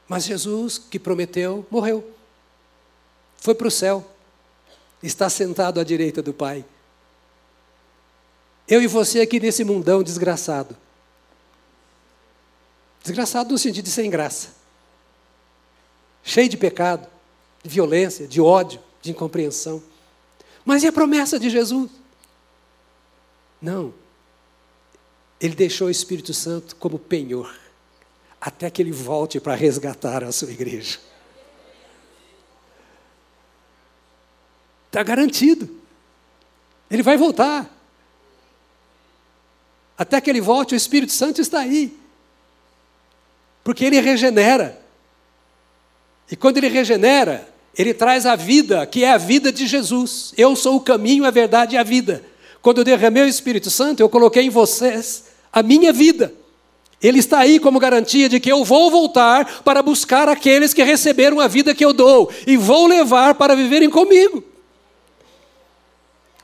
Mas 0.09 0.25
Jesus, 0.25 0.79
que 0.79 0.99
prometeu, 0.99 1.65
morreu. 1.69 2.11
Foi 3.37 3.53
para 3.53 3.67
o 3.67 3.71
céu. 3.71 4.05
Está 5.01 5.29
sentado 5.29 5.79
à 5.79 5.83
direita 5.83 6.21
do 6.21 6.33
Pai. 6.33 6.65
Eu 8.67 8.81
e 8.81 8.87
você 8.87 9.21
aqui 9.21 9.39
nesse 9.39 9.63
mundão 9.63 10.03
desgraçado. 10.03 10.75
Desgraçado 13.03 13.51
no 13.51 13.57
sentido 13.57 13.85
de 13.85 13.91
sem 13.91 14.09
graça. 14.09 14.49
Cheio 16.23 16.49
de 16.49 16.57
pecado, 16.57 17.07
de 17.63 17.69
violência, 17.69 18.27
de 18.27 18.41
ódio, 18.41 18.81
de 19.01 19.11
incompreensão. 19.11 19.81
Mas 20.65 20.83
e 20.83 20.87
a 20.87 20.91
promessa 20.91 21.39
de 21.39 21.49
Jesus? 21.49 21.89
Não, 23.61 23.93
ele 25.39 25.55
deixou 25.55 25.87
o 25.87 25.91
Espírito 25.91 26.33
Santo 26.33 26.75
como 26.75 26.99
penhor, 26.99 27.53
até 28.39 28.69
que 28.69 28.81
ele 28.81 28.91
volte 28.91 29.39
para 29.39 29.55
resgatar 29.55 30.23
a 30.23 30.31
sua 30.31 30.51
igreja. 30.51 30.99
Está 34.87 35.03
garantido. 35.03 35.69
Ele 36.89 37.03
vai 37.03 37.17
voltar. 37.17 37.69
Até 39.97 40.21
que 40.21 40.29
ele 40.29 40.41
volte, 40.41 40.73
o 40.73 40.77
Espírito 40.77 41.11
Santo 41.11 41.41
está 41.41 41.59
aí. 41.59 41.95
Porque 43.63 43.83
ele 43.83 43.99
regenera. 43.99 44.81
E 46.31 46.35
quando 46.35 46.57
ele 46.57 46.69
regenera, 46.69 47.47
ele 47.77 47.93
traz 47.93 48.25
a 48.25 48.35
vida, 48.35 48.85
que 48.87 49.03
é 49.03 49.11
a 49.11 49.17
vida 49.17 49.51
de 49.51 49.67
Jesus. 49.67 50.33
Eu 50.37 50.55
sou 50.55 50.77
o 50.77 50.81
caminho, 50.81 51.25
a 51.25 51.31
verdade 51.31 51.75
e 51.75 51.77
a 51.77 51.83
vida. 51.83 52.23
Quando 52.61 52.79
eu 52.79 52.83
derramei 52.83 53.23
o 53.23 53.27
Espírito 53.27 53.69
Santo, 53.69 53.99
eu 53.99 54.09
coloquei 54.09 54.43
em 54.43 54.49
vocês 54.49 55.25
a 55.51 55.61
minha 55.61 55.93
vida. 55.93 56.33
Ele 57.01 57.19
está 57.19 57.39
aí 57.39 57.59
como 57.59 57.79
garantia 57.79 58.27
de 58.27 58.39
que 58.39 58.51
eu 58.51 58.63
vou 58.63 58.91
voltar 58.91 59.61
para 59.63 59.81
buscar 59.81 60.27
aqueles 60.27 60.73
que 60.73 60.83
receberam 60.83 61.39
a 61.39 61.47
vida 61.47 61.73
que 61.73 61.83
eu 61.83 61.93
dou 61.93 62.29
e 62.45 62.57
vou 62.57 62.87
levar 62.87 63.35
para 63.35 63.55
viverem 63.55 63.89
comigo. 63.89 64.43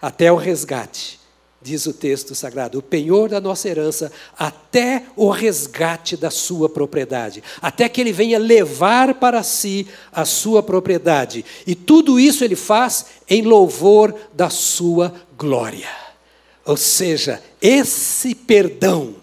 Até 0.02 0.32
o 0.32 0.36
resgate, 0.36 1.20
diz 1.62 1.86
o 1.88 1.94
texto 1.94 2.36
sagrado, 2.36 2.78
o 2.78 2.82
penhor 2.82 3.28
da 3.28 3.42
nossa 3.42 3.68
herança, 3.68 4.12
até 4.38 5.04
o 5.16 5.30
resgate 5.30 6.16
da 6.16 6.30
sua 6.30 6.70
propriedade, 6.70 7.44
até 7.62 7.90
que 7.90 8.00
ele 8.00 8.14
venha 8.14 8.38
levar 8.38 9.16
para 9.16 9.42
si 9.42 9.88
a 10.12 10.24
sua 10.24 10.62
propriedade. 10.62 11.44
E 11.66 11.74
tudo 11.74 12.20
isso 12.20 12.44
ele 12.44 12.56
faz 12.56 13.08
em 13.28 13.42
louvor 13.42 14.16
da 14.32 14.50
sua 14.50 15.14
glória. 15.36 15.90
Ou 16.64 16.78
seja, 16.78 17.42
esse 17.62 18.34
perdão, 18.36 19.16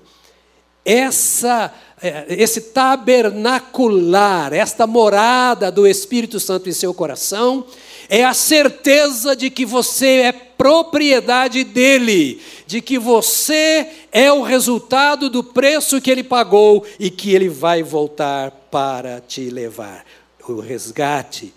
essa, 0.85 1.72
é, 2.03 2.26
esse 2.28 2.61
tabernacular, 2.61 4.53
esta 4.53 4.87
morada 4.87 5.70
do 5.70 5.87
Espírito 5.87 6.41
Santo 6.41 6.68
em 6.68 6.72
seu 6.72 6.93
coração, 6.93 7.64
é 8.09 8.24
a 8.24 8.35
certeza 8.35 9.35
de 9.35 9.49
que 9.49 9.64
você 9.64 10.22
é 10.22 10.33
propriedade 10.33 11.64
dele, 11.64 12.43
de 12.66 12.80
que 12.80 12.99
você 12.99 13.89
é 14.12 14.33
o 14.33 14.43
resultado 14.43 15.30
do 15.30 15.43
preço 15.43 16.01
que 16.01 16.11
ele 16.11 16.22
pagou 16.22 16.85
e 16.99 17.11
que 17.11 17.35
ele 17.35 17.49
vai 17.49 17.83
voltar 17.83 18.51
para 18.70 19.20
te 19.20 19.49
levar. 19.49 20.05
O 20.47 20.61
resgate, 20.61 21.55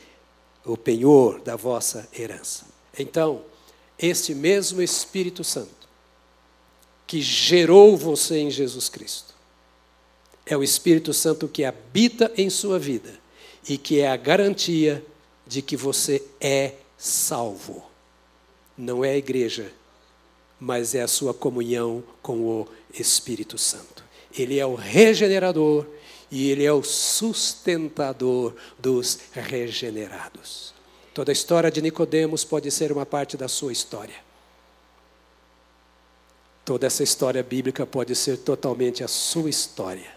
o 0.63 0.77
penhor 0.77 1.41
da 1.41 1.55
vossa 1.55 2.07
herança. 2.17 2.65
Então, 2.97 3.41
este 3.97 4.33
mesmo 4.33 4.81
Espírito 4.81 5.43
Santo 5.43 5.74
que 7.07 7.21
gerou 7.21 7.95
você 7.95 8.39
em 8.39 8.49
Jesus 8.49 8.89
Cristo 8.89 9.35
é 10.45 10.55
o 10.55 10.63
Espírito 10.63 11.13
Santo 11.13 11.47
que 11.47 11.65
habita 11.65 12.31
em 12.37 12.49
sua 12.49 12.77
vida 12.77 13.19
e 13.67 13.77
que 13.77 13.99
é 13.99 14.07
a 14.07 14.15
garantia 14.15 15.03
de 15.47 15.61
que 15.61 15.75
você 15.75 16.21
é 16.39 16.73
salvo. 16.97 17.83
Não 18.77 19.03
é 19.03 19.11
a 19.11 19.17
igreja, 19.17 19.71
mas 20.59 20.93
é 20.93 21.01
a 21.01 21.07
sua 21.07 21.33
comunhão 21.33 22.03
com 22.21 22.41
o 22.41 22.67
Espírito 22.93 23.57
Santo. 23.57 24.03
Ele 24.37 24.59
é 24.59 24.65
o 24.65 24.75
regenerador 24.75 25.85
e 26.29 26.51
ele 26.51 26.63
é 26.63 26.71
o 26.71 26.83
sustentador 26.83 28.53
dos 28.77 29.19
regenerados. 29.31 30.73
Toda 31.13 31.31
a 31.31 31.33
história 31.33 31.71
de 31.71 31.81
Nicodemos 31.81 32.43
pode 32.43 32.69
ser 32.69 32.91
uma 32.91 33.05
parte 33.05 33.37
da 33.37 33.47
sua 33.47 33.71
história. 33.71 34.24
Toda 36.65 36.87
essa 36.87 37.03
história 37.03 37.43
bíblica 37.43 37.85
pode 37.85 38.15
ser 38.15 38.37
totalmente 38.37 39.03
a 39.03 39.07
sua 39.07 39.51
história 39.51 40.09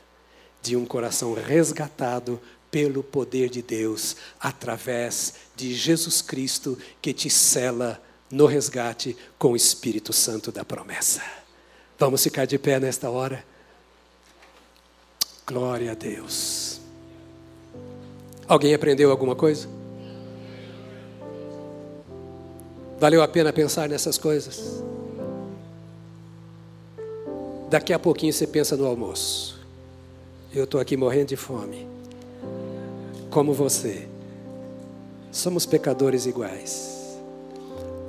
de 0.62 0.74
um 0.74 0.86
coração 0.86 1.34
resgatado 1.34 2.40
pelo 2.70 3.02
poder 3.02 3.50
de 3.50 3.60
Deus 3.60 4.16
através 4.40 5.34
de 5.54 5.74
Jesus 5.74 6.22
Cristo 6.22 6.78
que 7.02 7.12
te 7.12 7.28
cela 7.28 8.02
no 8.30 8.46
resgate 8.46 9.14
com 9.38 9.52
o 9.52 9.56
Espírito 9.56 10.12
Santo 10.12 10.50
da 10.50 10.64
promessa. 10.64 11.22
Vamos 11.98 12.22
ficar 12.22 12.46
de 12.46 12.58
pé 12.58 12.80
nesta 12.80 13.10
hora? 13.10 13.44
Glória 15.46 15.92
a 15.92 15.94
Deus. 15.94 16.80
Alguém 18.46 18.72
aprendeu 18.72 19.10
alguma 19.10 19.36
coisa? 19.36 19.68
Valeu 22.98 23.22
a 23.22 23.28
pena 23.28 23.52
pensar 23.52 23.88
nessas 23.88 24.16
coisas? 24.16 24.82
Daqui 27.70 27.92
a 27.92 27.98
pouquinho 27.98 28.32
você 28.32 28.46
pensa 28.46 28.76
no 28.76 28.86
almoço. 28.86 29.60
Eu 30.54 30.64
estou 30.64 30.80
aqui 30.80 30.96
morrendo 30.96 31.26
de 31.26 31.36
fome. 31.36 31.86
Como 33.30 33.52
você. 33.52 34.08
Somos 35.30 35.66
pecadores 35.66 36.24
iguais. 36.24 37.18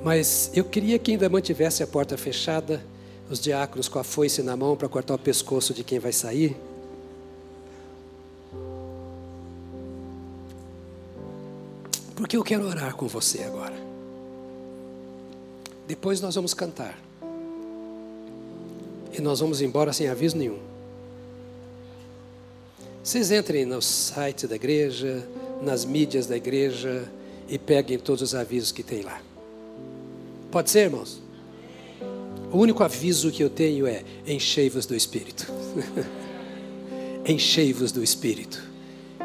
Mas 0.02 0.50
eu 0.54 0.64
queria 0.64 0.98
que 0.98 1.12
ainda 1.12 1.28
mantivesse 1.28 1.82
a 1.82 1.86
porta 1.86 2.16
fechada, 2.16 2.82
os 3.28 3.38
diáconos 3.38 3.86
com 3.86 3.98
a 3.98 4.04
foice 4.04 4.42
na 4.42 4.56
mão 4.56 4.74
para 4.74 4.88
cortar 4.88 5.14
o 5.14 5.18
pescoço 5.18 5.74
de 5.74 5.84
quem 5.84 5.98
vai 5.98 6.12
sair. 6.12 6.56
Porque 12.16 12.34
eu 12.34 12.42
quero 12.42 12.66
orar 12.66 12.96
com 12.96 13.06
você 13.06 13.42
agora. 13.42 13.74
Depois 15.86 16.20
nós 16.22 16.34
vamos 16.34 16.54
cantar. 16.54 17.09
Nós 19.20 19.40
vamos 19.40 19.60
embora 19.60 19.92
sem 19.92 20.08
aviso 20.08 20.36
nenhum. 20.36 20.58
Vocês 23.02 23.30
entrem 23.30 23.64
no 23.64 23.80
site 23.80 24.46
da 24.46 24.56
igreja, 24.56 25.26
nas 25.62 25.84
mídias 25.84 26.26
da 26.26 26.36
igreja 26.36 27.10
e 27.48 27.58
peguem 27.58 27.98
todos 27.98 28.22
os 28.22 28.34
avisos 28.34 28.72
que 28.72 28.82
tem 28.82 29.02
lá. 29.02 29.20
Pode 30.50 30.70
ser, 30.70 30.80
irmãos? 30.80 31.20
O 32.52 32.58
único 32.58 32.82
aviso 32.82 33.30
que 33.30 33.42
eu 33.42 33.50
tenho 33.50 33.86
é: 33.86 34.02
enchei-vos 34.26 34.86
do 34.86 34.94
Espírito. 34.94 35.46
enchei-vos 37.24 37.92
do 37.92 38.02
Espírito. 38.02 38.62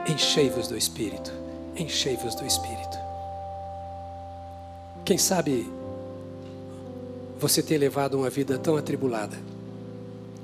Enchei-vos 0.07 0.67
do 0.67 0.77
Espírito. 0.77 1.31
Enchei-vos 1.75 2.35
do 2.35 2.45
Espírito. 2.45 2.97
Quem 5.03 5.17
sabe 5.17 5.67
você 7.39 7.61
ter 7.61 7.77
levado 7.77 8.15
uma 8.17 8.29
vida 8.29 8.57
tão 8.57 8.77
atribulada. 8.77 9.37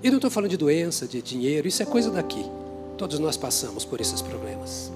E 0.03 0.09
não 0.09 0.17
estou 0.17 0.31
falando 0.31 0.49
de 0.49 0.57
doença, 0.57 1.07
de 1.07 1.21
dinheiro, 1.21 1.67
isso 1.67 1.83
é 1.83 1.85
coisa 1.85 2.09
daqui. 2.09 2.43
Todos 2.97 3.19
nós 3.19 3.37
passamos 3.37 3.85
por 3.85 4.01
esses 4.01 4.21
problemas. 4.21 4.91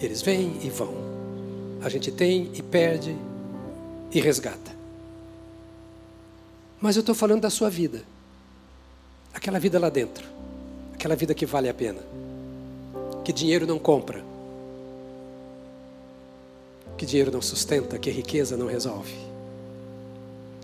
Eles 0.00 0.22
vêm 0.22 0.56
e 0.62 0.70
vão. 0.70 0.94
A 1.82 1.88
gente 1.88 2.10
tem 2.10 2.50
e 2.54 2.62
perde, 2.62 3.16
e 4.12 4.20
resgata. 4.20 4.76
Mas 6.80 6.96
eu 6.96 7.00
estou 7.00 7.14
falando 7.14 7.42
da 7.42 7.50
sua 7.50 7.68
vida. 7.68 8.02
Aquela 9.34 9.58
vida 9.58 9.78
lá 9.78 9.90
dentro. 9.90 10.26
Aquela 10.94 11.14
vida 11.14 11.34
que 11.34 11.44
vale 11.44 11.68
a 11.68 11.74
pena. 11.74 12.00
Que 13.24 13.32
dinheiro 13.32 13.66
não 13.66 13.78
compra. 13.78 14.24
Que 16.96 17.04
dinheiro 17.04 17.30
não 17.30 17.42
sustenta, 17.42 17.98
que 17.98 18.10
riqueza 18.10 18.56
não 18.56 18.66
resolve. 18.66 19.14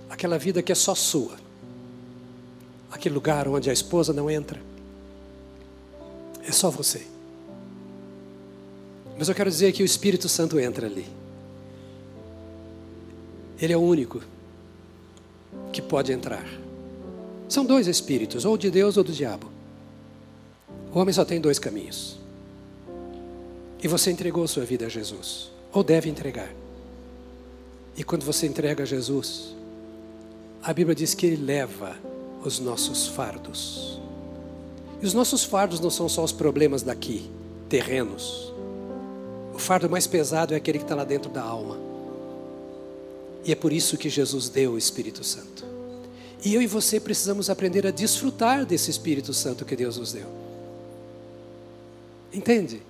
Aquela 0.09 0.39
vida 0.39 0.63
que 0.63 0.73
é 0.73 0.75
só 0.75 0.95
sua. 0.95 1.44
Aquele 2.95 3.17
lugar 3.17 3.49
onde 3.49 3.69
a 3.69 3.73
esposa 3.73 4.13
não 4.13 4.31
entra. 4.31 4.63
É 6.47 6.53
só 6.53 6.71
você. 6.71 7.05
Mas 9.19 9.29
eu 9.29 9.35
quero 9.35 9.51
dizer 9.51 9.73
que 9.73 9.83
o 9.83 9.85
Espírito 9.85 10.29
Santo 10.29 10.61
entra 10.61 10.87
ali. 10.87 11.05
Ele 13.61 13.73
é 13.73 13.77
o 13.77 13.81
único 13.81 14.23
que 15.73 15.83
pode 15.83 16.13
entrar. 16.13 16.47
São 17.49 17.65
dois 17.65 17.89
espíritos, 17.89 18.45
ou 18.45 18.57
de 18.57 18.71
Deus 18.71 18.97
ou 18.97 19.03
do 19.03 19.13
diabo. 19.13 19.51
O 20.95 20.99
homem 21.01 21.13
só 21.13 21.25
tem 21.25 21.41
dois 21.41 21.59
caminhos. 21.59 22.17
E 23.83 23.89
você 23.89 24.13
entregou 24.13 24.47
sua 24.47 24.65
vida 24.65 24.87
a 24.87 24.89
Jesus, 24.89 25.51
ou 25.73 25.83
deve 25.83 26.09
entregar. 26.09 26.55
E 27.97 28.05
quando 28.05 28.25
você 28.25 28.47
entrega 28.47 28.85
a 28.85 28.87
Jesus, 28.87 29.53
a 30.63 30.73
Bíblia 30.73 30.95
diz 30.95 31.13
que 31.13 31.27
Ele 31.27 31.45
leva 31.45 32.14
os 32.49 32.59
nossos 32.59 33.07
fardos. 33.07 34.01
E 35.01 35.07
os 35.07 35.15
nossos 35.15 35.45
fardos 35.45 35.81
não 35.81 35.91
são 35.91 36.09
só 36.09 36.25
os 36.25 36.33
problemas 36.33 36.83
daqui, 36.83 37.31
terrenos. 37.69 38.53
O 39.55 39.59
fardo 39.59 39.89
mais 39.89 40.07
pesado 40.07 40.55
é 40.55 40.57
aquele 40.57 40.79
que 40.79 40.85
está 40.85 40.95
lá 40.95 41.05
dentro 41.05 41.31
da 41.31 41.43
alma. 41.43 41.79
E 43.45 43.53
é 43.53 43.55
por 43.55 43.73
isso 43.73 43.99
que 43.99 44.09
Jesus 44.09 44.49
deu 44.49 44.73
o 44.73 44.79
Espírito 44.79 45.23
Santo. 45.23 45.65
E 46.45 46.55
eu 46.55 46.61
e 46.61 46.67
você 46.67 46.99
precisamos 46.99 47.49
aprender 47.49 47.87
a 47.87 47.91
desfrutar 47.91 48.67
desse 48.67 48.91
Espírito 48.91 49.33
Santo 49.33 49.65
que 49.65 49.77
Deus 49.77 49.97
nos 49.97 50.13
deu. 50.13 50.27
Entende? 52.33 52.83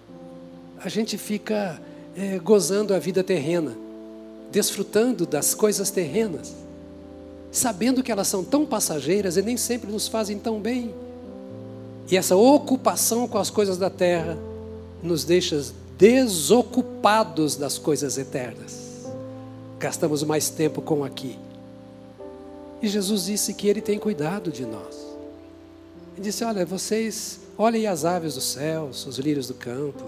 A 0.79 0.89
gente 0.89 1.19
fica 1.19 1.81
é, 2.17 2.39
gozando 2.39 2.95
a 2.95 2.99
vida 2.99 3.23
terrena, 3.23 3.77
desfrutando 4.51 5.27
das 5.27 5.55
coisas 5.55 5.91
terrenas, 5.91 6.55
sabendo 7.55 8.03
que 8.03 8.13
elas 8.13 8.29
são 8.29 8.45
tão 8.45 8.67
passageiras 8.67 9.37
e 9.37 9.43
nem 9.43 9.57
sempre 9.57 9.91
nos 9.91 10.09
fazem 10.09 10.39
tão 10.39 10.61
bem. 10.61 10.95
E 12.11 12.17
essa 12.17 12.37
ocupação 12.37 13.27
com 13.27 13.39
as 13.39 13.49
coisas 13.49 13.79
da 13.79 13.89
terra 13.89 14.37
nos 15.03 15.25
deixa 15.25 15.65
desocupados 15.97 17.57
das 17.57 17.79
coisas 17.79 18.19
eternas 18.19 18.85
gastamos 19.85 20.23
mais 20.23 20.49
tempo 20.49 20.81
com 20.81 21.05
aqui. 21.05 21.39
E 22.81 22.89
Jesus 22.89 23.27
disse 23.27 23.53
que 23.53 23.69
Ele 23.69 23.83
tem 23.83 23.99
cuidado 23.99 24.51
de 24.51 24.65
nós. 24.65 24.97
Ele 26.15 26.23
disse: 26.23 26.43
Olha, 26.43 26.65
vocês 26.65 27.41
olhem 27.59 27.87
as 27.87 28.07
aves 28.07 28.35
dos 28.35 28.45
céus, 28.45 29.07
os 29.07 29.19
lírios 29.19 29.47
do 29.47 29.55
campo. 29.55 30.03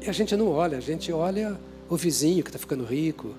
E 0.00 0.08
a 0.08 0.12
gente 0.12 0.34
não 0.36 0.50
olha, 0.50 0.78
a 0.78 0.80
gente 0.80 1.12
olha 1.12 1.58
o 1.90 1.96
vizinho 1.96 2.42
que 2.42 2.48
está 2.48 2.58
ficando 2.58 2.82
rico, 2.82 3.34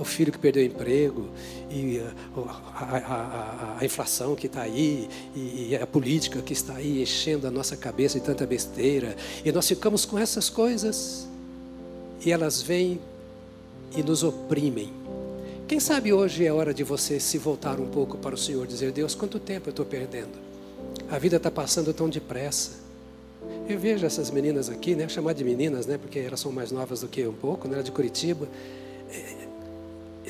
o 0.00 0.04
filho 0.04 0.32
que 0.32 0.38
perdeu 0.38 0.62
o 0.62 0.66
emprego, 0.66 1.28
e 1.70 1.98
a, 1.98 2.40
a, 2.74 2.96
a, 2.96 3.78
a 3.80 3.84
inflação 3.84 4.34
que 4.34 4.46
está 4.46 4.62
aí, 4.62 5.08
e, 5.34 5.68
e 5.70 5.76
a 5.76 5.86
política 5.86 6.40
que 6.40 6.52
está 6.52 6.76
aí 6.76 7.02
enchendo 7.02 7.46
a 7.46 7.50
nossa 7.50 7.76
cabeça 7.76 8.18
de 8.18 8.24
tanta 8.24 8.46
besteira. 8.46 9.16
E 9.44 9.52
nós 9.52 9.68
ficamos 9.68 10.04
com 10.04 10.18
essas 10.18 10.48
coisas, 10.48 11.28
e 12.24 12.32
elas 12.32 12.62
vêm 12.62 13.00
e 13.96 14.02
nos 14.02 14.22
oprimem. 14.22 14.92
Quem 15.68 15.78
sabe 15.78 16.12
hoje 16.12 16.44
é 16.44 16.52
hora 16.52 16.74
de 16.74 16.82
você 16.82 17.20
se 17.20 17.38
voltar 17.38 17.78
um 17.78 17.86
pouco 17.86 18.18
para 18.18 18.34
o 18.34 18.38
Senhor, 18.38 18.66
dizer: 18.66 18.90
Deus, 18.90 19.14
quanto 19.14 19.38
tempo 19.38 19.68
eu 19.68 19.70
estou 19.70 19.86
perdendo? 19.86 20.50
A 21.08 21.18
vida 21.18 21.36
está 21.36 21.50
passando 21.50 21.92
tão 21.94 22.08
depressa. 22.08 22.72
Eu 23.68 23.78
vejo 23.78 24.04
essas 24.04 24.30
meninas 24.30 24.68
aqui, 24.68 24.94
né? 24.94 25.08
Chamar 25.08 25.32
de 25.32 25.44
meninas, 25.44 25.86
né? 25.86 25.96
Porque 25.96 26.18
elas 26.18 26.40
são 26.40 26.50
mais 26.50 26.72
novas 26.72 27.02
do 27.02 27.08
que 27.08 27.20
eu 27.20 27.30
um 27.30 27.34
pouco, 27.34 27.68
né? 27.68 27.82
De 27.82 27.92
Curitiba. 27.92 28.48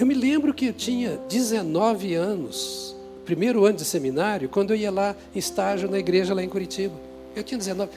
Eu 0.01 0.07
me 0.07 0.15
lembro 0.15 0.55
que 0.55 0.65
eu 0.65 0.73
tinha 0.73 1.19
19 1.29 2.15
anos, 2.15 2.97
primeiro 3.27 3.67
ano 3.67 3.77
de 3.77 3.85
seminário, 3.85 4.49
quando 4.49 4.71
eu 4.71 4.77
ia 4.79 4.91
lá 4.91 5.15
em 5.35 5.39
estágio 5.39 5.91
na 5.91 5.99
igreja 5.99 6.33
lá 6.33 6.43
em 6.43 6.49
Curitiba. 6.49 6.95
Eu 7.37 7.43
tinha 7.45 7.59
19. 7.59 7.91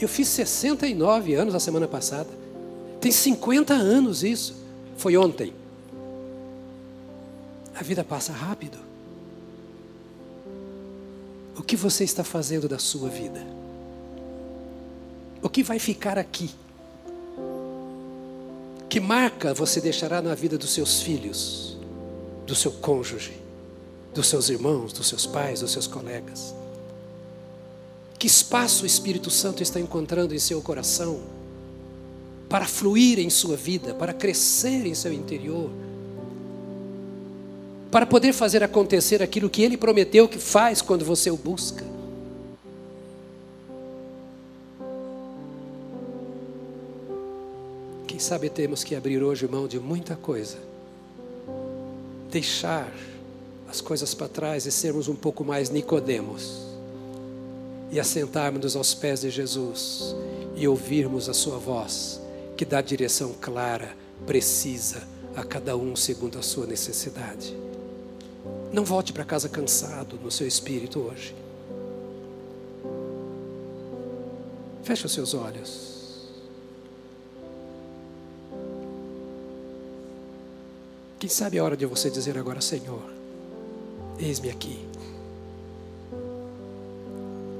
Eu 0.00 0.08
fiz 0.08 0.28
69 0.28 1.34
anos 1.34 1.56
a 1.56 1.58
semana 1.58 1.88
passada. 1.88 2.28
Tem 3.00 3.10
50 3.10 3.74
anos 3.74 4.22
isso. 4.22 4.54
Foi 4.96 5.16
ontem. 5.16 5.52
A 7.74 7.82
vida 7.82 8.04
passa 8.04 8.32
rápido. 8.32 8.78
O 11.56 11.64
que 11.64 11.74
você 11.74 12.04
está 12.04 12.22
fazendo 12.22 12.68
da 12.68 12.78
sua 12.78 13.08
vida? 13.08 13.44
O 15.42 15.48
que 15.48 15.64
vai 15.64 15.80
ficar 15.80 16.16
aqui? 16.16 16.48
Que 18.88 19.00
marca 19.00 19.52
você 19.52 19.80
deixará 19.80 20.22
na 20.22 20.34
vida 20.34 20.56
dos 20.56 20.70
seus 20.70 21.02
filhos, 21.02 21.76
do 22.46 22.54
seu 22.54 22.72
cônjuge, 22.72 23.34
dos 24.14 24.26
seus 24.26 24.48
irmãos, 24.48 24.92
dos 24.92 25.06
seus 25.06 25.26
pais, 25.26 25.60
dos 25.60 25.72
seus 25.72 25.86
colegas? 25.86 26.54
Que 28.18 28.26
espaço 28.26 28.84
o 28.84 28.86
Espírito 28.86 29.30
Santo 29.30 29.62
está 29.62 29.78
encontrando 29.78 30.34
em 30.34 30.38
seu 30.38 30.60
coração 30.62 31.20
para 32.48 32.66
fluir 32.66 33.18
em 33.18 33.28
sua 33.28 33.56
vida, 33.56 33.92
para 33.94 34.14
crescer 34.14 34.86
em 34.86 34.94
seu 34.94 35.12
interior, 35.12 35.70
para 37.90 38.06
poder 38.06 38.32
fazer 38.32 38.62
acontecer 38.62 39.22
aquilo 39.22 39.50
que 39.50 39.62
ele 39.62 39.76
prometeu 39.76 40.26
que 40.26 40.38
faz 40.38 40.80
quando 40.80 41.04
você 41.04 41.30
o 41.30 41.36
busca? 41.36 41.84
Quem 48.18 48.24
sabe 48.24 48.50
temos 48.50 48.82
que 48.82 48.96
abrir 48.96 49.22
hoje 49.22 49.46
mão 49.46 49.68
de 49.68 49.78
muita 49.78 50.16
coisa, 50.16 50.58
deixar 52.28 52.92
as 53.68 53.80
coisas 53.80 54.12
para 54.12 54.26
trás 54.26 54.66
e 54.66 54.72
sermos 54.72 55.06
um 55.06 55.14
pouco 55.14 55.44
mais 55.44 55.70
Nicodemos 55.70 56.66
e 57.92 58.00
assentarmos 58.00 58.74
aos 58.74 58.92
pés 58.92 59.20
de 59.20 59.30
Jesus 59.30 60.16
e 60.56 60.66
ouvirmos 60.66 61.28
a 61.28 61.32
sua 61.32 61.58
voz, 61.58 62.20
que 62.56 62.64
dá 62.64 62.80
direção 62.80 63.32
clara, 63.40 63.94
precisa 64.26 65.00
a 65.36 65.44
cada 65.44 65.76
um 65.76 65.94
segundo 65.94 66.40
a 66.40 66.42
sua 66.42 66.66
necessidade. 66.66 67.56
Não 68.72 68.84
volte 68.84 69.12
para 69.12 69.24
casa 69.24 69.48
cansado 69.48 70.18
no 70.20 70.32
seu 70.32 70.48
espírito 70.48 70.98
hoje. 70.98 71.36
Feche 74.82 75.06
os 75.06 75.12
seus 75.12 75.34
olhos. 75.34 75.97
Quem 81.28 81.34
sabe 81.34 81.58
é 81.58 81.60
a 81.60 81.64
hora 81.64 81.76
de 81.76 81.84
você 81.84 82.08
dizer 82.08 82.38
agora, 82.38 82.58
Senhor, 82.58 83.02
eis-me 84.18 84.48
aqui. 84.48 84.82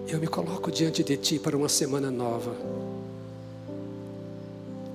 Eu 0.08 0.18
me 0.18 0.26
coloco 0.26 0.72
diante 0.72 1.04
de 1.04 1.18
Ti 1.18 1.38
para 1.38 1.54
uma 1.54 1.68
semana 1.68 2.10
nova. 2.10 2.56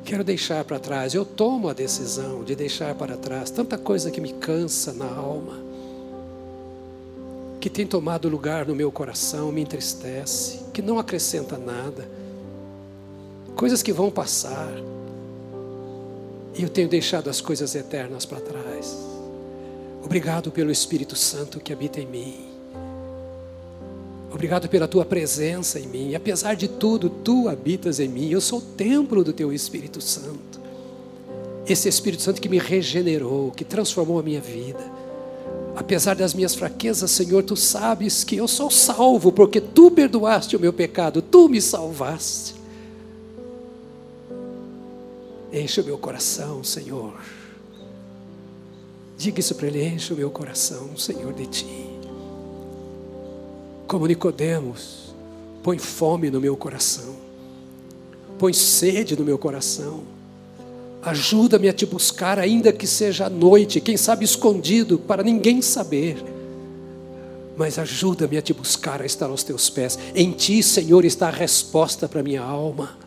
Quero 0.03 0.24
deixar 0.24 0.65
para 0.65 0.80
trás, 0.80 1.13
eu 1.13 1.24
tomo 1.24 1.69
a 1.69 1.74
decisão 1.74 2.43
de 2.43 2.55
deixar 2.55 2.95
para 2.95 3.15
trás 3.15 3.51
tanta 3.51 3.78
coisa 3.78 4.09
que 4.09 4.19
me 4.19 4.34
cansa 4.34 4.91
na 4.91 5.05
alma, 5.05 5.59
que 7.61 7.69
tem 7.69 7.86
tomado 7.86 8.28
lugar 8.28 8.65
no 8.65 8.74
meu 8.74 8.91
coração, 8.91 9.51
me 9.51 9.61
entristece, 9.61 10.61
que 10.74 10.82
não 10.82 10.97
acrescenta 10.97 11.59
nada, 11.59 12.09
coisas 13.55 13.84
que 13.84 13.93
vão 13.93 14.09
passar 14.09 14.74
e 16.56 16.64
eu 16.64 16.70
tenho 16.70 16.88
deixado 16.88 17.30
as 17.30 17.41
coisas 17.41 17.74
eternas 17.76 18.26
para 18.26 18.39
trás. 18.39 18.97
Obrigado 20.04 20.51
pelo 20.51 20.72
Espírito 20.72 21.16
Santo 21.16 21.60
que 21.60 21.74
habita 21.74 21.99
em 21.99 22.06
mim. 22.06 22.54
Obrigado 24.32 24.68
pela 24.68 24.88
tua 24.88 25.06
presença 25.06 25.80
em 25.80 25.88
mim. 25.88 26.10
E 26.10 26.16
apesar 26.16 26.56
de 26.56 26.68
tudo, 26.68 27.10
tu 27.10 27.47
habitas 27.47 27.99
em 27.99 28.08
mim. 28.08 28.30
Eu 28.30 28.41
sou 28.41 28.60
o 28.60 28.62
templo 28.62 29.24
do 29.24 29.32
teu 29.32 29.54
Espírito 29.54 30.01
Santo. 30.01 30.60
Esse 31.68 31.88
Espírito 31.88 32.24
Santo 32.24 32.41
que 32.41 32.49
me 32.49 32.58
regenerou, 32.58 33.51
que 33.51 33.64
transformou 33.64 34.20
a 34.20 34.24
minha 34.24 34.41
vida. 34.41 34.84
Apesar 35.76 36.16
das 36.16 36.34
minhas 36.34 36.54
fraquezas, 36.54 37.10
Senhor, 37.12 37.43
tu 37.43 37.56
sabes 37.56 38.24
que 38.24 38.36
eu 38.36 38.47
sou 38.47 38.70
salvo, 38.70 39.32
porque 39.32 39.62
tu 39.62 39.89
perdoaste 39.89 40.56
o 40.56 40.60
meu 40.60 40.74
pecado, 40.74 41.22
tu 41.22 41.47
me 41.47 41.62
salvaste. 41.62 42.56
Enche 45.54 45.82
o 45.82 45.84
meu 45.84 45.99
coração, 45.99 46.64
Senhor. 46.64 47.14
Diga 49.16 49.39
isso 49.39 49.54
para 49.54 49.68
ele, 49.68 49.86
enche 49.86 50.12
o 50.12 50.18
meu 50.18 50.32
coração, 50.32 50.97
Senhor, 50.97 51.32
de 51.32 51.45
ti. 51.45 51.89
Como 53.88 54.08
Nicodemos, 54.08 55.14
põe 55.62 55.78
fome 55.78 56.32
no 56.32 56.41
meu 56.41 56.58
coração. 56.58 57.16
Põe 58.39 58.51
sede 58.51 59.16
no 59.16 59.24
meu 59.24 59.38
coração. 59.38 60.01
Ajuda-me 61.04 61.70
a 61.70 61.74
te 61.74 61.86
buscar, 61.86 62.39
ainda 62.39 62.74
que 62.74 62.88
seja 62.88 63.28
à 63.28 63.30
noite, 63.30 63.80
quem 63.80 63.95
sabe 63.95 64.26
escondido, 64.26 64.97
para 64.97 65.22
ninguém 65.22 65.62
saber. 65.62 66.18
Mas 67.56 67.78
ajuda-me 67.78 68.38
a 68.38 68.41
te 68.41 68.54
buscar, 68.56 69.04
a 69.04 69.06
estar 69.06 69.28
aos 69.28 69.43
teus 69.43 69.70
pés. 69.70 69.99
Em 70.16 70.32
ti, 70.32 70.64
Senhor, 70.64 71.06
está 71.06 71.28
a 71.28 71.32
resposta 71.32 72.10
para 72.10 72.24
minha 72.24 72.41
alma. 72.41 73.03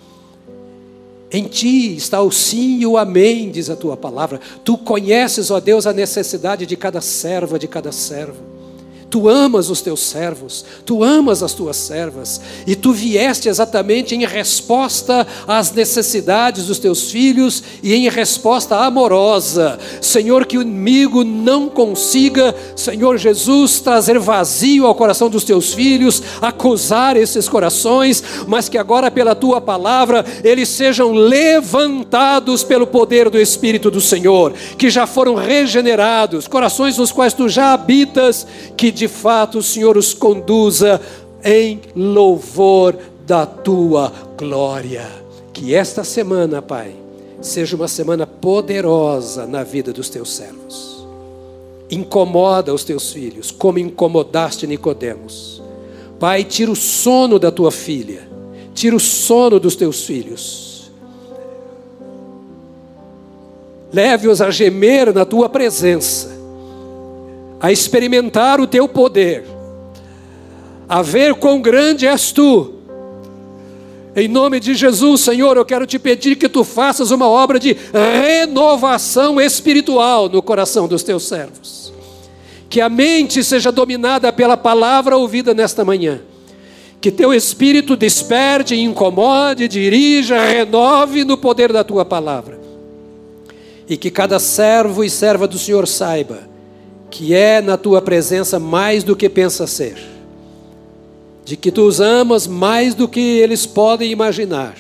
Em 1.31 1.45
ti 1.45 1.97
está 1.97 2.21
o 2.21 2.31
sim 2.31 2.79
e 2.81 2.87
o 2.87 2.97
amém, 2.97 3.51
diz 3.51 3.69
a 3.69 3.77
tua 3.77 3.97
palavra. 3.97 4.41
Tu 4.65 4.79
conheces, 4.79 5.51
ó 5.51 5.59
Deus, 5.59 5.87
a 5.87 5.93
necessidade 5.93 6.67
de 6.67 6.77
cada 6.77 7.01
serva, 7.01 7.59
de 7.59 7.67
cada 7.67 7.91
servo. 7.91 8.56
Tu 9.09 9.29
amas 9.29 9.71
os 9.71 9.81
teus 9.81 10.01
servos, 10.01 10.65
tu 10.85 11.05
amas 11.05 11.41
as 11.43 11.55
tuas 11.55 11.77
servas, 11.77 12.41
e 12.67 12.75
tu 12.75 12.93
vieste 12.93 13.49
exatamente 13.49 14.17
em 14.17 14.27
resposta 14.27 15.25
às 15.47 15.71
necessidades 15.71 16.67
dos 16.67 16.81
teus 16.81 17.11
filhos 17.11 17.63
e 17.85 17.95
em 17.95 18.09
resposta 18.09 18.77
amorosa. 18.77 19.79
Senhor, 20.01 20.45
que 20.45 20.59
o 20.59 20.63
inimigo 20.63 21.23
não 21.23 21.69
consiga, 21.69 22.55
Senhor 22.75 23.17
Jesus, 23.17 23.79
trazer 23.79 24.19
vazio 24.19 24.87
ao 24.87 24.95
coração 24.95 25.31
dos 25.31 25.45
teus 25.45 25.73
filhos, 25.73 26.21
acusar 26.43 27.17
esses 27.17 27.49
corações, 27.49 28.23
mas 28.49 28.69
que 28.69 28.77
agora, 28.77 29.09
pela 29.09 29.37
tua 29.37 29.61
palavra, 29.61 30.25
eles 30.43 30.69
sejam 30.69 31.13
levantados 31.13 32.65
pelo 32.65 32.87
poder 32.89 33.31
do 33.31 33.39
Espírito 33.39 33.89
do 33.89 34.01
Senhor, 34.01 34.53
que 34.77 34.91
já 34.91 35.07
foram 35.07 35.37
regenerados, 35.37 36.49
corações 36.49 36.99
nos 36.99 37.13
quais 37.13 37.33
tu 37.33 37.49
já 37.49 37.73
habitas, 37.73 38.45
que 38.77 38.96
de 38.97 39.09
fato 39.09 39.59
o 39.59 39.63
Senhor 39.63 39.97
os 39.99 40.15
conduza 40.15 41.01
em 41.45 41.83
louvor 41.95 42.97
da 43.27 43.45
tua 43.45 44.11
glória. 44.39 45.07
Que 45.53 45.75
esta 45.75 46.03
semana, 46.03 46.63
Pai, 46.63 46.95
seja 47.43 47.77
uma 47.77 47.89
semana 47.89 48.27
poderosa 48.27 49.47
na 49.47 49.63
vida 49.63 49.93
dos 49.93 50.09
teus 50.09 50.35
servos. 50.35 51.07
Incomoda 51.91 52.73
os 52.73 52.85
teus 52.85 53.13
filhos, 53.13 53.51
como 53.51 53.79
incomodaste 53.79 54.67
Nicodemos. 54.67 55.63
Pai, 56.19 56.43
tira 56.43 56.71
o 56.71 56.77
sono 56.77 57.39
da 57.39 57.51
tua 57.51 57.71
filha, 57.71 58.27
tira 58.75 58.97
o 58.97 59.01
sono 59.01 59.61
dos 59.61 59.77
teus 59.77 60.05
filhos. 60.05 60.91
Leve-os 63.93 64.41
a 64.41 64.51
gemer 64.51 65.13
na 65.13 65.27
tua 65.27 65.51
presença 65.51 66.36
a 67.61 67.73
experimentar 67.73 68.61
o 68.61 68.67
teu 68.67 68.87
poder, 68.89 69.45
a 70.89 71.03
ver 71.03 71.35
quão 71.35 71.61
grande 71.61 72.07
és 72.07 72.33
tu. 72.33 72.75
Em 74.15 74.29
nome 74.29 74.61
de 74.61 74.75
Jesus, 74.75 75.21
Senhor, 75.23 75.57
eu 75.57 75.65
quero 75.65 75.87
te 75.87 75.99
pedir 75.99 76.37
que 76.37 76.49
tu 76.49 76.65
faças 76.65 77.11
uma 77.11 77.29
obra 77.29 77.59
de 77.59 77.77
renovação 77.93 79.39
espiritual 79.39 80.29
no 80.29 80.41
coração 80.41 80.89
dos 80.89 81.03
teus 81.03 81.25
servos. 81.25 81.93
Que 82.69 82.81
a 82.81 82.89
mente 82.89 83.45
seja 83.45 83.71
dominada 83.71 84.33
pela 84.33 84.57
palavra 84.57 85.17
ouvida 85.17 85.53
nesta 85.53 85.85
manhã. 85.85 86.21
Que 86.99 87.11
teu 87.11 87.33
espírito 87.35 87.95
desperte, 87.95 88.75
incomode, 88.75 89.69
dirija, 89.69 90.43
renove 90.43 91.23
no 91.23 91.37
poder 91.37 91.71
da 91.71 91.85
tua 91.85 92.05
palavra. 92.05 92.59
E 93.87 93.99
que 93.99 94.11
cada 94.11 94.39
servo 94.39 95.05
e 95.05 95.11
serva 95.11 95.47
do 95.47 95.59
Senhor 95.59 95.87
saiba 95.87 96.56
que 97.11 97.35
é 97.35 97.61
na 97.61 97.77
tua 97.77 98.03
presença 98.03 98.59
mais 98.59 99.05
do 99.05 99.17
que 99.17 99.29
pensa 99.29 99.67
ser, 99.67 99.97
de 101.45 101.57
que 101.57 101.71
tu 101.71 101.83
os 101.83 102.01
amas 102.01 102.47
mais 102.47 102.95
do 102.95 103.09
que 103.09 103.21
eles 103.21 103.67
podem 103.67 104.11
imaginar, 104.11 104.77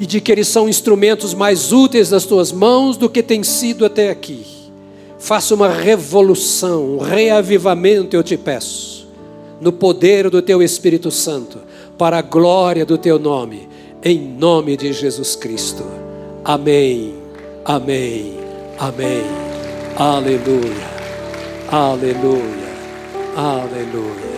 e 0.00 0.06
de 0.06 0.20
que 0.20 0.32
eles 0.32 0.48
são 0.48 0.68
instrumentos 0.68 1.34
mais 1.34 1.72
úteis 1.72 2.10
nas 2.10 2.24
tuas 2.24 2.50
mãos 2.50 2.96
do 2.96 3.08
que 3.08 3.22
têm 3.22 3.42
sido 3.44 3.84
até 3.84 4.10
aqui. 4.10 4.44
Faça 5.18 5.54
uma 5.54 5.68
revolução, 5.68 6.96
um 6.96 6.98
reavivamento, 6.98 8.16
eu 8.16 8.22
te 8.22 8.36
peço, 8.36 9.06
no 9.60 9.72
poder 9.72 10.28
do 10.28 10.42
teu 10.42 10.62
Espírito 10.62 11.10
Santo, 11.10 11.58
para 11.96 12.18
a 12.18 12.22
glória 12.22 12.84
do 12.84 12.98
teu 12.98 13.18
nome, 13.18 13.68
em 14.02 14.18
nome 14.18 14.76
de 14.76 14.92
Jesus 14.92 15.36
Cristo. 15.36 15.84
Amém, 16.44 17.14
amém, 17.64 18.34
amém. 18.78 19.22
Aleluia. 19.96 20.93
Aleluia. 21.68 22.74
Aleluia. 23.36 24.33